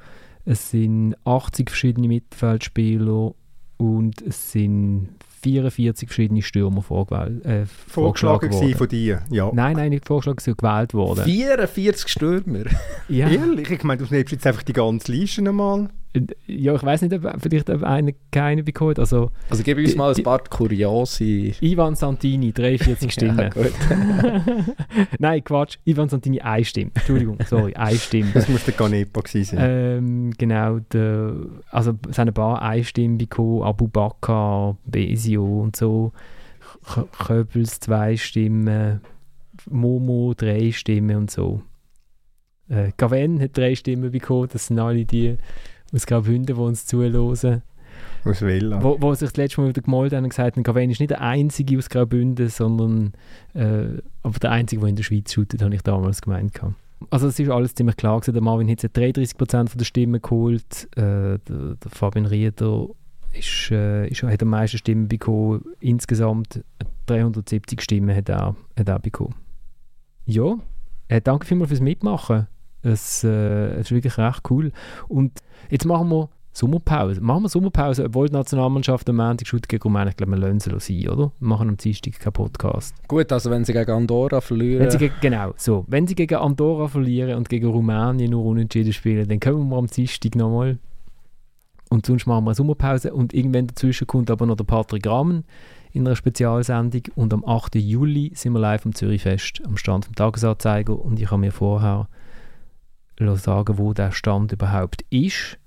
es 0.45 0.71
sind 0.71 1.15
80 1.25 1.71
verschiedene 1.71 2.09
Mittelfeldspieler 2.09 3.33
und 3.77 4.23
es 4.23 4.51
sind 4.51 5.11
44 5.43 6.09
verschiedene 6.09 6.43
Stürmer 6.43 6.83
vorgewählt, 6.83 7.45
äh, 7.45 7.67
Vorgeschlagen 7.67 8.51
vorgeschlagen 8.51 8.53
worden. 8.53 8.75
von 8.75 8.89
dir? 8.89 9.23
Ja. 9.31 9.53
Nein, 9.55 9.77
nein, 9.77 9.91
nicht 9.91 10.05
vorgeschlagen, 10.05 10.41
sind 10.41 10.59
gewählt 10.59 10.95
worden. 10.95 11.23
44 11.25 12.09
Stürmer. 12.09 12.65
Ja, 13.09 13.29
Ehrlich? 13.31 13.71
Ich 13.71 13.85
meine, 13.85 14.05
du 14.05 14.13
nimmst 14.13 14.33
jetzt 14.33 14.47
einfach 14.49 14.65
die 14.65 14.73
ganze 14.73 15.13
Liste 15.13 15.43
nochmal. 15.43 15.91
Ja, 16.47 16.75
ich 16.75 16.83
weiß 16.83 17.03
nicht, 17.03 17.15
ob 17.15 17.41
vielleicht 17.41 17.71
ob 17.71 17.83
einer 17.83 18.13
keine 18.31 18.63
bekommen 18.63 18.91
hat. 18.91 18.99
Also 19.01 19.31
Also 19.51 19.63
gib 19.63 19.79
uns 19.79 19.95
mal 19.97 20.15
ein 20.15 20.23
paar 20.23 20.43
kuriose... 20.45 21.53
Ivan 21.61 21.95
Santini, 21.95 22.53
43 22.53 23.13
Stimmen. 23.13 23.39
Ja, 23.39 23.49
gut. 23.49 23.73
nein, 25.19 25.45
Quatsch, 25.45 25.79
Ivan 25.85 26.09
Santini, 26.09 26.41
eine 26.41 26.65
Stimme. 26.65 26.91
Entschuldigung, 26.95 27.39
sorry, 27.47 27.75
eine 27.75 27.97
Stimme. 27.97 28.31
Das 28.35 28.49
muss 28.49 28.65
der 28.65 28.75
Ganepa 28.75 29.21
gewesen 29.21 29.57
sein. 29.57 29.59
Ähm, 29.61 30.33
genau, 30.37 30.79
der, 30.93 31.35
also 31.71 31.95
es 32.09 32.19
haben 32.19 32.29
ein 32.29 32.35
paar 32.35 32.63
Einstimmen 32.63 33.19
bekommen, 33.19 33.63
Abu 33.63 33.89
Bakr, 33.89 34.77
Besio 34.85 35.63
und 35.63 35.77
so, 35.77 36.13
Köbels 37.19 37.81
zwei 37.81 38.17
Stimmen, 38.17 39.01
Momo 39.71 40.35
drei 40.37 40.73
Stimmen 40.73 41.17
und 41.17 41.31
so. 41.31 41.63
Äh, 42.69 42.93
Gaven 42.97 43.41
hat 43.41 43.57
drei 43.57 43.75
Stimmen 43.75 44.11
bekommen, 44.11 44.49
das 44.53 44.67
sind 44.67 44.79
alle 44.79 45.05
die 45.05 45.37
aus 45.93 46.07
Graubünden, 46.07 46.57
die 46.57 46.61
uns 46.61 46.87
zuhören. 46.87 47.63
Aus 48.25 48.43
Vella. 48.43 48.83
Wo, 48.83 48.97
wo 49.01 49.15
sich 49.15 49.29
das 49.29 49.37
letzte 49.37 49.61
Mal 49.61 49.69
wieder 49.69 49.83
gemeldet 49.83 50.17
haben 50.17 50.25
und 50.25 50.31
gesagt 50.31 50.57
haben, 50.57 50.63
Gaven 50.63 50.91
ist 50.91 51.01
nicht 51.01 51.11
der 51.11 51.21
einzige 51.21 51.79
aus 51.79 51.89
Graubünden, 51.89 52.49
sondern 52.49 53.13
äh, 53.55 54.01
aber 54.23 54.39
der 54.39 54.51
einzige, 54.51 54.81
der 54.81 54.89
in 54.89 54.97
der 54.97 55.05
Schweiz 55.05 55.33
shootet, 55.33 55.63
habe 55.63 55.75
ich 55.75 55.83
damals 55.83 56.23
gemeint. 56.23 56.53
gehabt. 56.55 56.75
Also 57.11 57.29
es 57.29 57.39
ist 57.39 57.51
alles 57.51 57.75
ziemlich 57.75 57.97
klar 57.97 58.21
gewesen. 58.21 58.33
Der 58.33 58.43
Marvin 58.43 58.69
hat 58.69 58.81
33% 58.81 59.77
der 59.77 59.85
Stimmen 59.85 60.21
geholt, 60.21 60.89
äh, 60.97 61.39
der, 61.39 61.39
der 61.49 61.91
Fabian 61.91 62.27
Rieder 62.27 62.89
ist, 63.33 63.71
äh, 63.71 64.09
ist, 64.09 64.23
hat 64.23 64.43
am 64.43 64.49
meisten 64.49 64.79
Stimmen 64.79 65.09
bekommen. 65.09 65.65
Insgesamt 65.81 66.65
370 67.07 67.81
Stimmen 67.81 68.15
hat 68.15 68.29
er, 68.29 68.57
hat 68.77 68.89
er 68.89 68.99
bekommen. 68.99 69.35
Ja, 70.25 70.57
äh, 71.09 71.21
danke 71.21 71.47
vielmals 71.47 71.69
fürs 71.69 71.81
Mitmachen. 71.81 72.49
Es, 72.87 73.25
äh, 73.25 73.69
es 73.75 73.87
ist 73.87 73.93
wirklich 73.93 74.17
recht 74.19 74.43
cool. 74.51 74.73
Und 75.09 75.33
jetzt 75.71 75.85
machen 75.85 76.09
wir 76.09 76.29
Sommerpause. 76.57 77.21
Machen 77.21 77.43
wir 77.43 77.49
Sommerpause, 77.51 78.07
obwohl 78.07 78.29
die 78.29 78.33
Nationalmannschaft 78.33 79.07
am 79.11 79.17
Montag 79.17 79.47
shootet 79.47 79.69
gegen 79.69 79.83
Rumänien. 79.83 80.09
Ich 80.09 80.17
glaube, 80.17 80.33
wir 80.33 80.39
lassen 80.39 80.81
sie 80.81 81.03
sein, 81.03 81.13
oder? 81.13 81.31
Wir 81.39 81.49
machen 81.49 81.69
am 81.69 81.77
Dienstag 81.77 82.19
keinen 82.19 82.33
Podcast. 82.33 82.95
Gut, 83.09 83.31
also 83.31 83.51
wenn 83.51 83.67
sie 83.67 83.75
gegen 83.75 83.91
Andorra 83.91 84.41
verlieren... 84.41 84.83
Wenn 84.83 84.91
sie 84.91 84.97
gegen, 84.97 85.15
genau, 85.21 85.53
so. 85.59 85.85
Wenn 85.87 86.07
sie 86.07 86.15
gegen 86.15 86.37
Andorra 86.37 86.89
verlieren 86.89 87.37
und 87.37 87.51
gegen 87.51 87.67
Rumänien 87.67 88.31
nur 88.31 88.43
unentschieden 88.47 88.95
spielen, 88.95 89.29
dann 89.29 89.39
kommen 89.39 89.69
wir 89.69 89.77
am 89.77 89.87
Dienstag 89.87 90.35
nochmal. 90.35 90.79
Und 91.91 92.07
sonst 92.07 92.27
machen 92.27 92.45
wir 92.45 92.51
eine 92.51 92.55
Sommerpause. 92.55 93.13
Und 93.13 93.35
irgendwann 93.35 93.67
dazwischen 93.67 94.07
kommt 94.07 94.31
aber 94.31 94.47
noch 94.47 94.57
der 94.57 94.65
Patrick 94.65 95.07
Rahmen 95.07 95.45
in 95.93 96.07
einer 96.07 96.17
Spezialsendung. 96.17 97.03
Und 97.17 97.35
am 97.35 97.45
8. 97.45 97.75
Juli 97.75 98.33
sind 98.35 98.55
wir 98.55 98.61
live 98.61 98.87
am 98.87 98.95
Zürichfest, 98.95 99.61
am 99.67 99.77
Stand 99.77 100.07
vom 100.07 100.15
Tagesanzeiger. 100.15 100.99
Und 100.99 101.21
ich 101.21 101.31
habe 101.31 101.41
mir 101.41 101.53
vorher 101.53 102.09
sagen, 103.37 103.79
wo 103.79 103.93
der 103.93 104.13
Stand 104.13 104.53
überhaupt 104.53 105.05
ist. 105.11 105.59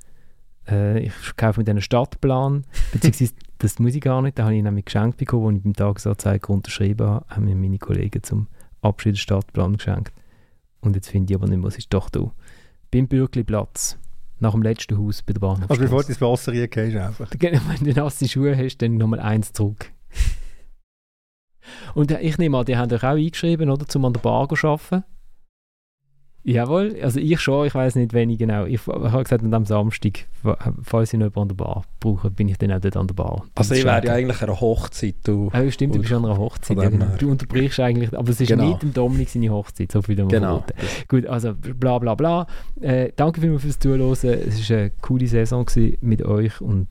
Äh, 0.68 1.00
ich 1.00 1.14
kaufe 1.36 1.60
mir 1.60 1.64
dann 1.66 1.78
einen 1.78 1.82
Stadtplan, 1.82 2.66
beziehungsweise 2.91 3.34
das 3.58 3.80
muss 3.80 3.95
ich 3.95 4.02
gar 4.02 4.22
nicht, 4.22 4.38
den 4.38 4.45
habe 4.45 4.56
ich 4.56 4.64
nämlich 4.64 4.86
geschenkt 4.86 5.18
bekommen, 5.18 5.47
als 5.47 5.58
ich 5.58 5.64
beim 5.64 5.74
Tagesanzeiger 5.74 6.50
unterschrieben 6.50 7.08
habe, 7.08 7.26
haben 7.28 7.45
mir 7.45 7.56
meine 7.56 7.78
Kollegen 7.78 8.24
zum 8.24 8.47
Abschied 8.82 9.14
den 9.14 9.18
Stadtplan 9.18 9.78
geschenkt. 9.78 10.14
Und 10.82 10.95
jetzt 10.95 11.10
finde 11.10 11.34
ich 11.34 11.38
aber 11.38 11.47
nicht 11.47 11.60
mehr, 11.60 11.68
es 11.68 11.78
ist 11.78 11.93
doch 11.93 12.10
da. 12.10 12.32
Beim 12.91 13.08
Bürgliplatz, 13.08 13.97
nach 14.39 14.54
dem 14.54 14.64
letzten 14.64 14.97
Haus 14.97 15.22
bei 15.22 15.34
der 15.34 15.41
Bahnhofstrasse. 15.41 15.82
Also 15.82 15.84
bevor 15.84 16.04
du 16.04 16.10
ins 16.10 16.22
Wasser 16.22 16.54
reingehst 16.54 16.95
einfach. 16.95 17.30
Genau, 17.38 17.60
wenn 17.68 17.86
du 17.86 18.00
nasse 18.00 18.28
Schuhe 18.28 18.58
hast, 18.58 18.78
dann 18.78 18.97
nochmal 18.97 19.20
eins 19.20 19.52
zurück. 19.52 19.91
Und 21.93 22.12
äh, 22.12 22.22
ich 22.22 22.38
nehme 22.38 22.58
an, 22.58 22.66
die 22.66 22.78
haben 22.78 22.91
euch 22.91 23.04
auch 23.04 23.16
eingeschrieben, 23.16 23.70
oder, 23.70 23.86
zum 23.88 24.06
an 24.06 24.14
der 24.14 24.22
Bar 24.22 24.47
zu 24.50 24.68
arbeiten. 24.68 25.04
Jawohl, 26.52 26.95
also 27.04 27.20
ich 27.20 27.39
schon, 27.39 27.68
ich 27.68 27.76
weiß 27.76 27.95
nicht, 27.95 28.14
wenn 28.14 28.30
ich 28.32 28.39
genau. 28.39 28.66
Ich, 28.66 28.82
ich 28.82 28.88
habe 28.88 29.24
gesagt, 29.24 29.43
am 29.43 29.66
Samstag, 29.66 30.26
fa- 30.41 30.58
falls 30.82 31.14
ich 31.14 31.20
noch 31.20 31.26
jemanden 31.28 31.39
an 31.41 31.47
der 31.50 31.56
Bar 31.64 31.84
brauche, 32.00 32.32
bin 32.32 32.47
ich 32.50 32.58
dann 32.58 32.72
auch 32.72 32.80
dort 32.80 32.97
an 32.97 33.06
der 33.08 33.14
Bar. 33.14 33.43
Also 33.54 33.76
ich 33.76 33.84
wäre 33.84 34.04
ja 34.04 34.14
eigentlich 34.14 34.41
an 34.41 34.50
einer 34.50 34.60
Hochzeit. 34.60 35.16
Du. 35.24 35.50
Ah, 35.54 35.70
stimmt, 35.70 35.93
du 35.95 36.00
bist 36.00 36.12
an 36.12 36.26
einer 36.26 36.38
Hochzeit. 36.38 36.78
Ja, 36.78 36.89
genau. 36.89 37.06
Du 37.20 37.30
unterbrichst 37.30 37.80
eigentlich, 37.80 38.18
aber 38.18 38.30
es 38.30 38.41
ist 38.41 38.47
Genau. 38.47 38.68
nicht 38.70 38.82
im 38.84 38.93
Dominik 38.93 39.30
seine 39.30 39.50
Hochzeit, 39.52 39.91
so 39.91 40.02
viel 40.02 40.18
wir 40.18 40.26
Genau. 40.26 40.64
Gut, 41.08 41.28
also 41.28 41.54
bla 41.54 42.00
bla 42.00 42.16
bla. 42.16 42.47
Äh, 42.82 43.12
danke 43.16 43.41
vielmals 43.41 43.62
fürs 43.62 43.78
Zuhören. 43.78 44.12
Es 44.12 44.24
war 44.24 44.78
eine 44.78 44.91
coole 45.02 45.28
Saison 45.28 45.66
mit 46.02 46.24
euch 46.26 46.62
und 46.62 46.88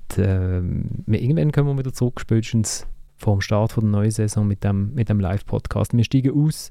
wir, 1.07 1.21
irgendwann 1.21 1.51
kommen 1.53 1.71
wir 1.75 1.79
wieder 1.79 1.93
zurück, 1.93 2.21
spätestens 2.21 2.87
vor 3.17 3.35
dem 3.37 3.41
Start 3.41 3.73
von 3.73 3.83
der 3.85 3.91
neuen 3.91 4.11
Saison 4.13 4.47
mit 4.47 4.63
dem, 4.63 4.95
mit 4.95 5.09
dem 5.09 5.19
Live-Podcast. 5.19 5.97
Wir 5.97 6.05
steigen 6.05 6.33
aus 6.47 6.71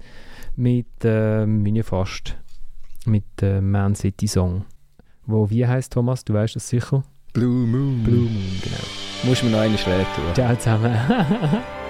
mit 0.56 0.88
ähm, 1.04 1.66
ja 1.66 1.84
fast 1.84 2.38
mit 3.08 3.24
dem 3.42 3.72
Man 3.72 3.96
City 3.96 4.28
Song. 4.28 4.66
Wo 5.26 5.50
wie 5.50 5.66
heißt 5.66 5.94
Thomas? 5.94 6.24
Du 6.24 6.34
weißt 6.34 6.56
das 6.56 6.70
sicher? 6.70 7.04
Blue 7.34 7.68
Moon. 7.68 8.04
Blue 8.04 8.30
Moon, 8.30 8.62
genau. 8.64 8.78
Musst 9.24 9.42
du 9.42 9.48
mir 9.48 9.54
noch 9.54 9.60
eine 9.60 9.78
Schräg 9.78 10.06
tun. 10.16 10.34
Ciao 10.34 10.56
zusammen. 10.56 10.96